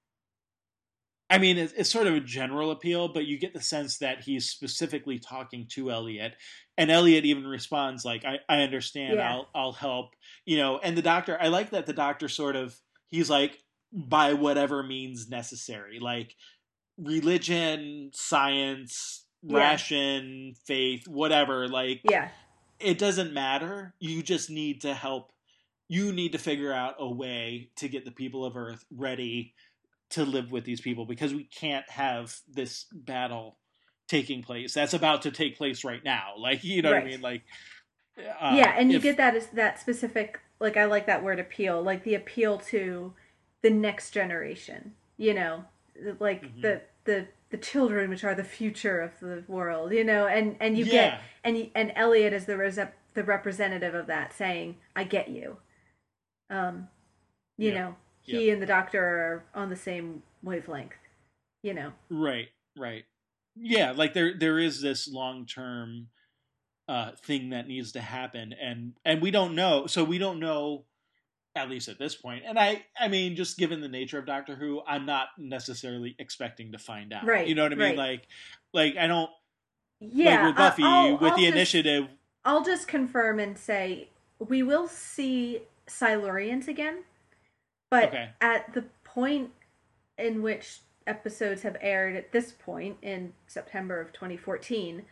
[1.30, 4.22] I mean it's, it's sort of a general appeal but you get the sense that
[4.24, 6.36] he's specifically talking to Elliot
[6.78, 9.32] and Elliot even responds like I I understand Yeah.
[9.32, 12.76] I'll I'll help you know and the doctor I like that the doctor sort of
[13.10, 13.58] he's like
[13.92, 16.36] by whatever means necessary like
[16.98, 19.58] religion science Yeah.
[19.58, 22.30] ration faith whatever like Yeah.
[22.80, 25.32] it doesn't matter you just need to help
[25.90, 29.54] you need to figure out a way to get the people of earth ready
[30.14, 33.58] to live with these people because we can't have this battle
[34.08, 37.22] taking place that's about to take place right now like you know what i mean
[37.22, 37.44] like
[38.18, 41.40] uh, yeah, and you if- get that as that specific like I like that word
[41.40, 43.14] appeal, like the appeal to
[43.64, 44.94] the next generation.
[45.18, 45.66] You know,
[46.20, 46.62] like Mhm.
[46.62, 49.94] the the the children which are the future of the world.
[49.94, 50.92] You know, and and you Yeah.
[50.92, 52.78] get and and Elliot is the res-
[53.16, 55.58] the representative of that, saying, "I get you."
[56.52, 56.90] Um,
[57.58, 60.94] you know, he and the doctor are on the same wavelength.
[61.62, 63.06] You know, Right, right.
[63.56, 66.08] Yeah, like there there is this long term
[66.90, 70.84] uh thing that needs to happen and and we don't know so we don't know
[71.56, 72.44] at least at this point.
[72.48, 76.72] And I, I mean, just given the nature of Doctor Who, I'm not necessarily expecting
[76.72, 77.26] to find out.
[77.28, 77.48] Right.
[77.48, 77.90] You know what I mean?
[77.90, 77.98] right.
[77.98, 78.28] Like,
[78.74, 79.30] like I don't
[80.00, 82.08] Yeah, like with Buffy I'll- with I'll the just- initiative.
[82.44, 84.08] I'll just confirm and say
[84.40, 87.04] we will see Silurians again,
[87.94, 88.30] but Okay.
[88.42, 89.52] at the point
[90.18, 95.06] in which episodes have aired at this point in September of 2014,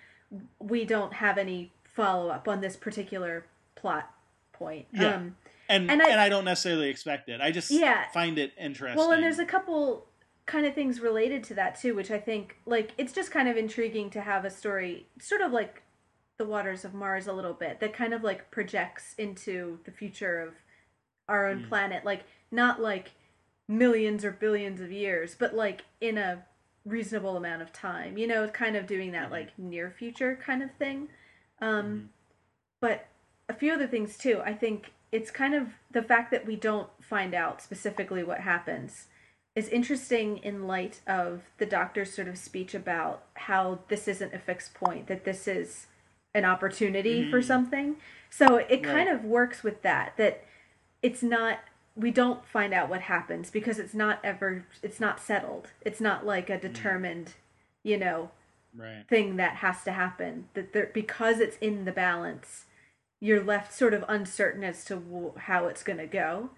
[0.59, 3.45] we don't have any follow up on this particular
[3.75, 4.11] plot
[4.51, 4.87] point.
[4.93, 5.15] Yeah.
[5.15, 5.37] Um,
[5.69, 7.39] And and and I- I, don't necessarily expect it.
[7.39, 8.09] I just Yeah.
[8.11, 8.97] find it interesting.
[8.97, 10.07] Well, and there's a couple
[10.47, 13.57] kind of things related to that too, which I think like it's just kind of
[13.57, 15.83] intriguing to have a story sort of like
[16.37, 20.39] the waters of Mars a little bit that kind of like projects into the future
[20.41, 20.55] of
[21.29, 21.69] our own Mm.
[21.69, 23.11] planet, like not like
[23.67, 26.43] millions or billions of years, but like in a
[26.85, 28.17] reasonable amount of time.
[28.17, 29.31] You know, kind of doing that Mhm.
[29.31, 31.09] like near future kind of thing.
[31.61, 32.07] Um Mhm.
[32.81, 33.07] but
[33.47, 34.41] a few other things too.
[34.43, 39.07] I think it's kind of the fact that we don't find out specifically what happens
[39.55, 44.39] is interesting in light of the doctor's sort of speech about how this isn't a
[44.39, 45.87] fixed point, that this is
[46.33, 47.45] an opportunity for Mhm.
[47.45, 47.97] something.
[48.29, 50.45] So it kind of works with that, that
[51.01, 51.59] it's not
[51.95, 55.71] we don't find out what happens because it's not ever it's not settled.
[55.81, 57.33] It's not like a determined,
[57.83, 58.31] you know,
[58.75, 59.03] right.
[59.09, 62.65] thing that has to happen that there because it's in the balance
[63.23, 66.49] you're left sort of uncertain as to w- how it's going to go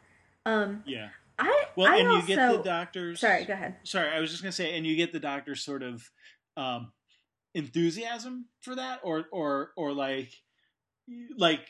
[0.46, 1.10] um Yeah.
[1.40, 3.20] i Well, I and also, you get the doctor's.
[3.20, 5.84] sorry go ahead Sorry, I was just gonna say, and you get the doctor's sort
[5.84, 6.10] of
[6.56, 6.92] um,
[7.54, 10.32] enthusiasm for that, or or or like
[11.38, 11.68] like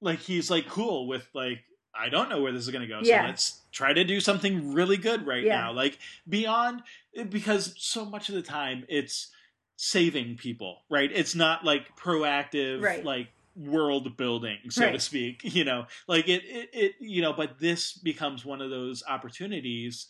[0.00, 1.60] like he's like cool with like
[1.94, 3.22] I don't know where this is gonna go, Yeah.
[3.22, 5.60] so let's try to do something really good right Yeah.
[5.60, 5.72] now.
[5.72, 5.98] Like
[6.28, 6.82] beyond
[7.28, 9.30] because so much of the time it's
[9.76, 11.10] saving people, right?
[11.12, 13.04] It's not like proactive, Right.
[13.04, 15.40] like world building, so to speak.
[15.44, 17.32] You know, like it, it, it, you know.
[17.32, 20.08] But this becomes one of those opportunities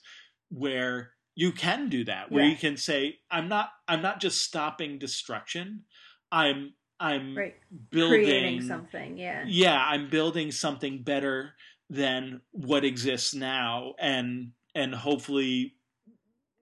[0.51, 2.51] where you can do that, where Yeah.
[2.51, 5.85] you can say, "I'm not, I'm not just stopping destruction.
[6.31, 7.57] I'm, I'm right
[7.91, 11.55] building creating something yeah yeah i'm building something better
[11.93, 13.95] than what exists now.
[13.99, 15.75] And and hopefully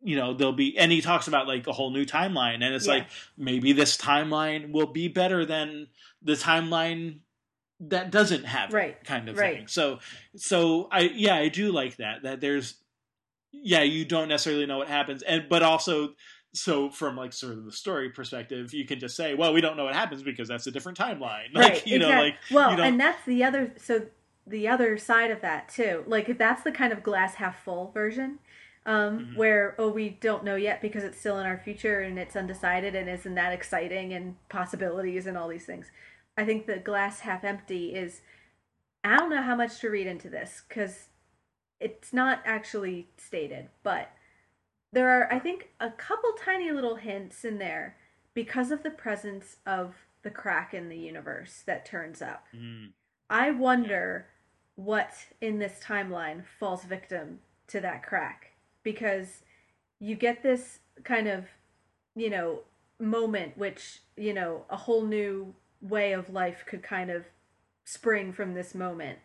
[0.03, 2.57] you know there'll be and he talks about like a whole new timeline.
[2.65, 2.95] And it's Yeah.
[2.95, 3.07] like
[3.39, 5.87] maybe this timeline will be better than
[6.21, 7.21] the timeline
[7.83, 9.59] that doesn't have Right, kind of right.
[9.59, 9.67] thing.
[9.69, 10.01] So
[10.37, 12.75] so i yeah i do like that that there's
[13.53, 15.23] yeah you don't necessarily know what happens.
[15.23, 16.15] And but also
[16.53, 19.77] so from like sort of the story perspective you can just say well we don't
[19.77, 21.47] know what happens because that's a different timeline.
[21.55, 24.07] Like right you know like well and that's the other so
[24.51, 26.05] the other side of that too.
[26.07, 28.39] Like if that's the kind of glass half full version
[28.87, 29.37] um Mhm.
[29.37, 32.95] where oh we don't know yet because it's still in our future and it's undecided
[32.95, 35.91] and isn't that exciting and possibilities and all these things.
[36.37, 38.23] I think the glass half empty is
[39.05, 41.09] i don't know how much to read into this because
[41.79, 44.11] it's not actually stated but
[44.93, 47.97] there are i think a couple tiny little hints in there
[48.35, 52.47] because of the presence of the crack in the universe that turns up.
[52.55, 52.93] Mm,
[53.31, 54.27] I wonder
[54.85, 58.53] what in this timeline falls victim to that crack
[58.83, 59.43] because
[59.99, 61.45] you get this kind of,
[62.15, 62.61] you know,
[62.99, 67.27] moment which, you know, a whole new way of life could kind of
[67.85, 69.19] spring from this moment.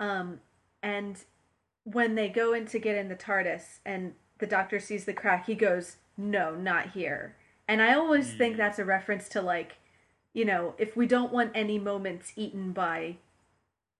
[0.00, 0.40] Um
[0.82, 1.18] and
[1.84, 5.46] when they go in to get in the TARDIS and the doctor sees the crack,
[5.46, 7.36] he goes, "No, not here."
[7.68, 8.58] And I always think Mm.
[8.58, 9.76] that's a reference to like
[10.32, 13.16] you know, if we don't want any moments eaten by,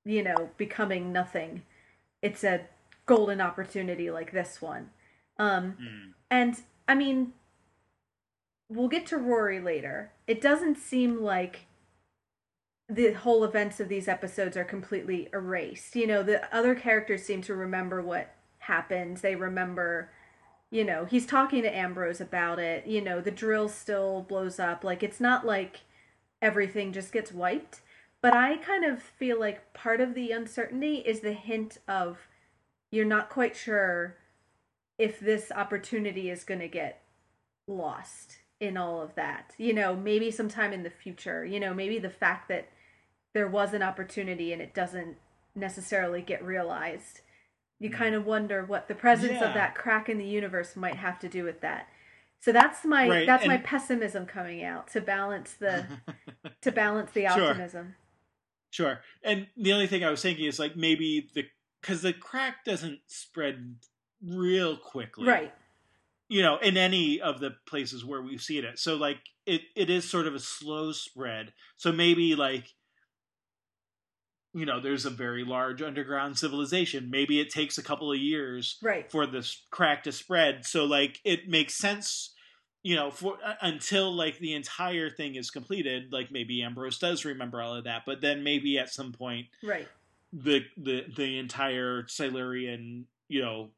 [0.05, 1.63] you know, becoming nothing,
[2.23, 2.63] it's a
[3.07, 4.91] golden opportunity like this one.
[5.39, 6.13] Um, mm.
[6.31, 7.33] and I mean,
[8.69, 10.13] we'll get to Rory later.
[10.27, 11.67] It doesn't seem like
[12.89, 15.97] the whole events of these episodes are completely erased.
[15.97, 19.19] You know, the other characters seem to remember what happened.
[19.19, 20.11] They remember,
[20.71, 22.87] you know, he's talking to Ambrose about it.
[22.87, 24.85] You know, the drill still blows up.
[24.85, 25.81] Like, it's not like
[26.43, 27.81] everything just gets wiped.
[28.25, 32.17] But I kind of feel like part of the uncertainty is the hint of
[32.91, 34.17] you're not quite sure
[34.99, 37.03] if this opportunity is going to get
[37.69, 39.53] lost in all of that.
[39.59, 42.69] You know, maybe sometime in the future, you know, maybe the fact that
[43.35, 45.19] there was an opportunity and it doesn't
[45.55, 47.21] necessarily get realized.
[47.79, 47.95] You Mm.
[47.95, 49.49] kind of wonder what the presence Yeah.
[49.49, 51.91] of that crack in the universe might have to do with that.
[52.41, 55.87] So that's my Right, that's my pessimism coming out to balance the
[56.63, 57.97] to balance the optimism.
[57.97, 57.97] Sure.
[59.23, 61.45] And the only thing I was thinking is like maybe the
[61.81, 63.77] because the crack doesn't spread
[64.27, 65.53] real quickly, Right.
[66.29, 68.79] You know, in any of the places where we've seen it.
[68.79, 71.53] So like it it is sort of a slow spread.
[71.77, 72.75] So maybe like
[74.55, 78.79] you know there's a very large underground civilization maybe it takes a couple of years
[78.83, 79.11] right.
[79.11, 82.34] for this crack to spread so like it makes sense
[82.85, 87.25] you know for uh, until like the entire thing is completed like maybe ambrose does
[87.25, 89.89] remember all of that but then maybe at some point Right.
[90.33, 93.71] the the the entire silurian you know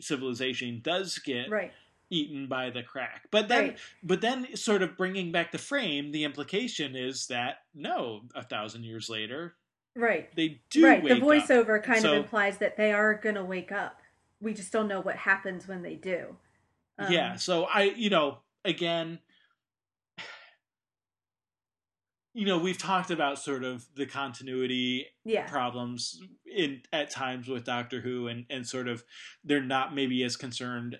[0.00, 1.72] civilization does get Right.
[2.10, 3.78] eaten by the crack but then Right.
[4.02, 8.84] but then sort of bringing back the frame the implication is that no a thousand
[8.84, 9.54] years later
[9.96, 10.34] Right.
[10.34, 11.02] they do right.
[11.02, 11.48] The wake up.
[11.48, 14.00] voiceover kind So- of implies that they are going to wake up.
[14.40, 16.36] We just don't know what happens when they do.
[16.98, 19.18] Um, yeah so i you know again
[22.34, 25.46] you know we've talked about sort of the continuity Yeah.
[25.46, 29.04] problems in at times with doctor who and and sort of
[29.44, 30.98] they're not maybe as concerned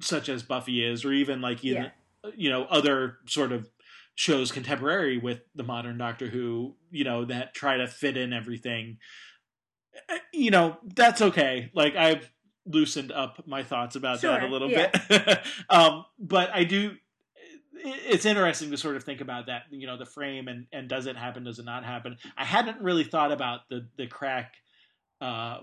[0.00, 1.90] such as buffy is or even like even
[2.36, 3.70] you know other sort of
[4.14, 8.98] shows contemporary with the modern doctor who you know that try to fit in everything.
[10.08, 11.70] Uh, you know that's okay.
[11.74, 12.30] Like i've
[12.66, 14.90] loosened up my thoughts about that a little yeah.
[15.08, 15.40] bit
[15.70, 16.92] um but i do
[17.78, 21.06] it's interesting to sort of think about that you know the frame and and does
[21.06, 24.54] it happen does it not happen i hadn't really thought about the the crack
[25.20, 25.58] uh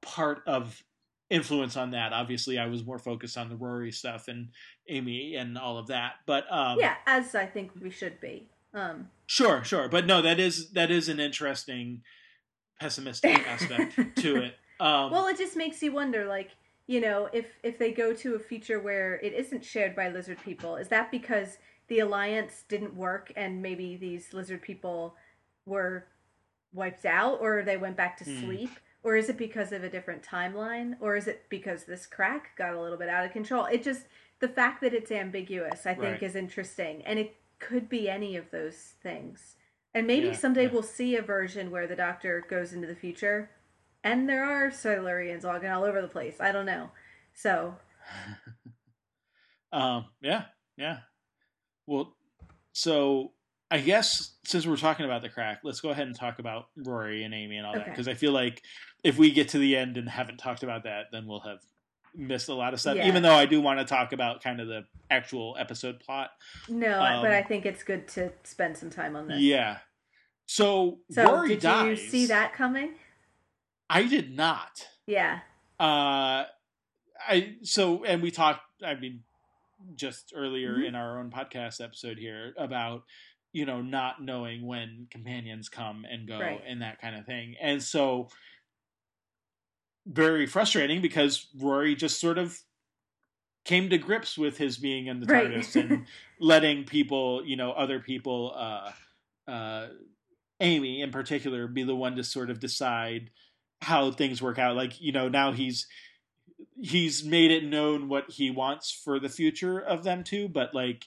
[0.00, 0.82] part of
[1.30, 4.50] influence on that obviously i was more focused on the rory stuff and
[4.88, 8.48] amy and all of that but um yeah, as I think we should be.
[8.72, 12.02] Um, Sure, sure, but no, that is that is an interesting
[12.78, 14.54] pessimistic aspect to it.
[14.80, 16.50] Um, well, it just makes you wonder, like,
[16.86, 20.38] you know, if if they go to a future where it isn't shared by lizard
[20.44, 25.14] people, is that because the alliance didn't work and maybe these lizard people
[25.66, 26.06] were
[26.72, 28.40] wiped out, or they went back to Hmm.
[28.40, 28.70] sleep?
[29.02, 30.96] Or is it because of a different timeline?
[30.98, 33.66] Or is it because this crack got a little bit out of control?
[33.66, 34.06] It just
[34.40, 36.22] the fact that it's ambiguous, I think, Right.
[36.22, 39.56] is interesting, and it could be any of those things.
[39.94, 40.70] And maybe Yeah, someday yeah.
[40.70, 43.50] we'll see a version where the Doctor goes into the future,
[44.04, 46.36] and there are Silurians walking all over the place.
[46.40, 46.90] I don't know.
[47.34, 47.74] So
[49.72, 50.44] um, yeah,
[50.76, 50.98] yeah.
[51.86, 52.14] Well,
[52.72, 53.32] so
[53.70, 57.24] I guess since we're talking about the crack, let's go ahead and talk about Rory
[57.24, 58.62] and Amy and all that because I feel like
[59.02, 61.58] if we get to the end and haven't talked about that, then we'll have
[62.14, 62.96] missed a lot of stuff.
[62.96, 63.08] Yeah.
[63.08, 66.30] Even though I do want to talk about kind of the actual episode plot.
[66.68, 69.40] no, Um, but I think it's good to spend some time on this.
[69.40, 69.78] Yeah.
[70.46, 72.00] So, So Rory did dies.
[72.00, 72.94] you see that coming?
[73.90, 74.86] I did not.
[75.06, 75.40] Yeah.
[75.80, 76.44] uh
[77.28, 79.22] i so and we talked i mean
[79.96, 80.86] just earlier Mhm.
[80.88, 83.02] in our own podcast episode here about
[83.52, 86.62] you know not knowing when companions come and go Right.
[86.66, 88.28] and that kind of thing and so
[90.06, 92.58] very frustrating because rory just sort of
[93.64, 95.46] came to grips with his being in the Right.
[95.50, 96.06] TARDIS and
[96.38, 98.92] letting people, you know, other people, uh,
[99.50, 99.88] uh,
[100.60, 103.30] Amy in particular, be the one to sort of decide
[103.84, 104.76] how things work out.
[104.76, 105.86] Like, you know, now he's
[106.80, 111.04] he's made it known what he wants for the future of them two, but like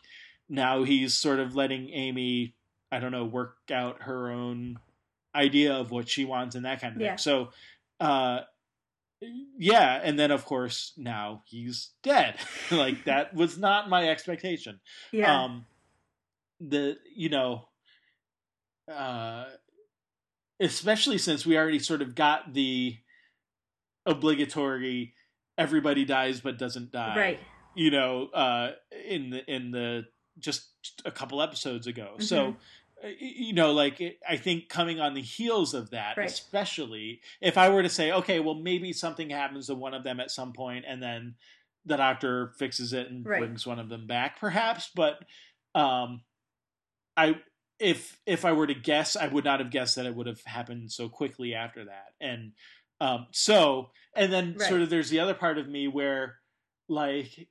[0.50, 2.56] now he's sort of letting Amy,
[2.92, 4.80] I don't know, work out her own
[5.36, 7.10] idea of what she wants and that kind of Yeah.
[7.12, 7.18] thing.
[7.18, 7.50] So,
[8.00, 8.42] uh,
[9.58, 12.36] yeah, and then of course now he's dead.
[12.72, 14.80] like that was not my expectation.
[15.12, 15.44] Yeah.
[15.44, 15.66] Um,
[16.60, 17.68] the you know,
[18.92, 19.46] uh,
[20.60, 22.98] especially since we already sort of got the
[24.06, 25.14] obligatory
[25.58, 27.18] everybody dies but doesn't die.
[27.18, 27.40] right.
[27.76, 28.72] You know, uh,
[29.08, 30.06] in the in the
[30.40, 30.70] just
[31.06, 32.16] a couple episodes ago.
[32.20, 32.54] So.
[32.54, 32.56] Mhm.
[33.04, 36.28] uh, You know, like it, I think coming on the heels of that, Right.
[36.28, 40.20] especially if I were to say, okay, well, maybe something happens to one of them
[40.20, 41.36] at some point, and then
[41.86, 43.38] the doctor fixes it and Right.
[43.40, 44.90] brings one of them back, perhaps.
[44.96, 45.24] But
[45.76, 46.24] um,
[47.16, 47.40] I
[47.80, 50.42] if if I were to guess, I would not have guessed that it would have
[50.44, 52.14] happened so quickly after that.
[52.20, 52.54] And
[53.00, 54.68] um, so, and then Right.
[54.68, 56.38] sort of there's the other part of me where,
[56.90, 57.48] like,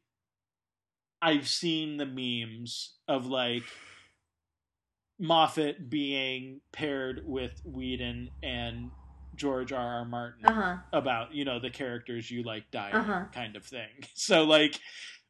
[1.23, 3.70] I've seen the memes of like
[5.19, 8.93] Moffat being paired with Whedon and
[9.35, 9.98] George R.
[9.98, 10.05] R.
[10.05, 10.77] Martin Uh huh.
[10.93, 13.24] about you know the characters you like dying Uh-huh.
[13.32, 13.89] kind of thing.
[14.15, 14.78] So like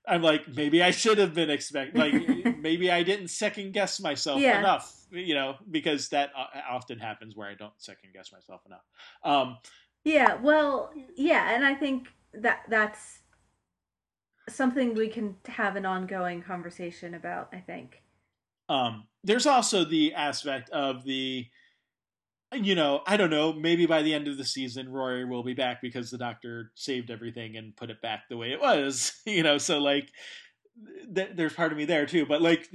[0.06, 2.14] I'm like maybe I should have been expect like
[2.54, 4.58] maybe I didn't second guess myself Yeah.
[4.58, 6.30] enough, you know, because that
[6.70, 8.84] often happens where I don't second guess myself enough.
[9.24, 9.58] Um
[10.04, 13.20] Yeah, well, yeah, and I think that that's
[14.48, 18.02] something we can have an ongoing conversation about, I think.
[18.68, 21.46] um there's also the aspect of the
[22.52, 25.54] you know, I don't know, maybe by the end of the season Rory will be
[25.54, 29.42] back because the doctor saved everything and put it back the way it was, you
[29.42, 30.10] know, so like
[31.14, 32.68] th- there's part of me there too, but like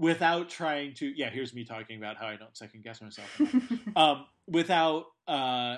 [0.00, 3.28] without trying to yeah here's me talking about how i don't second guess myself
[3.96, 5.76] um, without uh,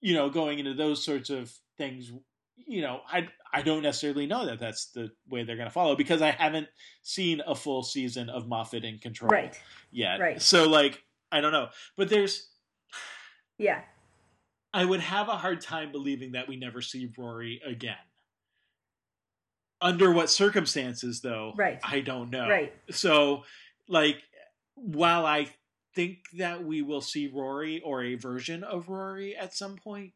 [0.00, 2.10] you know going into those sorts of things
[2.56, 5.94] you know i i don't necessarily know that that's the way they're going to follow
[5.94, 6.68] because i haven't
[7.02, 9.60] seen a full season of moffat in control right.
[9.90, 10.20] yet.
[10.20, 10.40] Right.
[10.40, 11.68] so like i don't know.
[11.96, 12.49] But there's
[13.60, 13.82] yeah.
[14.72, 17.96] I would have a hard time believing that we never see rory again.
[19.80, 21.80] Under what circumstances though Right.
[21.82, 22.48] i don't know.
[22.48, 22.72] Right.
[22.90, 23.44] So
[23.88, 24.22] like
[24.74, 25.48] while i
[25.94, 30.12] think that we will see rory or a version of rory at some point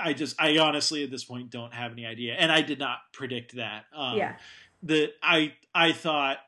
[0.00, 2.34] I- just i honestly at this point don't have any idea.
[2.34, 3.84] And i did not predict that.
[3.94, 4.36] Um yeah.
[4.82, 6.38] the i i thought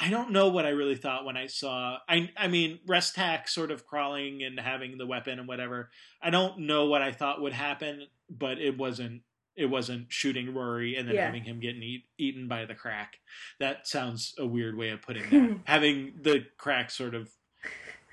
[0.00, 3.70] i don't know what i really thought when i saw i i mean restac sort
[3.70, 5.90] of crawling and having the weapon and whatever.
[6.22, 9.22] I don't know what i thought would happen but it wasn't
[9.56, 11.24] it wasn't shooting rory and then Yeah.
[11.26, 13.18] having him getting eat, eaten by the crack.
[13.58, 15.58] That sounds a weird way of putting that.
[15.64, 17.28] Having the crack sort of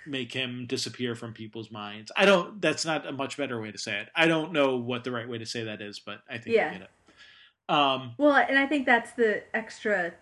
[0.07, 2.11] make him disappear from people's minds.
[2.17, 4.09] I don't that's not a much better way to say it.
[4.15, 6.71] I don't know what the right way to say that is but i think Yeah.
[6.73, 7.73] you get it.
[7.75, 10.13] Um Well, and I think that's the extra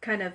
[0.00, 0.32] kind of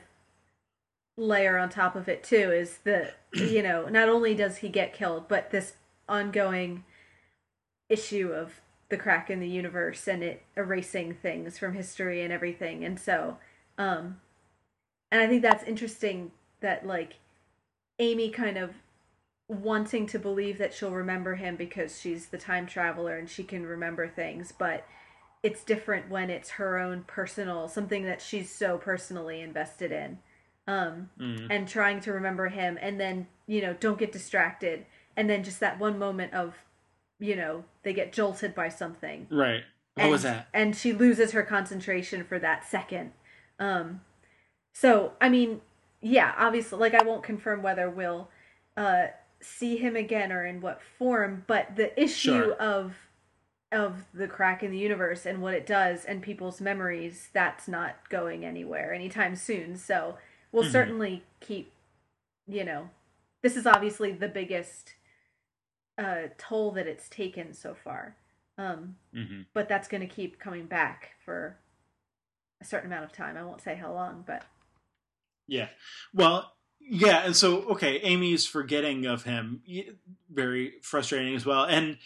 [1.17, 4.93] layer on top of it too is the you know, not only does he get
[4.93, 5.73] killed, but this
[6.07, 6.85] ongoing
[7.89, 12.85] issue of the crack in the universe and it erasing things from history and everything.
[12.85, 13.37] And so
[13.77, 14.21] um
[15.11, 16.31] and I think that's interesting
[16.61, 17.15] that like
[17.99, 18.75] Amy kind of
[19.49, 23.65] wanting to believe that she'll remember him because she's the time traveler and she can
[23.65, 24.85] remember things, but
[25.43, 30.17] it's different when it's her own personal something that she's so personally invested in
[30.67, 31.47] um mm.
[31.49, 34.85] and trying to remember him and then you know don't get distracted
[35.15, 36.55] and then just that one moment of
[37.19, 39.63] you know they get jolted by something Right.
[39.95, 40.47] What and, was that?
[40.53, 43.11] and she loses her concentration for that second
[43.59, 44.01] um
[44.73, 45.61] so i mean
[46.01, 48.29] yeah obviously like i won't confirm whether we'll
[48.75, 49.07] uh
[49.41, 52.53] see him again or in what form but the issue Sure.
[52.53, 52.95] of
[53.71, 58.07] of the crack in the universe and what it does and people's memories that's not
[58.09, 60.17] going anywhere anytime soon so
[60.57, 60.71] we'll Mhm.
[60.71, 61.71] certainly keep
[62.47, 62.89] you know
[63.43, 64.95] this is obviously the biggest
[65.97, 68.15] uh toll that it's taken so far
[68.57, 71.57] um hmm but that's going to keep coming back for
[72.59, 73.37] a certain amount of time.
[73.37, 74.43] I won't say how long, but
[75.47, 75.69] Yeah.
[76.13, 79.61] Well, yeah, and so okay, Amy's forgetting of him,
[80.31, 81.65] very frustrating as well.
[81.65, 81.97] And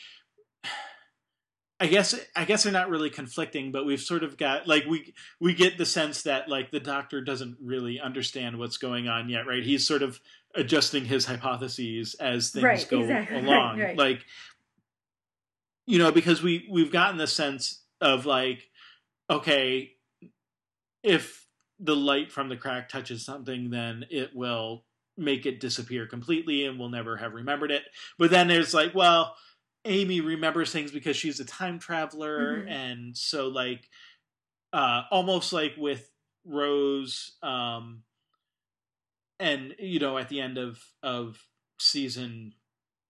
[1.81, 5.15] I guess I guess they're not really conflicting, but we've sort of got like we
[5.39, 9.47] we get the sense that like the doctor doesn't really understand what's going on yet,
[9.47, 9.63] right?
[9.63, 10.19] He's sort of
[10.53, 13.79] adjusting his hypotheses as things Right, go exactly, right, along.
[13.79, 13.97] right.
[13.97, 14.23] Like
[15.87, 18.69] you know, because we we've gotten the sense of like
[19.27, 19.93] okay,
[21.01, 21.47] if
[21.79, 24.83] the light from the crack touches something, then it will
[25.17, 27.81] make it disappear completely and we'll never have remembered it.
[28.19, 29.35] But then there's like, well,
[29.85, 32.69] Amy remembers things because she's a time traveler, Mhm.
[32.69, 33.89] and so like
[34.73, 36.11] uh almost like with
[36.45, 38.03] Rose, um
[39.39, 41.37] and you know, at the end of of
[41.79, 42.53] season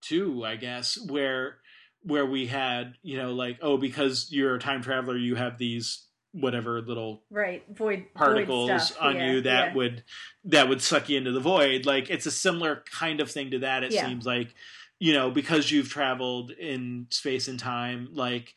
[0.00, 1.58] two, I guess, where
[2.04, 6.08] where we had, you know, like, oh, because you're a time traveler, you have these
[6.32, 9.02] whatever little right, void particles void stuff.
[9.02, 9.74] on yeah, you that yeah.
[9.74, 10.02] would
[10.44, 13.58] that would suck you into the void like it's a similar kind of thing to
[13.58, 14.06] that it Yeah.
[14.08, 14.54] seems like
[15.02, 18.54] you know because you've traveled in space and time like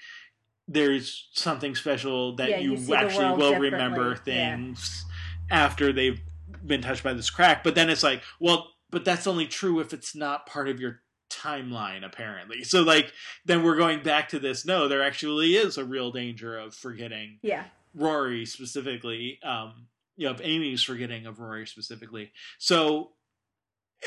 [0.68, 4.34] there's something special that Yeah, you, you actually will remember differently.
[4.34, 4.56] Yeah.
[4.56, 5.06] things
[5.50, 6.20] after they've
[6.66, 9.92] been touched by this crack but then it's like well but that's only true if
[9.92, 11.02] it's not part of your
[11.32, 13.12] timeline apparently so like
[13.46, 17.40] then we're going back to this no there actually is a real danger of forgetting
[17.42, 17.64] yeah,
[17.96, 22.32] Rory specifically, um, you know, if Amy's forgetting of Rory specifically.
[22.60, 23.12] So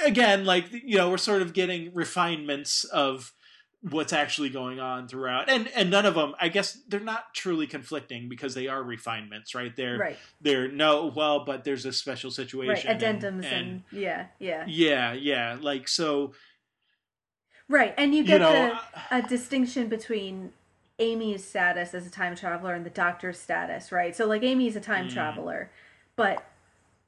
[0.05, 3.33] again, like you know, we're sort of getting refinements of
[3.83, 7.67] what's actually going on throughout, and and none of them, I guess, they're not truly
[7.67, 9.75] conflicting because they are refinements, right?
[9.77, 13.03] They're right, they're no, well, but there's a special situation, right.
[13.03, 16.33] and- Addendums and, yeah, yeah, yeah, yeah, like so,
[17.69, 17.95] right.
[17.97, 18.77] And you you get know,
[19.11, 20.53] the a distinction between
[20.99, 24.17] Amy's status as a time traveler and the doctor's status, right?
[24.17, 25.13] So like Amy's a time Mm.
[25.13, 25.71] traveler,
[26.17, 26.45] but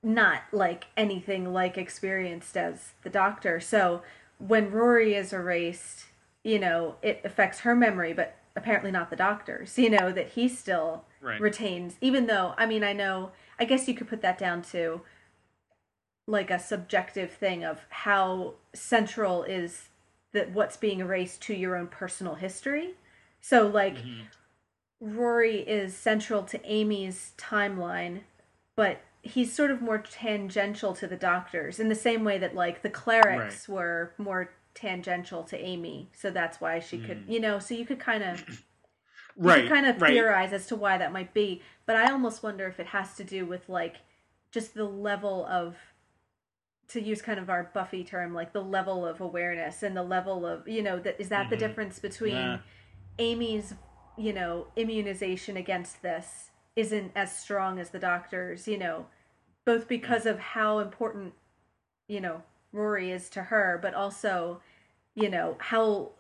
[0.03, 3.61] not like anything like experienced as the doctor.
[3.61, 4.03] So
[4.39, 6.07] when Rory is erased,
[6.43, 9.79] you know, it affects her memory, but apparently not the doctor's.
[9.79, 13.87] You know, that he still right, retains even though I mean I know I guess
[13.89, 15.03] you could put that down to
[16.27, 19.89] like a subjective thing of how central is
[20.33, 22.95] that what's being erased to your own personal history.
[23.41, 24.27] So like Mhm.
[25.01, 28.21] Rory is central to Amy's timeline,
[28.77, 32.83] but he's sort of more tangential to the doctors in the same way that like
[32.83, 33.75] the clerics right.
[33.75, 37.33] were more tangential to Amy, so that's why she could, mm.
[37.33, 38.65] you know, so you could kind of
[39.37, 40.11] right, kind of right.
[40.11, 41.63] theorize as to why that might be.
[41.87, 43.97] But I almost wonder if it has to do with like
[44.51, 45.77] just the level of
[46.89, 50.47] to use kind of our Buffy term, like the level of awareness and the level
[50.47, 51.51] of you know that is that mm-hmm.
[51.51, 52.59] the difference between yeah.
[53.19, 53.75] Amy's
[54.17, 56.50] you know immunization against this
[56.81, 59.07] isn't as strong as the doctor's, you know,
[59.65, 61.35] both because of how important
[62.09, 62.43] you know
[62.73, 64.61] Rory is to her, but also
[65.15, 66.11] you know how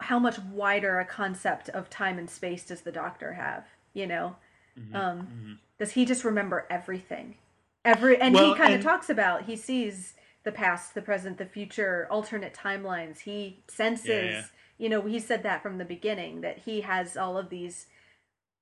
[0.00, 3.64] how much wider a concept of time and space does the doctor have
[3.94, 4.36] you know
[4.78, 4.94] mm-hmm.
[4.94, 5.52] um mm-hmm.
[5.78, 7.36] does he just remember everything
[7.84, 10.14] every and well, he kind of talks about he sees
[10.44, 14.42] the past the present the future alternate timelines he senses yeah, yeah.
[14.76, 17.86] you know he said that from the beginning that he has all of these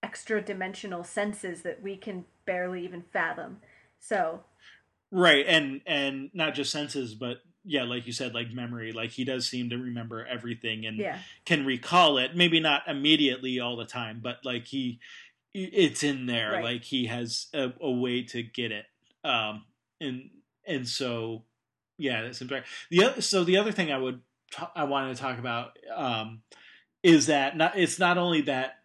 [0.02, 3.58] extra dimensional senses that we can barely even fathom
[3.98, 4.40] so
[5.10, 9.24] right and and not just senses but yeah, like you said, like memory, like he
[9.24, 11.18] does seem to remember everything and yeah.
[11.44, 12.34] can recall it.
[12.34, 14.98] Maybe not immediately all the time, but like he,
[15.52, 16.52] it's in there.
[16.52, 16.64] Right.
[16.64, 18.86] Like he has a, a, way to get it.
[19.24, 19.64] Um,
[20.00, 20.30] and
[20.66, 21.42] and so
[21.98, 22.66] yeah, that's important.
[22.90, 24.20] The other, so the other thing I would
[24.74, 26.40] I wanted to talk about um,
[27.02, 28.78] is that not it's not only that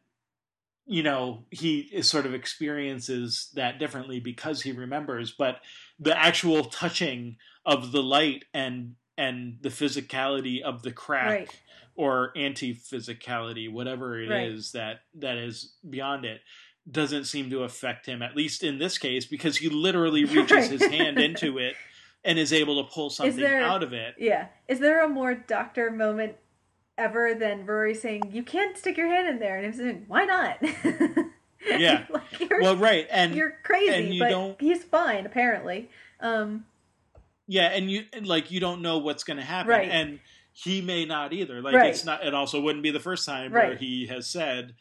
[0.85, 5.57] you know he is sort of experiences that differently because he remembers, but
[5.99, 11.61] the actual touching of the light and and the physicality of the crack right.
[11.95, 14.49] or anti-physicality whatever it right.
[14.49, 16.41] is that that is beyond it
[16.89, 20.69] doesn't seem to affect him at least in this case because he literally reaches right.
[20.69, 21.75] his hand into it
[22.23, 25.33] and is able to pull something there, out of it yeah is there a more
[25.33, 26.35] doctor moment
[26.97, 30.23] ever than rory saying you can't stick your hand in there and he's saying why
[30.23, 30.57] not
[31.67, 34.61] yeah like well right and you're crazy and you but don't...
[34.61, 35.89] he's fine apparently
[36.21, 36.63] um
[37.47, 39.89] yeah, and you like you don't know what's going to happen, right.
[39.89, 40.19] and
[40.51, 41.61] he may not either.
[41.61, 41.89] Like right.
[41.89, 42.25] it's not.
[42.25, 43.69] It also wouldn't be the first time right.
[43.69, 44.73] where he has said,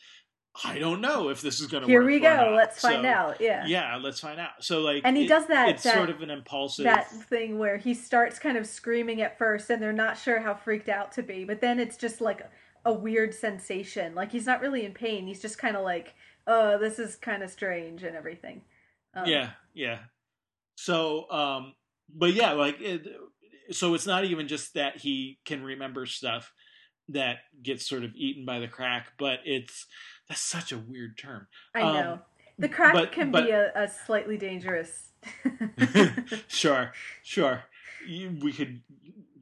[0.62, 2.50] "I don't know if this is going to Here work." Here we go.
[2.50, 2.54] Not.
[2.54, 3.40] Let's find out.
[3.40, 3.66] Yeah.
[3.66, 4.50] Yeah, let's find out.
[4.62, 5.68] So like, and he it, does that.
[5.70, 9.38] It's that, sort of an impulsive that thing where he starts kind of screaming at
[9.38, 12.48] first, and they're not sure how freaked out to be, but then it's just like
[12.84, 14.14] a weird sensation.
[14.14, 15.26] Like he's not really in pain.
[15.26, 16.14] He's just kind of like,
[16.46, 18.62] "Oh, this is kind of strange," and everything.
[19.14, 19.98] Um, yeah, yeah.
[20.76, 21.74] So, um,
[22.14, 23.06] but yeah, like it,
[23.70, 26.52] so it's not even just that he can remember stuff
[27.08, 29.86] that gets sort of eaten by the crack, but it's
[30.28, 31.46] that's such a weird term.
[31.74, 32.18] I um, know
[32.58, 35.12] the crack but, can but, be a, a, slightly dangerous.
[36.48, 36.92] sure,
[37.22, 37.64] sure.
[38.06, 38.80] we could,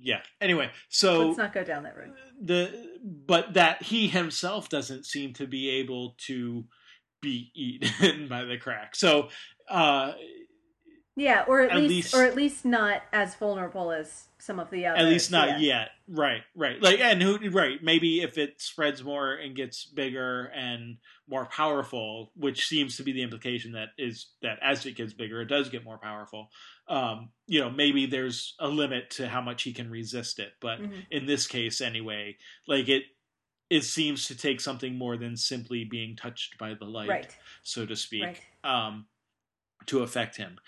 [0.00, 0.20] yeah.
[0.40, 2.12] Anyway, so let's not go down that road.
[2.40, 6.64] The but that he himself doesn't seem to be able to
[7.20, 8.96] be eaten by the crack.
[8.96, 9.28] So
[9.68, 10.12] uh
[11.14, 14.70] yeah, or at, at least, least, or at least not as vulnerable as some of
[14.70, 15.02] the others.
[15.02, 15.59] At least not yeah.
[15.59, 15.89] yet.
[16.09, 16.80] Right, right.
[16.82, 20.97] Like and who right, maybe if it spreads more and gets bigger and
[21.28, 25.43] more powerful, which seems to be the implication that is that as it gets bigger
[25.43, 26.48] it does get more powerful.
[26.89, 30.80] Um, you know, maybe there's a limit to how much he can resist it, but
[30.80, 31.01] mm-hmm.
[31.10, 32.36] in this case anyway,
[32.66, 33.05] like it
[33.68, 37.36] it seems to take something more than simply being touched by the light, right.
[37.62, 38.39] so to speak, right.
[38.64, 39.06] um,
[39.86, 40.59] to affect him.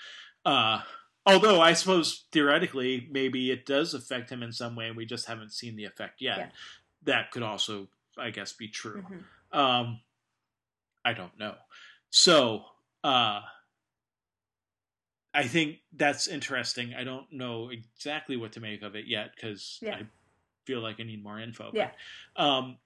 [0.45, 0.81] Uh,
[1.27, 5.27] although I suppose theoretically, maybe it does affect him in some way, and we just
[5.27, 6.39] haven't seen the effect yet.
[6.39, 6.47] Yeah.
[7.05, 7.89] That could also,
[8.19, 9.03] I guess, be true.
[9.03, 9.59] Mm-hmm.
[9.59, 10.01] Um,
[11.05, 11.55] I don't know.
[12.11, 12.65] So,
[13.03, 13.41] uh,
[15.35, 16.95] I think that's interesting.
[16.95, 19.97] I don't know exactly what to make of it yet because yeah.
[19.97, 20.03] I
[20.65, 21.73] feel like I need more info.
[21.75, 21.91] Yeah.
[22.37, 22.79] Um,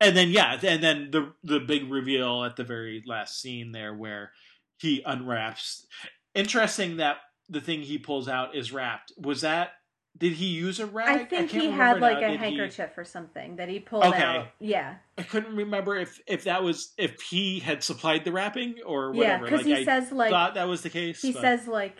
[0.00, 3.94] and then yeah, and then the the big reveal at the very last scene there
[3.94, 4.32] where
[4.78, 5.86] he unwraps
[6.34, 9.12] interesting that the thing he pulls out is wrapped.
[9.18, 9.72] Was that
[10.16, 11.22] did he use a rag?
[11.22, 12.28] I think I he had like now.
[12.28, 13.00] a did handkerchief he...
[13.00, 14.22] or something that he pulled okay.
[14.22, 14.46] out.
[14.60, 14.94] Yeah.
[15.18, 19.44] I couldn't remember if if that was if he had supplied the wrapping or whatever.
[19.44, 21.20] Yeah, because like, he I says like thought that was the case.
[21.20, 21.42] He but...
[21.42, 21.98] says like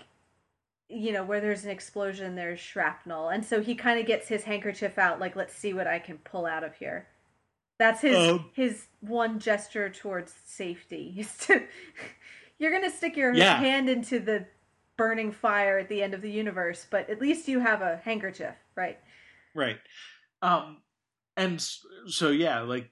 [0.89, 4.44] you know where there's an explosion there's shrapnel and so he kind of gets his
[4.44, 7.06] handkerchief out like let's see what i can pull out of here
[7.78, 11.27] that's his um, his one gesture towards safety
[12.59, 13.59] you're gonna stick your yeah.
[13.59, 14.47] hand into the
[14.97, 18.55] burning fire at the end of the universe, but at least you have a handkerchief,
[18.77, 18.99] right?
[19.55, 19.79] Right.
[20.43, 20.79] Um,
[21.37, 21.65] and
[22.07, 22.91] so yeah, like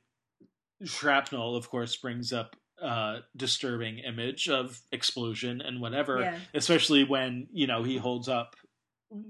[0.85, 6.37] shrapnel, of course, brings up uh disturbing image of explosion and whatever yeah.
[6.55, 8.57] especially when you know he holds up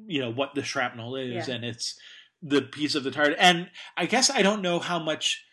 [0.07, 1.55] you know what the shrapnel is yeah.
[1.55, 1.99] and it's
[2.41, 3.69] the piece of the target and
[3.99, 5.45] i guess i don't know how much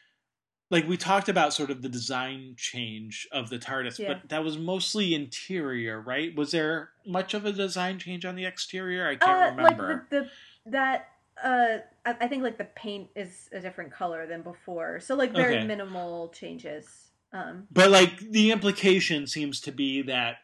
[0.70, 4.14] like we talked about sort of the design change of the TARDIS, Yeah.
[4.14, 6.36] but that was mostly interior, right?
[6.36, 9.08] Was there much of a design change on the exterior?
[9.08, 10.08] I can't uh, like remember.
[10.10, 10.30] the, the
[10.72, 11.08] that
[11.44, 15.32] uh I, I think like the paint is a different color than before so like
[15.32, 15.66] very Okay.
[15.66, 20.38] minimal changes um But like the implication seems to be that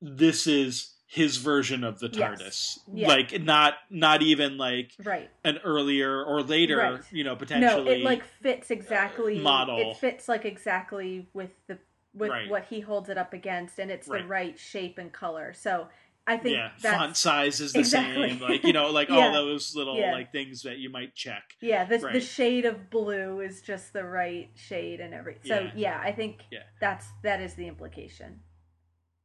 [0.00, 2.18] this is his version of the Yes.
[2.20, 2.78] TARDIS.
[2.92, 3.08] Yeah.
[3.08, 7.00] Like not not even like right an earlier or later, Right.
[7.10, 7.84] you know, potentially.
[7.84, 9.90] no it like fits exactly model.
[9.92, 11.78] it fits like exactly with the
[12.12, 12.50] with Right.
[12.50, 15.88] what he holds it up against and it's the right shape and color so
[16.26, 18.30] i think yeah, that's font size is the Exactly.
[18.30, 19.16] same, like you know, like Yeah.
[19.28, 20.12] all those little Yeah.
[20.12, 21.54] like things that you might check.
[21.60, 22.22] yeah this the Right.
[22.22, 25.98] shade of blue is just the right shade and every so Yeah.
[26.02, 26.64] i think Yeah.
[26.80, 28.40] that's that is the implication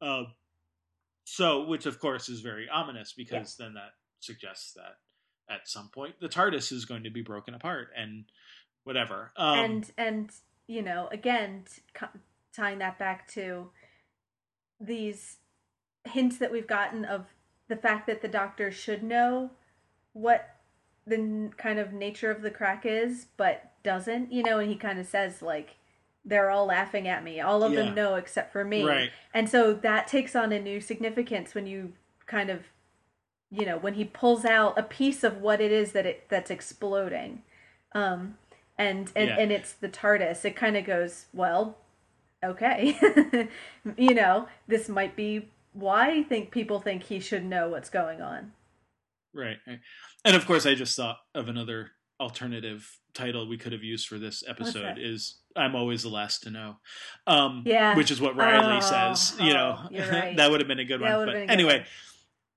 [0.02, 0.26] Uh,
[1.24, 4.98] so, which of course is very ominous because then that suggests that
[5.50, 8.26] at some point the TARDIS is going to be broken apart and
[8.84, 9.32] whatever.
[9.38, 10.32] Um, and and
[10.68, 11.66] you know again
[11.98, 12.06] t-
[12.56, 13.70] tying that back to
[14.80, 15.38] these
[16.06, 17.26] hints that we've gotten of
[17.70, 19.52] the fact that the doctor should know
[20.12, 20.56] what
[21.08, 24.76] the n- kind of nature of the crack is but doesn't you know and he
[24.76, 25.78] kind of says like
[26.26, 27.42] they're all laughing at me.
[27.42, 27.84] All of Yeah.
[27.84, 28.84] them know except for me.
[28.84, 31.94] Right, and so that takes on a new significance when you
[32.26, 32.66] kind of
[33.52, 36.50] you know when he pulls out a piece of what it is that it that's
[36.50, 37.44] exploding.
[37.94, 38.38] Um
[38.78, 39.38] and and Yeah.
[39.38, 40.44] and it's the tardis.
[40.46, 41.78] It kind of goes well
[42.44, 42.98] okay.
[43.98, 48.22] You know this might be why I think people think he should know what's going
[48.22, 48.54] on.
[49.34, 49.58] Right.
[50.26, 54.20] And of course, I just thought of another alternative title we could have used for
[54.20, 56.78] this episode is "I'm always the last to know,"
[57.28, 57.96] um, Yeah.
[57.96, 59.36] which is what Riley Oh, says.
[59.40, 60.36] You know, oh, you're right.
[60.38, 61.26] that would have been a good That one.
[61.28, 61.86] But good anyway,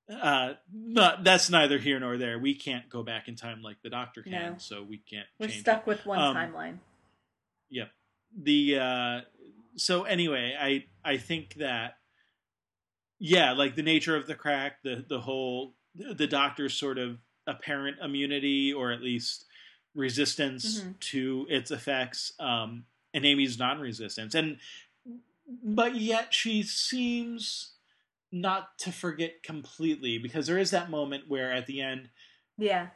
[0.08, 2.38] uh, not, that's neither here nor there.
[2.38, 4.58] We can't go back in time like the Doctor can, No.
[4.58, 5.26] so we can't.
[5.38, 5.62] we're change it.
[5.62, 6.78] stuck with one Um, timeline
[7.70, 7.90] Yep.
[8.42, 9.20] The uh
[9.76, 11.98] so anyway, I I think that
[13.18, 17.96] yeah, like the nature of the crack, the the whole the doctor's sort of apparent
[18.02, 19.45] immunity or at least
[19.96, 21.00] resistance Mhm.
[21.00, 24.34] to its effects um and Amy's non-resistance.
[24.34, 24.58] And
[25.64, 27.72] but yet she seems
[28.32, 32.08] not to forget completely because there is that moment where at the end
[32.58, 32.88] yeah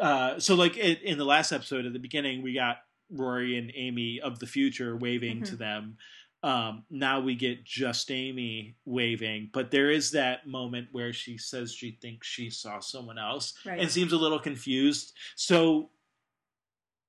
[0.00, 2.78] uh, so like it, in the last episode at the beginning we got
[3.10, 5.44] rory and amy of the future waving Mhm.
[5.46, 5.98] to them
[6.44, 11.72] um, now we get just amy waving but there is that moment where she says
[11.74, 15.90] she thinks she saw someone else right and seems a little confused so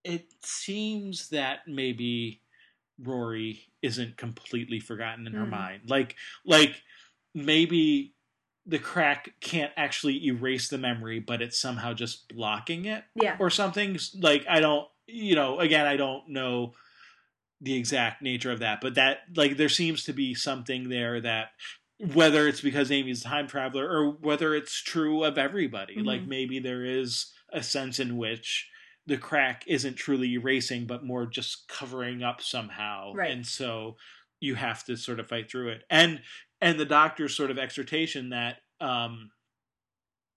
[0.06, 2.40] it seems that maybe
[3.04, 5.50] rory isn't completely forgotten in her Mhm.
[5.50, 6.16] mind like
[6.46, 6.82] like
[7.34, 8.14] maybe
[8.66, 13.50] the crack can't actually erase the memory but it's somehow just blocking it yeah or
[13.50, 16.74] something like i don't you know again i don't know
[17.62, 21.50] the exact nature of that but that like there seems to be something there that
[22.14, 26.06] whether it's because amy's a time traveler or whether it's true of everybody Mhm.
[26.06, 28.70] like maybe there is a sense in which
[29.08, 33.32] the crack isn't truly erasing but more just covering up somehow Right.
[33.32, 33.98] and so
[34.40, 36.22] you have to sort of fight through it and
[36.62, 39.32] and the doctor's sort of exhortation that um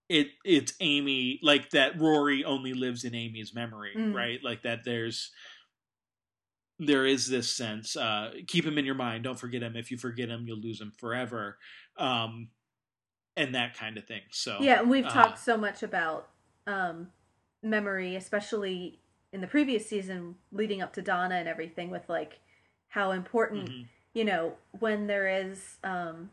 [0.08, 4.14] it it's Amy like that Rory only lives in Amy's memory, Mm.
[4.14, 4.42] right?
[4.42, 5.30] Like that there's
[6.78, 9.76] there is this sense uh keep him in your mind, don't forget him.
[9.76, 11.58] If you forget him, you'll lose him forever.
[11.98, 12.48] Um
[13.36, 14.22] and that kind of thing.
[14.30, 16.28] So Yeah, we've uh, talked so much about
[16.66, 17.08] um,
[17.68, 18.98] memory, especially
[19.32, 22.40] in the previous season leading up to Donna and everything, with like
[22.88, 23.86] how important, mhm.
[24.14, 26.30] you know, when there is um,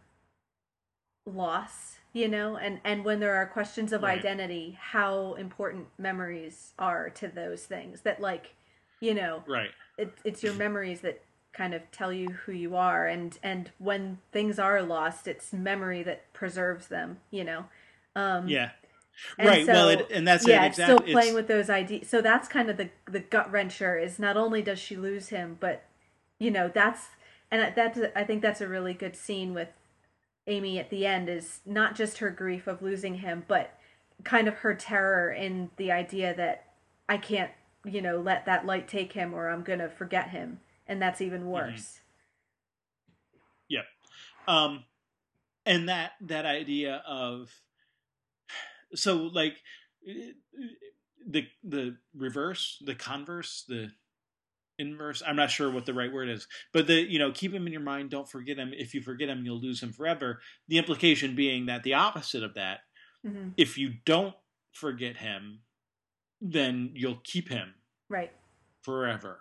[1.26, 4.18] loss, you know, and, and when there are questions of Right.
[4.20, 8.02] identity, how important memories are to those things.
[8.02, 8.56] That, like,
[9.02, 9.72] you know, right.
[9.98, 11.22] it, it's your memories that
[11.54, 16.04] kind of tell you who you are and and when things are lost it's memory
[16.04, 17.64] that preserves them you know
[18.16, 18.72] um Yeah.
[19.38, 19.68] And right.
[19.68, 20.68] well, it, and that's yeah, it.
[20.70, 21.08] it's Exactly.
[21.08, 22.08] still playing with those ideas.
[22.10, 24.02] So that's kind of the the gut wrencher.
[24.02, 25.84] Is not only does she lose him, but
[26.40, 27.08] you know that's
[27.52, 29.70] and that's I think that's a really good scene with
[30.48, 31.30] Amy at the end.
[31.30, 33.78] Is not just her grief of losing him, but
[34.24, 36.66] kind of her terror in the idea that
[37.10, 37.52] I can't
[37.86, 41.28] you know let that light take him, or I'm gonna forget him, and that's Mm-hmm.
[41.28, 42.00] even worse.
[43.70, 43.86] Yep.
[44.48, 44.84] Um
[45.66, 47.52] and that that idea of
[48.94, 49.58] so like
[51.28, 53.90] the the reverse the converse the
[54.78, 57.66] inverse i'm not sure what the right word is but the you know keep him
[57.66, 60.78] in your mind don't forget him if you forget him you'll lose him forever the
[60.78, 62.80] implication being that the opposite of that
[63.26, 64.36] hmm if you don't
[64.74, 65.62] forget him
[66.42, 67.74] then you'll keep him
[68.10, 68.32] Right.
[68.84, 69.40] forever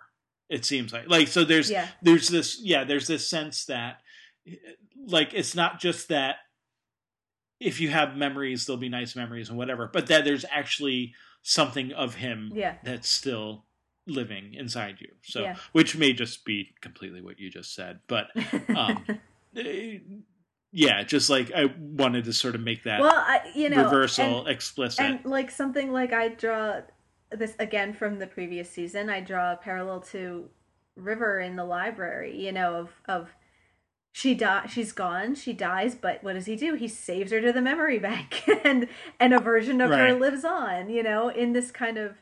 [0.49, 1.87] It seems like like so there's Yeah.
[2.01, 3.99] there's this yeah there's this sense that
[5.05, 6.37] like it's not just that
[7.59, 11.91] if you have memories there'll be nice memories and whatever but that there's actually something
[11.93, 12.75] of him Yeah.
[12.83, 13.65] that's still
[14.07, 15.55] living inside you so Yeah.
[15.71, 18.27] which may just be completely what you just said but
[18.75, 19.03] um
[19.55, 19.99] eh,
[20.71, 24.39] yeah just like i wanted to sort of make that well, I, you know, reversal
[24.41, 26.81] and- explicit and like something like I draw
[27.31, 29.09] this again from the previous season.
[29.09, 30.47] I draw a parallel to
[30.95, 32.37] River in the library.
[32.39, 33.29] You know, of of
[34.17, 36.75] she die, she's gone, she dies, but what does he do?
[36.75, 38.87] He saves her to the memory bank, and
[39.19, 40.89] and a version of her lives on.
[40.89, 42.15] You know, in this kind of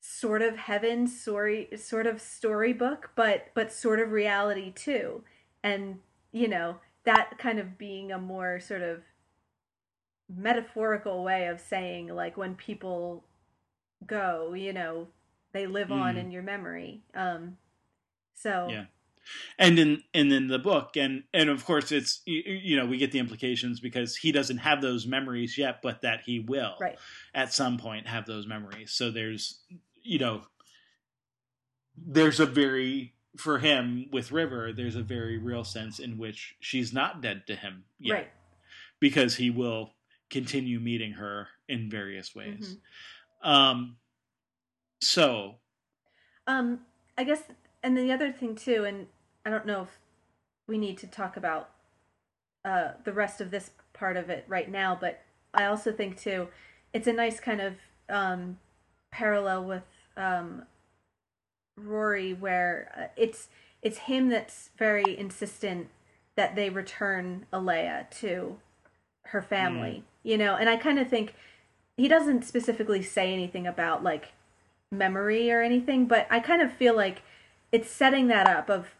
[0.00, 5.22] sort of heaven story, sort of storybook, but but sort of reality too.
[5.62, 6.00] And
[6.32, 9.02] you know that kind of being a more sort of
[10.28, 13.24] metaphorical way of saying like when people
[14.04, 15.06] go you know
[15.52, 16.18] they live on Mm.
[16.18, 17.56] in your memory um
[18.34, 18.84] so Yeah.
[19.58, 22.96] And in and in the book and and of course it's you, you know we
[22.96, 26.98] get the implications because he doesn't have those memories yet but that he will right.
[27.34, 28.92] at some point have those memories.
[28.92, 29.60] So there's
[30.02, 30.42] you know
[31.96, 36.92] there's a very for him with river there's a very real sense in which she's
[36.92, 38.30] not dead to him yet right.
[39.00, 39.94] because he will
[40.30, 42.76] continue meeting her in various ways.
[43.44, 43.48] Mhm.
[43.48, 43.96] um
[45.00, 45.56] so
[46.46, 46.80] um
[47.16, 47.42] i guess
[47.82, 49.06] and the other thing too and
[49.48, 49.98] i don't know if
[50.66, 51.70] we need to talk about
[52.64, 55.22] uh the rest of this part of it right now but
[55.54, 56.48] i also think too
[56.92, 57.74] it's a nice kind of
[58.10, 58.58] um
[59.10, 59.84] parallel with
[60.16, 60.64] um
[61.76, 63.48] rory where uh, it's
[63.80, 65.88] it's him that's very insistent
[66.36, 68.58] that they return alaya to
[69.26, 71.34] her family you know and i kind of think
[71.96, 74.32] he doesn't specifically say anything about like
[74.90, 77.22] memory or anything, but I kind of feel like
[77.72, 78.94] it's setting that up of,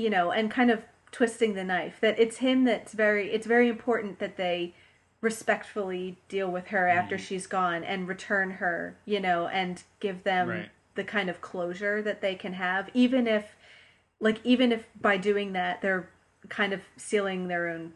[0.00, 3.68] you know, and kind of twisting the knife that it's him that's very it's very
[3.68, 4.74] important that they
[5.20, 7.20] respectfully deal with her after Mhm.
[7.20, 10.70] she's gone and return her, you know, and give them Right.
[10.94, 13.56] the kind of closure that they can have even if
[14.20, 16.08] like even if by doing that they're
[16.48, 17.94] kind of sealing their own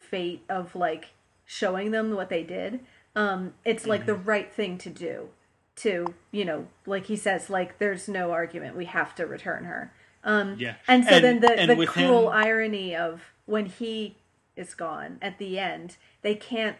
[0.00, 1.10] fate of like
[1.44, 2.80] showing them what they did
[3.16, 5.28] um it's like the right thing to do
[5.76, 9.92] to you know like he says like there's no argument we have to return her
[10.24, 10.76] um Yeah.
[10.86, 14.16] and so And- then the the cruel him- irony of when he
[14.56, 16.76] is gone at the end they can't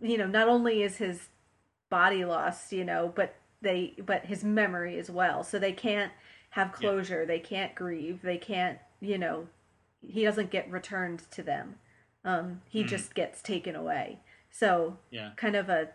[0.00, 1.28] you know not only is his
[1.90, 5.42] body lost you know but they but his memory as well.
[5.42, 6.12] So they can't
[6.50, 7.26] have closure.
[7.26, 8.22] They can't grieve.
[8.22, 9.48] They can't you know
[10.00, 11.78] he doesn't get returned to them.
[12.24, 12.88] Um he Mhm.
[12.88, 14.20] just gets taken away.
[14.50, 15.32] So yeah.
[15.36, 15.88] kind of a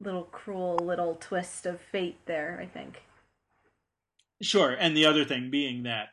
[0.00, 3.02] little cruel little twist of fate there i think
[4.42, 6.08] Sure, and the other thing being that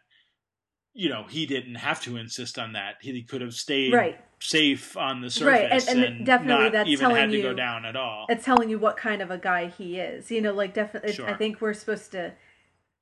[0.93, 2.95] you know he didn't have to insist on that.
[3.01, 6.87] He could have stayed right safe on the Right, and- surface and and, definitely that's
[6.89, 8.27] even telling had to go you- down at all.
[8.29, 11.27] it's telling you what kind of a guy he is you know like definitely Sure.
[11.27, 12.33] i think we're supposed to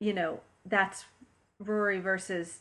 [0.00, 1.04] you know that's
[1.58, 2.60] rory versus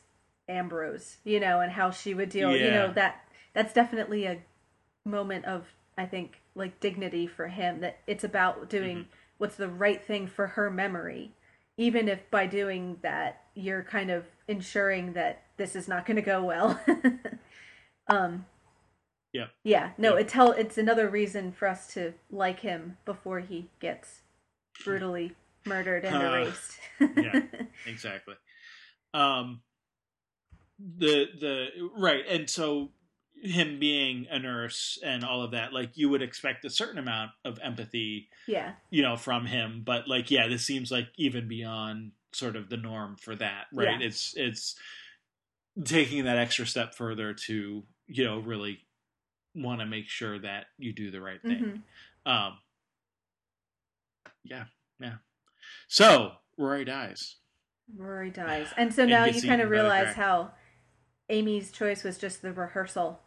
[0.49, 3.23] ambrose you know and how she would deal you know that
[3.53, 4.39] that's definitely a
[5.05, 5.67] moment of
[5.97, 9.09] i think like dignity for him that it's about doing Mm-hmm.
[9.37, 11.31] what's the right thing for her memory
[11.77, 16.21] even if by doing that you're kind of ensuring that this is not going to
[16.21, 16.79] go well
[18.07, 18.45] um
[19.33, 19.49] Yep.
[19.63, 20.21] yeah no Yep.
[20.21, 24.21] it tell it's another reason for us to like him before he gets
[24.85, 25.35] brutally
[25.65, 26.79] murdered and Uh, erased
[27.17, 27.41] yeah.
[27.85, 28.35] exactly.
[29.13, 29.61] Um,
[30.77, 32.91] the the right, and so
[33.45, 37.31] him being a nurse and all of that, like you would expect a certain amount
[37.43, 39.83] of empathy, yeah you know, from him.
[39.85, 43.99] But like, yeah, this seems like even beyond sort of the norm for that, right?
[43.99, 44.07] Yeah.
[44.07, 44.75] It's it's
[45.83, 48.79] taking that extra step further to you know really
[49.53, 51.83] want to make sure that you do the right thing.
[52.25, 52.31] Mhm.
[52.31, 52.57] Um,
[54.43, 54.65] yeah,
[54.99, 55.15] yeah.
[55.87, 57.35] So Rory dies.
[57.95, 60.49] rory dies and so now gets you kind of realize how
[61.29, 63.21] amy's choice was just the rehearsal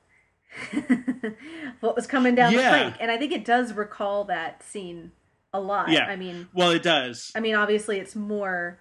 [1.81, 2.62] what was coming down Yeah.
[2.62, 5.12] the pike and i think it does recall that scene
[5.53, 6.05] a lot Yeah.
[6.07, 7.31] i mean Well, it does.
[7.35, 8.79] I mean, obviously, it's more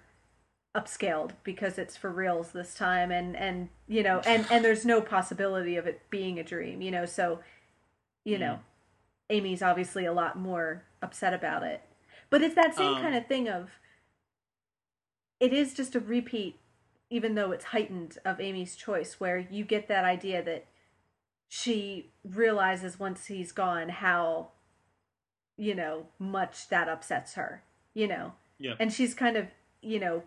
[0.76, 5.00] upscaled because it's for reals this time, and and you know, and and there's no
[5.00, 7.06] possibility of it being a dream, you know.
[7.06, 7.40] So,
[8.24, 8.40] you Mm.
[8.40, 8.58] know,
[9.30, 11.80] Amy's obviously a lot more upset about it,
[12.30, 13.70] but it's that same Um, kind of thing of
[15.40, 16.58] it is just a repeat,
[17.10, 20.66] even though it's heightened of Amy's choice, where you get that idea that
[21.48, 24.48] she realizes once he's gone how
[25.56, 27.62] you know much that upsets her
[27.94, 28.76] you know Yep.
[28.80, 29.46] and she's kind of
[29.80, 30.22] you know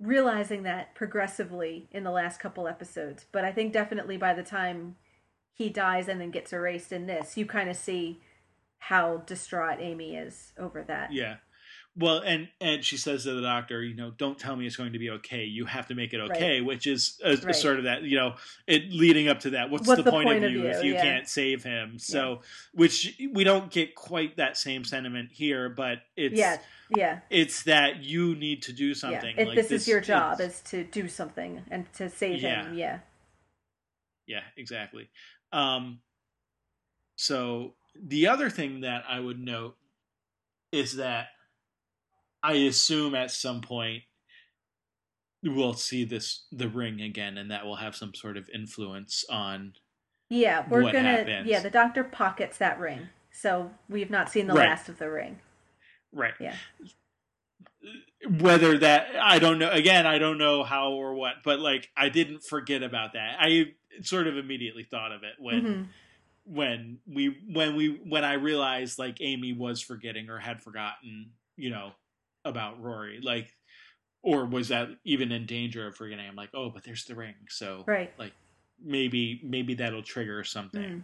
[0.00, 3.26] realizing that progressively in the last couple episodes.
[3.32, 4.96] But I think definitely by the time
[5.52, 8.20] he dies and then gets erased in this, you kind of see
[8.78, 11.12] how distraught Amy is over that.
[11.12, 11.36] Yeah.
[11.98, 14.92] Well, and and she says to the doctor, you know, don't tell me it's going
[14.92, 15.44] to be okay.
[15.44, 16.64] You have to make it okay, right.
[16.64, 17.46] which is a, right.
[17.46, 18.36] a sort of that, you know,
[18.68, 19.70] it leading up to that.
[19.70, 21.02] What's, What's the, the, point, point of, you, if you yeah.
[21.02, 21.98] can't save him?
[21.98, 22.36] So, yeah.
[22.74, 26.58] which we don't get quite that same sentiment here, but it's yeah,
[26.96, 29.34] yeah, it's that you need to do something.
[29.36, 29.44] Yeah.
[29.44, 32.74] Like this, this, is your job, is to do something and to save him.
[32.74, 33.00] Yeah,
[34.28, 35.08] yeah, exactly.
[35.52, 35.98] Um,
[37.16, 39.74] so the other thing that I would note
[40.70, 41.30] is that
[42.42, 44.04] I assume at some point
[45.42, 49.74] we'll see this the ring again, and that will have some sort of influence on.
[50.30, 51.02] Yeah, we're gonna.
[51.02, 51.46] Happens.
[51.46, 54.68] Yeah, the doctor pockets that ring, so we've not seen the right.
[54.68, 55.38] last of the ring.
[56.12, 56.34] Right.
[56.40, 56.54] Yeah.
[58.28, 59.70] Whether that I don't know.
[59.70, 63.36] Again, I don't know how or what, but like I didn't forget about that.
[63.40, 65.62] I sort of immediately thought of it when.
[65.62, 65.82] Mm-hmm
[66.50, 71.68] when we when we when I realized like Amy was forgetting or had forgotten, you
[71.68, 71.90] know,
[72.44, 73.52] about Rory, like,
[74.22, 76.26] or was that even in danger of forgetting?
[76.26, 78.32] I'm like, oh, but there's the ring, so right, like
[78.84, 81.02] maybe maybe that'll trigger something, mm.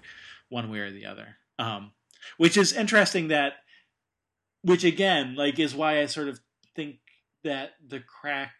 [0.48, 1.36] one way or the other.
[1.59, 1.93] Um,
[2.36, 3.55] which is interesting that,
[4.62, 6.40] which again, like, is why I sort of
[6.74, 6.97] think
[7.44, 8.55] that the crack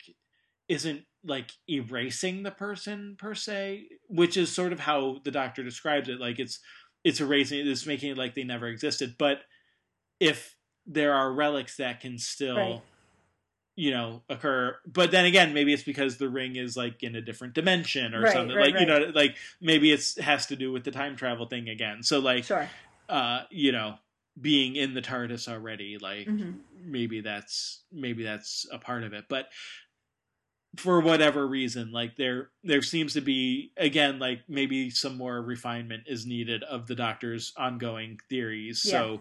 [0.69, 6.09] isn't like erasing the person per se, which is sort of how the doctor describes
[6.09, 6.21] it.
[6.21, 6.61] Like it's
[7.03, 9.17] it's erasing it's making it like they never existed.
[9.19, 9.39] But
[10.21, 10.54] if
[10.87, 12.83] there are relics that can still right.
[13.77, 17.21] you know occur but then again maybe it's because the ring is like in a
[17.21, 20.73] different dimension or right, something right, like you know like maybe it's has to do
[20.73, 22.69] with the time travel thing again so like sure.
[23.09, 23.95] uh you know
[24.41, 26.53] being in the TARDIS already like mm-hmm.
[26.85, 29.49] maybe that's maybe that's a part of it but
[30.77, 36.05] for whatever reason like there there seems to be again like maybe some more refinement
[36.07, 38.91] is needed of the doctor's ongoing theories yeah.
[38.91, 39.21] so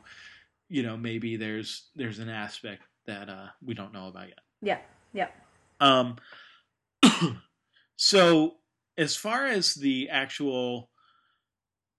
[0.73, 4.39] you know maybe there's there's an aspect that uh we don't know about yet.
[4.63, 4.79] Yeah.
[5.13, 5.27] Yeah.
[5.79, 6.15] Um
[7.95, 8.55] so
[8.97, 10.89] as far as the actual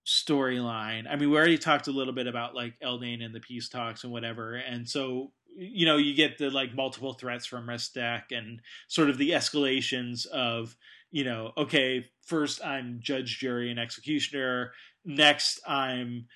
[0.04, 3.68] storyline, I mean we already talked a little bit about like Eldane and the peace
[3.68, 4.56] talks and whatever.
[4.56, 9.18] And so you know, you get the like multiple threats from Restac and sort of
[9.18, 10.74] the escalations of,
[11.12, 14.72] you know, okay, first I'm judge, jury, and executioner.
[15.04, 16.26] Next I'm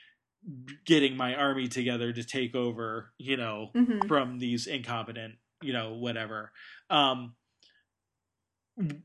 [0.84, 4.06] getting my army together to take over, you know, mm-hmm.
[4.06, 6.52] from these incompetent, you know, whatever.
[6.90, 7.34] Um,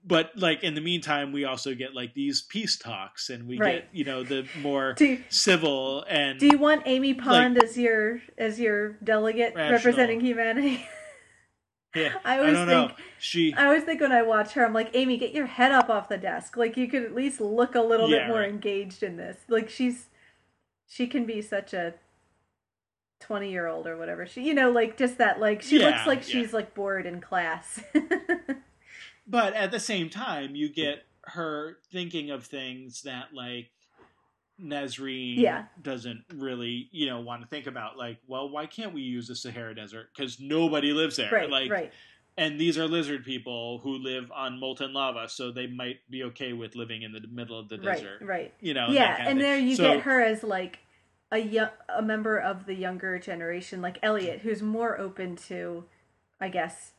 [0.06, 3.82] but like in the meantime, we also get like these peace talks, and we right.
[3.82, 6.40] get you know the more you, civil and.
[6.40, 9.72] Do you want Amy Pond like, as your as your delegate rational.
[9.72, 10.86] representing humanity?
[11.96, 12.96] Yeah, I always I think know.
[13.20, 13.54] she.
[13.54, 16.10] I always think when I watch her, I'm like, Amy, get your head up off
[16.10, 16.58] the desk.
[16.58, 18.50] Like you could at least look a little yeah, bit more right.
[18.50, 19.38] engaged in this.
[19.48, 20.08] Like she's
[20.94, 21.96] she can be such a
[23.20, 26.06] 20 year old or whatever she you know like just that like she yeah, looks
[26.06, 26.34] like yeah.
[26.34, 27.82] she's like bored in class
[29.28, 33.70] but at the same time you get her thinking of things that like
[34.62, 35.66] Nasreen yeah.
[35.82, 37.98] doesn't really, you know, want to think about.
[37.98, 40.10] Like, well, why can't we use the Sahara Desert?
[40.16, 41.32] Because nobody lives there.
[41.32, 41.92] Right, like, right.
[42.38, 46.54] And these are lizard people who live on molten lava, so they might be okay
[46.54, 48.22] with living in the middle of the desert.
[48.22, 48.54] Right, right.
[48.60, 48.90] You know.
[48.90, 50.80] Yeah, and there you so, get her as like
[51.34, 55.84] a young, a member of the younger generation, like Elliot, who's more open to,
[56.40, 56.92] I guess,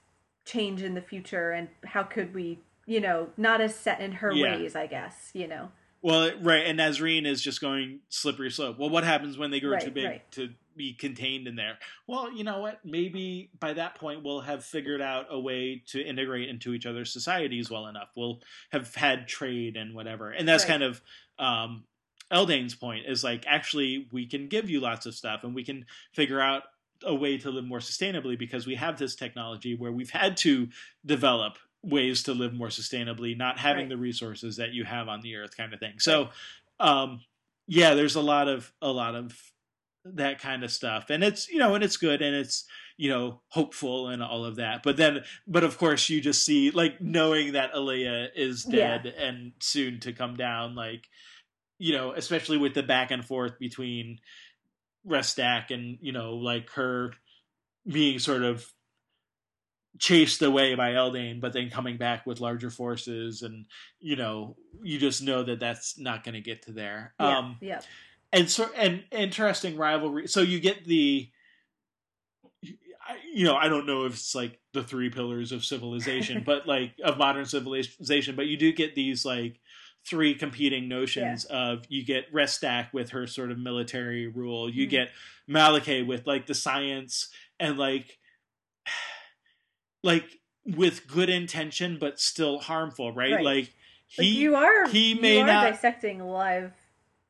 [0.44, 4.32] change in the future and how could we, you know, not as set in her
[4.32, 4.56] yeah.
[4.56, 5.70] ways, I guess, you know.
[6.02, 8.78] Well, right, and Nasreen is just going slippery slope.
[8.78, 10.32] Well, what happens when they grow right, too big right.
[10.32, 11.78] to be contained in there?
[12.06, 12.81] Well, you know what?
[12.85, 17.11] Maybe by that point we'll have figured out a way to integrate into each other's
[17.11, 18.09] societies well enough.
[18.16, 18.40] We'll
[18.70, 20.70] have had trade and whatever, and that's right.
[20.73, 21.01] kind of
[21.39, 21.85] um,
[22.30, 25.84] Eldane's point is like actually we can give you lots of stuff and we can
[26.12, 26.62] figure out
[27.05, 30.68] a way to live more sustainably because we have this technology where we've had to
[31.05, 33.88] develop ways to live more sustainably, not having right.
[33.90, 35.98] the resources that you have on the earth kind of thing.
[35.98, 36.30] So
[36.80, 37.20] um
[37.66, 39.38] yeah, there's a lot of a lot of
[40.05, 41.10] that kind of stuff.
[41.10, 42.64] And it's you know, and it's good and it's
[42.96, 46.70] you know hopeful and all of that but then but of course you just see
[46.70, 49.24] like knowing that Alaya is dead yeah.
[49.24, 51.09] and soon to come down like
[51.78, 54.18] you know, especially with the back and forth between
[55.06, 57.12] Restac and, you know, like her
[57.86, 58.66] being sort of
[59.98, 63.66] chased away by Eldane, but then coming back with larger forces, and
[64.01, 67.14] you know, you just know that that's not going to get to there.
[67.20, 67.80] Yeah, um, yeah.
[68.32, 70.26] And so, and interesting rivalry.
[70.26, 71.30] So you get the.
[73.32, 76.94] you know, I don't know if it's like the three pillars of civilization, but like
[77.05, 79.60] of modern civilization, but you do get these like
[80.06, 81.56] three competing notions yeah.
[81.56, 84.90] of you get Restac with her sort of military rule, you mm-hmm.
[84.90, 85.10] get
[85.48, 87.28] Malohkeh with like the science
[87.59, 88.18] and like
[90.02, 90.24] like
[90.66, 93.35] with good intention but still harmful, right?
[93.35, 93.44] right.
[93.44, 93.74] Like
[94.06, 96.72] he like you are he may are not dissecting live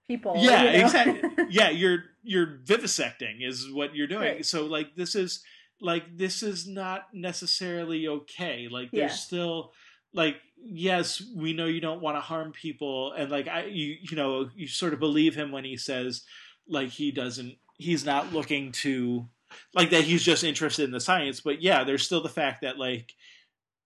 [0.06, 0.34] people.
[0.36, 0.84] Yeah, you know?
[0.84, 1.30] exactly.
[1.50, 4.22] yeah, you're you're vivisecting is what you're doing.
[4.22, 4.46] Right.
[4.46, 5.42] So like this is
[5.80, 8.68] like this is not necessarily okay.
[8.70, 9.16] Like there's yeah.
[9.16, 9.72] still
[10.12, 14.16] like yes, we know you don't want to harm people and like I you you
[14.16, 16.22] know, you sort of believe him when he says
[16.68, 19.28] like he doesn't he's not looking to
[19.74, 22.78] like that he's just interested in the science, but yeah, there's still the fact that
[22.78, 23.14] like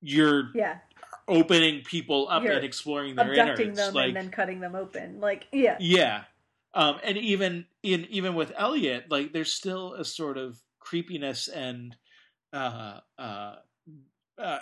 [0.01, 0.79] you're yeah
[1.29, 4.75] opening people up You're and exploring their abducting innards, them like, and then cutting them
[4.75, 5.21] open.
[5.21, 6.25] Like, yeah, yeah.
[6.75, 11.95] Um, and even in even with Elliot, like there's still a sort of creepiness and
[12.53, 13.57] uh, uh,
[14.39, 14.59] uh,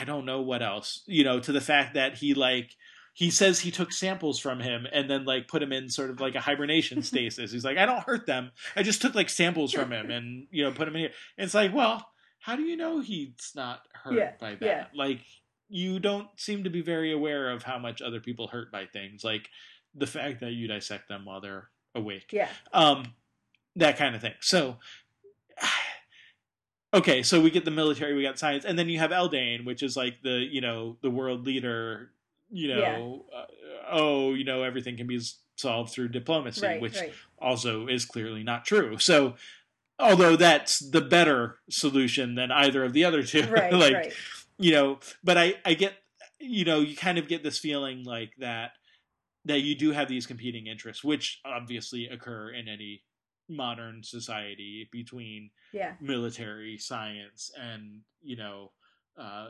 [0.00, 2.74] I don't know what else, you know, to the fact that he like
[3.14, 6.20] he says he took samples from him and then like put him in sort of
[6.20, 7.52] like a hibernation stasis.
[7.52, 8.50] He's like, I don't hurt them.
[8.76, 11.12] I just took like samples from him and you know put him in here.
[11.38, 12.06] And it's like, well,
[12.38, 14.62] how do you know he's not hurt yeah, by that?
[14.62, 14.84] Yeah.
[14.94, 15.20] Like
[15.68, 19.24] you don't seem to be very aware of how much other people hurt by things
[19.24, 19.48] like
[19.94, 23.04] the fact that you dissect them while they're awake yeah um
[23.76, 24.76] that kind of thing so
[26.94, 29.82] okay so we get the military we got science and then you have Eldane which
[29.82, 32.10] is like the you know the world leader
[32.50, 33.38] you know yeah.
[33.38, 33.46] uh,
[33.90, 35.20] oh you know everything can be
[35.56, 37.12] solved through diplomacy right, which right.
[37.38, 39.34] also is clearly not true so
[39.98, 44.14] although that's the better solution than either of the other two right, like
[44.58, 45.94] you know, but I I get
[46.38, 48.72] you know you kind of get this feeling like that
[49.44, 53.02] that you do have these competing interests, which obviously occur in any
[53.48, 55.92] modern society between yeah.
[56.00, 58.72] military science and you know
[59.18, 59.48] uh,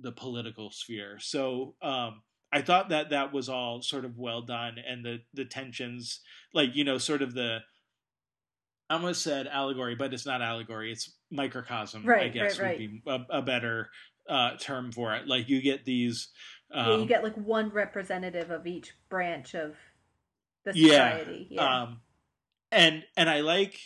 [0.00, 1.18] the political sphere.
[1.20, 2.22] So um,
[2.52, 6.20] I thought that that was all sort of well done, and the the tensions,
[6.52, 7.60] like you know, sort of the
[8.90, 10.90] I almost said allegory, but it's not allegory.
[10.90, 12.04] It's microcosm.
[12.04, 12.80] Right, I guess right, right.
[12.80, 13.90] would be a, a better
[14.28, 15.28] uh, term for it.
[15.28, 16.28] Like you get these.
[16.72, 19.76] Um, yeah, you um, get like one representative of each branch of
[20.64, 21.46] the society.
[21.50, 21.62] Yeah.
[21.62, 21.82] yeah.
[21.82, 22.00] Um,
[22.70, 23.78] and and I like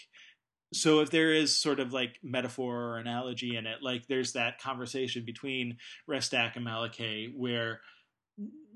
[0.72, 4.60] so if there is sort of like metaphor or analogy in it, like there's that
[4.60, 5.76] conversation between
[6.10, 7.80] Restac and Malohkeh where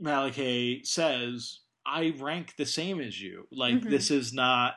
[0.01, 3.48] Malohkeh says, "I rank the same as you.
[3.51, 3.90] Like mm-hmm.
[3.90, 4.74] this is not."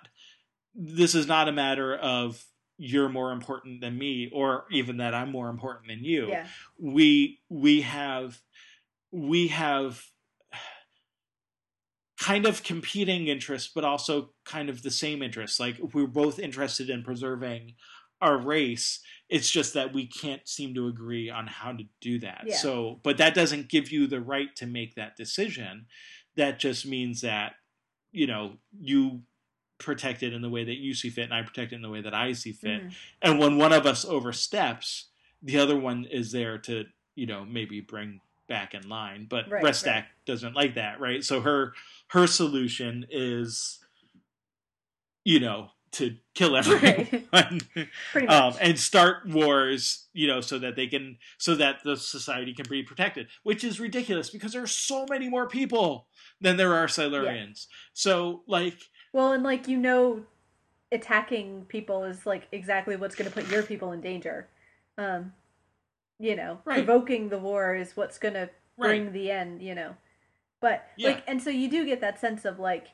[0.76, 2.44] this is not a matter of
[2.78, 6.30] you're more important than me or even that I'm more important than you.
[6.30, 6.48] Yeah.
[6.80, 8.40] We we have
[9.12, 10.04] we have
[12.22, 15.60] kind of competing interests but also kind of the same interests.
[15.60, 17.74] Like we're both interested in preserving
[18.22, 19.00] our race.
[19.28, 22.44] It's just that we can't seem to agree on how to do that.
[22.46, 22.58] Yeah.
[22.58, 25.88] So, but that doesn't give you the right to make that decision.
[26.36, 27.54] That just means that
[28.12, 29.24] you know you
[29.80, 31.90] protect it in the way that you see fit and I protect it in the
[31.90, 32.84] way that I see fit.
[32.84, 32.94] Mm.
[33.24, 35.08] And when one of us oversteps,
[35.42, 36.86] the other one is there to,
[37.16, 39.28] you know, maybe bring back in line.
[39.30, 40.06] But right, Restac right.
[40.26, 41.24] doesn't like that, right?
[41.24, 41.74] So her
[42.10, 43.80] her solution is
[45.24, 48.30] you know, to kill everyone right.
[48.30, 52.66] um, and start wars, you know, so that they can, so that the society can
[52.70, 56.08] be protected, which is ridiculous because there are so many more people
[56.40, 57.68] than there are Silurians.
[57.68, 57.76] Yeah.
[57.94, 58.78] So, like,
[59.14, 60.24] well, and like you know,
[60.92, 64.48] attacking people is like exactly what's going to put your people in danger.
[64.98, 65.34] Um,
[66.22, 66.86] you know, right.
[66.86, 69.14] provoking the war is what's going to bring right.
[69.14, 69.62] the end.
[69.62, 69.96] You know,
[70.60, 71.10] but yeah.
[71.10, 72.88] like, and so you do get that sense of like,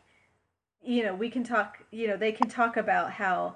[0.81, 1.83] you know, we can talk.
[1.91, 3.55] You know, they can talk about how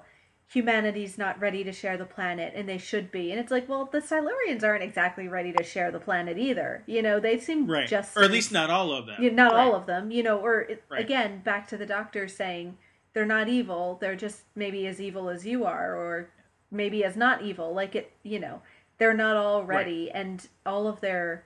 [0.52, 3.88] humanity's not ready to share the planet and they should be and it's like well
[3.90, 7.88] the silurians aren't exactly ready to share the planet either you know they seem right.
[7.88, 9.66] just or at least not all of them you know, not right.
[9.66, 11.00] all of them you know or right.
[11.00, 12.76] again back to the doctor saying
[13.14, 16.28] they're not evil they're just maybe as evil as you are or
[16.70, 18.60] maybe as not evil like it you know
[19.02, 21.42] they're not all ready and all of their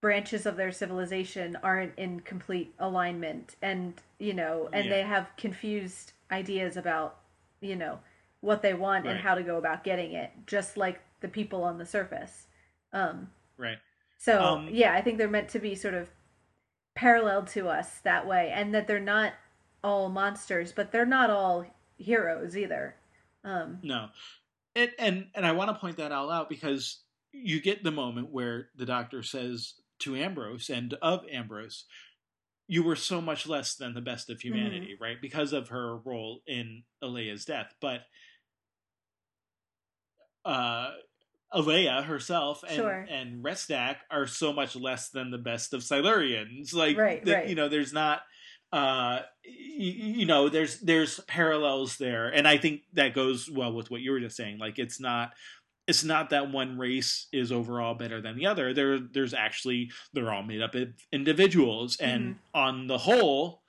[0.00, 4.90] branches of their civilization aren't in complete alignment and you know and yeah.
[4.90, 7.18] they have confused ideas about
[7.60, 7.98] you know
[8.40, 9.10] what they want right.
[9.10, 12.46] and how to go about getting it just like the people on the surface.
[12.94, 13.76] Um right.
[14.16, 16.08] so um, yeah i think they're meant to be sort of
[16.94, 19.34] paralleled to us that way and that they're not
[19.84, 21.66] all monsters but they're not all
[21.98, 22.94] heroes either.
[23.44, 24.08] Um no
[24.78, 27.02] it, and and i want to point that all out because
[27.32, 31.84] you get the moment where the doctor says to ambrose and of ambrose
[32.68, 34.48] you were so much less than the best of mm-hmm.
[34.54, 35.02] humanity, mm-hmm.
[35.02, 35.16] right?
[35.20, 37.72] Because of her role in Alaya's death.
[37.80, 38.02] But
[40.44, 40.90] uh,
[41.52, 43.06] Alaya herself and Sure.
[43.08, 46.74] and Restac are so much less than the best of Silurians.
[46.74, 47.48] Like, Right, the- right.
[47.48, 48.20] you know, there's not,
[48.72, 53.90] uh, y- you know, there's there's parallels there, and I think that goes well with
[53.90, 54.58] what you were just saying.
[54.58, 55.32] Like, it's not.
[55.86, 58.74] It's not that one race is overall better than the other.
[58.74, 62.58] There, there's actually they're all made up of individuals, and Mm-hmm.
[62.58, 63.62] on the whole,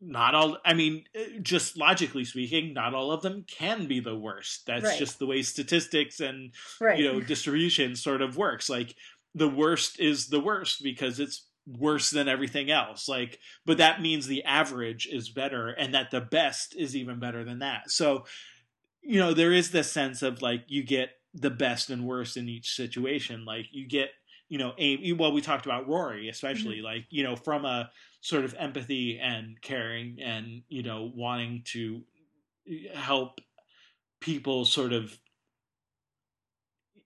[0.00, 0.58] not all.
[0.64, 4.66] I mean, eh, just logically speaking, not all of them can be the worst.
[4.66, 4.98] That's Right.
[4.98, 6.98] just the way statistics and right.
[6.98, 8.94] you know distribution sort of works like
[9.34, 11.46] the worst is the worst because it's
[11.76, 13.08] worse than everything else.
[13.08, 17.44] Like but that means the average is better and that the best is even better
[17.44, 17.90] than that.
[17.90, 18.24] So
[19.02, 22.48] you know there is this sense of like you get the best and worst in
[22.48, 23.44] each situation.
[23.44, 24.10] Like you get
[24.48, 24.72] you know
[25.16, 26.86] well we talked about rory especially mm-hmm.
[26.86, 27.90] like you know from a
[28.20, 32.02] sort of empathy and caring and you know wanting to
[32.94, 33.40] help
[34.20, 35.16] people sort of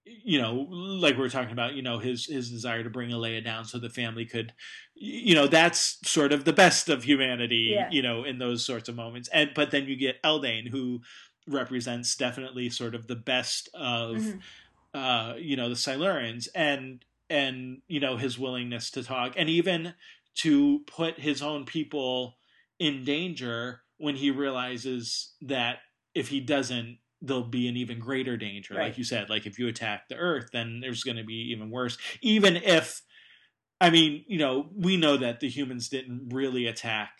[0.05, 3.43] you know like we were talking about you know his his desire to bring Alaya
[3.45, 4.53] down so the family could
[4.95, 7.89] you know that's sort of the best of humanity Yeah.
[7.91, 11.01] you know in those sorts of moments and but then you get Eldane who
[11.47, 14.43] represents definitely sort of the best of Mhm.
[14.95, 19.95] uh you know the Silurians and and you know his willingness to talk and even
[20.35, 22.39] to put his own people
[22.79, 25.79] in danger when he realizes that
[26.15, 28.89] if he doesn't there'll be an even greater danger Right.
[28.89, 31.71] like you said like if you attack the earth then there's going to be even
[31.71, 33.01] worse even if
[33.81, 37.11] i mean you know we know that the humans didn't really attack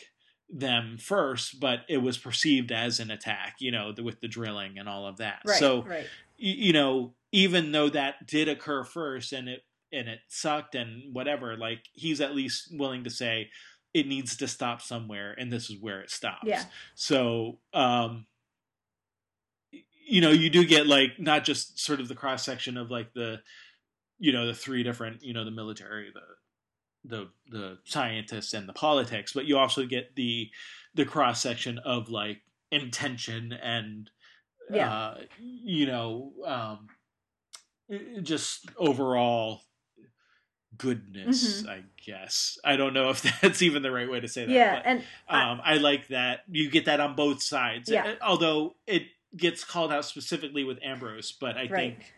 [0.51, 4.79] them first but it was perceived as an attack you know the, with the drilling
[4.79, 5.57] and all of that right.
[5.59, 6.05] so right.
[6.05, 6.07] y-
[6.39, 9.63] you know, even though that did occur first and it
[9.93, 13.49] and it sucked and whatever, like he's at least willing to say
[13.95, 16.45] it needs to stop somewhere and this is where it stops.
[16.45, 16.65] Yeah.
[16.95, 18.27] So, um
[20.07, 23.13] you know, you do get like not just sort of the cross section of like
[23.15, 23.41] the
[24.19, 26.21] you know, the three different, you know, the military, the
[27.05, 30.49] the the scientists and the politics, but you also get the
[30.95, 34.11] the cross section of like intention and
[34.71, 34.93] Yeah.
[34.93, 36.89] uh, you know, um,
[38.23, 39.63] just overall
[40.79, 41.69] goodness, Mhm.
[41.69, 42.59] I guess.
[42.65, 44.53] I don't know if that's even the right way to say that.
[44.53, 47.91] yeah, but, and I- um, I like that you get that on both sides.
[47.91, 48.15] Yeah.
[48.23, 51.97] Although it gets called out specifically with Ambrose, but I Right.
[51.99, 52.15] think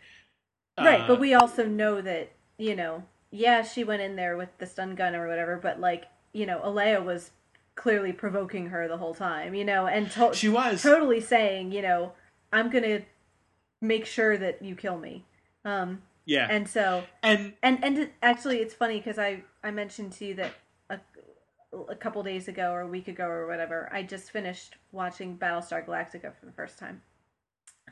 [0.80, 4.50] right, uh, but we also know that you know, yeah, she went in there with
[4.58, 7.30] the stun gun or whatever, but like you know, Alaya was
[7.76, 11.82] clearly provoking her the whole time, you know, and to- she was totally saying, you
[11.82, 12.12] know,
[12.52, 13.02] I'm gonna
[13.80, 15.24] make sure that you kill me.
[15.64, 20.24] Um, yeah, and so and and and actually it's funny because i i mentioned to
[20.24, 20.52] you that
[21.88, 25.84] a, couple days ago or a week ago or whatever i just finished watching battlestar
[25.86, 27.00] galactica for the first time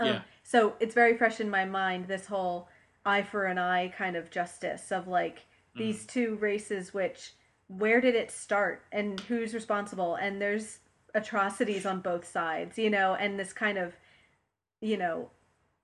[0.00, 0.20] um, Yeah.
[0.42, 2.68] so it's very fresh in my mind this whole
[3.04, 5.40] eye for an eye kind of justice of like
[5.74, 5.78] Mm.
[5.78, 7.32] these two races which
[7.68, 10.80] where did it start and who's responsible and there's
[11.14, 13.94] atrocities on both sides you know and this kind of
[14.82, 15.30] you know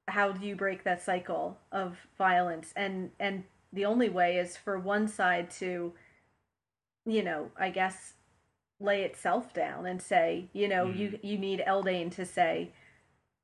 [0.07, 4.79] how do you break that cycle of violence and and the only way is for
[4.79, 5.93] one side to
[7.09, 8.13] you know i guess
[8.79, 12.71] lay itself down and say you know you you need eldane to say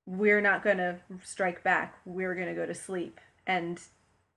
[0.07, 3.81] we're not going to strike back we're going to go to sleep and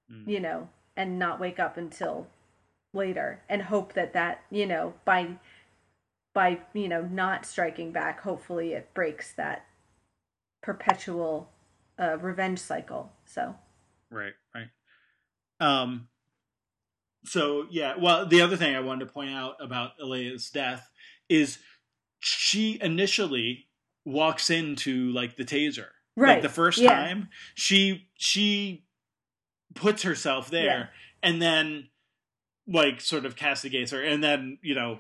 [0.10, 0.26] Mm.
[0.26, 2.28] you know and not wake up until
[2.94, 5.36] later and hope that that you know by
[6.34, 9.66] by you know not striking back hopefully it breaks that
[10.64, 11.50] perpetual
[12.00, 13.56] uh, revenge cycle so
[14.10, 14.70] Right, right.
[15.60, 16.08] Um
[17.26, 20.90] so yeah, well the other thing I wanted to point out about Alaya's death
[21.30, 21.60] is
[22.20, 23.68] she initially
[24.06, 25.88] walks into like the taser.
[26.16, 26.94] right Like the first yeah.
[26.94, 28.86] time she she
[29.76, 30.86] puts herself there Yeah.
[31.22, 31.90] and then
[32.68, 35.00] like sort of castigates her and then, you know,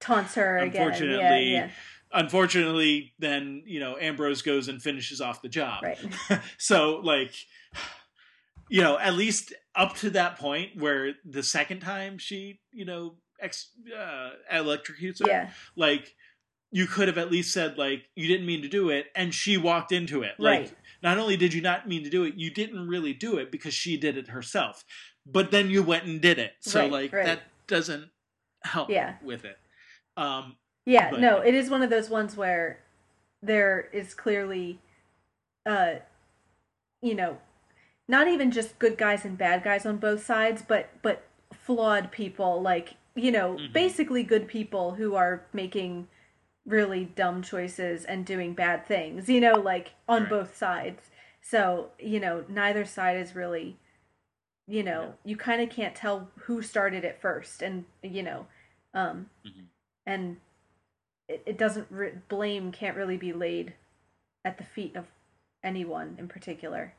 [0.00, 1.70] taunts her again yeah Unfortunately, yeah
[2.12, 5.82] unfortunately then, you know, Ambrose goes and finishes off the job.
[5.82, 5.98] right
[6.58, 7.34] so like
[8.70, 13.14] you know at least up to that point where the second time she you know
[13.40, 16.14] ex uh, electrocutes her yeah like
[16.70, 19.56] you could have at least said like you didn't mean to do it and she
[19.56, 20.74] walked into it like Right.
[21.02, 23.72] not only did you not mean to do it you didn't really do it because
[23.72, 24.84] she did it herself
[25.24, 27.26] but then you went and did it so Right, like right.
[27.26, 28.10] that doesn't
[28.64, 29.14] help Yeah.
[29.22, 29.56] with it
[30.16, 32.80] um Yeah, But- no, it is one of those ones where
[33.42, 34.80] there is clearly,
[35.64, 35.96] uh,
[37.02, 37.38] you know,
[38.08, 41.22] not even just good guys and bad guys on both sides, but but
[41.52, 43.72] flawed people, like you know, Mhm.
[43.72, 46.08] basically good people who are making
[46.64, 50.30] really dumb choices and doing bad things, you know, like on Right.
[50.30, 51.10] both sides.
[51.40, 53.76] So, you know, neither side is really,
[54.68, 55.30] you know, Yeah.
[55.30, 57.62] you kind of can't tell who started it first.
[57.62, 58.46] And, you know,
[58.94, 59.66] um, Mhm.
[60.06, 60.40] and
[61.26, 63.74] it, it doesn't, re- blame can't really be laid
[64.44, 65.06] at the feet of
[65.64, 66.94] anyone in particular.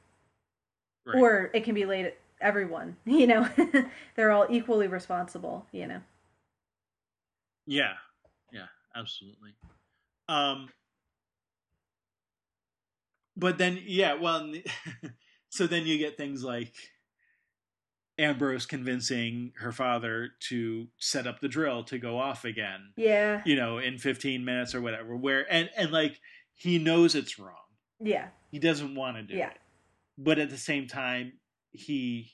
[1.06, 1.16] Right.
[1.22, 3.48] Or it can be laid at everyone, you know,
[4.16, 6.02] they're all equally responsible, you know.
[7.66, 7.94] Yeah,
[8.52, 9.52] yeah, absolutely.
[10.28, 10.70] Um,
[13.38, 14.52] but then, yeah, well,
[15.50, 16.74] so then you get things like
[18.18, 23.42] Ambrose convincing her father to set up the drill to go off again, Yeah.
[23.46, 25.16] you know, in 15 minutes or whatever.
[25.16, 26.20] Where and and like
[26.56, 27.56] he knows it's wrong.
[28.00, 28.28] Yeah.
[28.52, 29.52] He doesn't want to do Yeah.
[29.52, 29.58] it,
[30.20, 31.40] but at the same time,
[31.72, 32.34] he,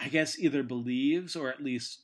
[0.00, 2.02] I guess, either believes or at least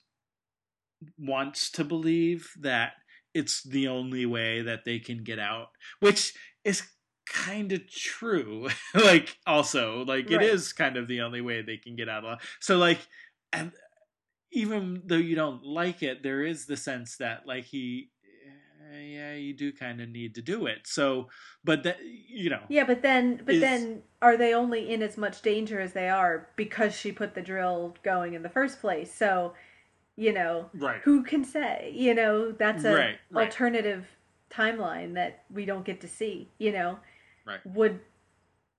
[1.18, 2.92] wants to believe that
[3.34, 5.68] it's the only way that they can get out,
[6.00, 6.34] which
[6.64, 6.82] is
[7.26, 8.68] kind of true.
[8.94, 10.42] like, also, like Right.
[10.42, 12.38] it is kind of the only way they can get out of.
[12.60, 13.00] So, like,
[13.52, 13.72] and
[14.52, 18.10] even though you don't like it, there is the sense that like he.
[19.00, 20.86] Yeah, you do kind of need to do it.
[20.86, 21.28] So,
[21.64, 25.16] but that you know, Yeah, but then, but is- then, are they only in as
[25.16, 29.12] much danger as they are because she put the drill going in the first place?
[29.14, 29.54] So,
[30.16, 31.00] you know, right?
[31.04, 31.92] who can say?
[31.94, 33.46] You know, that's a Right, right.
[33.46, 34.06] alternative
[34.50, 36.50] timeline that we don't get to see.
[36.58, 36.98] You know,
[37.46, 37.64] Right.
[37.66, 38.00] would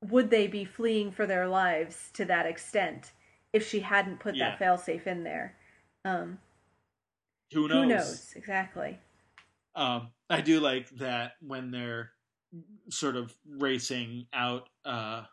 [0.01, 3.13] would they be fleeing for their lives to that extent
[3.53, 4.49] if she hadn't put Yeah.
[4.49, 5.55] that failsafe in there?
[6.03, 6.39] Um,
[7.53, 7.81] Who knows?
[7.83, 8.99] who knows exactly?
[9.75, 12.11] Um, I do like that when they're
[12.89, 15.23] sort of racing out, uh,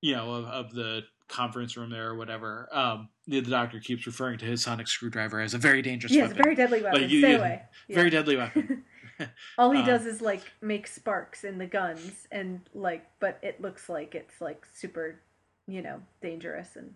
[0.00, 2.68] you know, of, of the conference room there or whatever.
[2.72, 6.36] Um, the, the doctor keeps referring to his sonic screwdriver as a very dangerous weapon,
[6.36, 7.08] Yeah, very deadly weapon.
[7.08, 7.62] you- Stay you- away.
[7.88, 7.94] Yeah.
[7.96, 8.84] very deadly weapon.
[9.58, 13.60] All he Um, does is like make sparks in the guns and like but it
[13.60, 15.20] looks like it's like super,
[15.68, 16.94] you know, dangerous and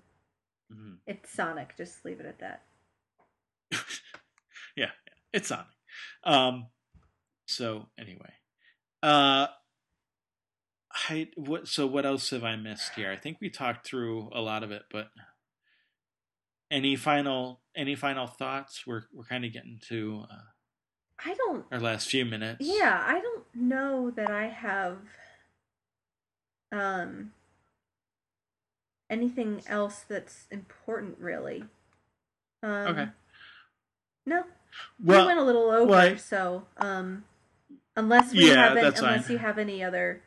[0.73, 0.97] Mhm.
[1.07, 2.63] it's Sonic, just leave it at that.
[4.77, 4.91] yeah,
[5.33, 5.67] it's Sonic.
[6.25, 6.69] Um,
[7.47, 8.33] so anyway,
[9.03, 9.47] uh,
[11.09, 13.11] I what so what else have I missed here?
[13.11, 15.09] I think we talked through a lot of it, but
[16.71, 18.87] any final any final thoughts?
[18.87, 20.37] We're we're kind of getting to uh,
[21.25, 22.67] I don't our last few minutes.
[22.67, 24.99] yeah, I don't know that I have
[26.73, 27.33] um
[29.09, 31.65] anything else that's important really.
[32.63, 33.09] Um Okay.
[34.25, 34.45] No,
[35.03, 37.25] Well, we went a little over, well, I- so um,
[37.97, 39.33] unless we Yeah, have any, unless fine.
[39.33, 40.23] you have any other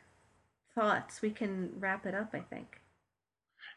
[0.74, 2.30] thoughts, we can wrap it up.
[2.32, 2.80] I think.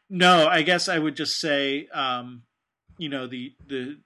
[0.09, 2.43] No, I guess I would just say, um,
[2.97, 3.97] you know, the the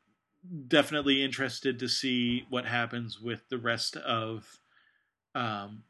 [0.67, 4.59] definitely interested to see what happens with the rest of,
[5.35, 5.83] um,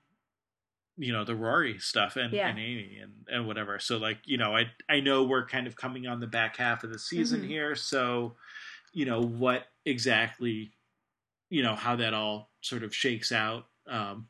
[0.98, 2.48] you know, the Rory stuff and, Yeah.
[2.50, 3.78] and Amy and, and whatever.
[3.78, 6.84] So like, you know, I I know we're kind of coming on the back half
[6.84, 7.48] of the season Mhm.
[7.48, 8.36] here, so
[8.98, 10.72] you know what exactly,
[11.52, 13.66] you know, how that all sort of shakes out.
[13.88, 14.28] Um,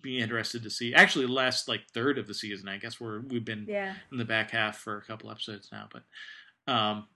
[0.00, 0.94] be interested to see.
[0.94, 3.94] Actually, the last like third of the season, I guess we're we've been Yeah.
[4.10, 6.04] in the back half for a couple episodes now, but
[6.72, 7.06] um,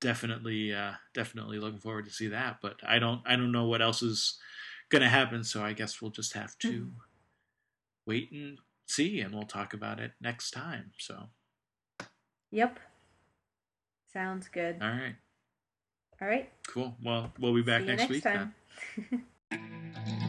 [0.00, 2.58] definitely, uh, definitely looking forward to see that.
[2.62, 4.38] But I don't, I don't know what else is
[4.90, 6.92] going to happen, so I guess we'll just have to Mhm.
[8.06, 10.92] wait and see, and we'll talk about it next time.
[10.98, 11.30] So,
[12.52, 12.78] Yep.
[14.12, 14.80] Sounds good.
[14.80, 15.16] all right,
[16.20, 16.50] all right.
[16.66, 16.94] Cool.
[17.02, 18.24] Well, we'll be back next, next,
[19.10, 19.20] week.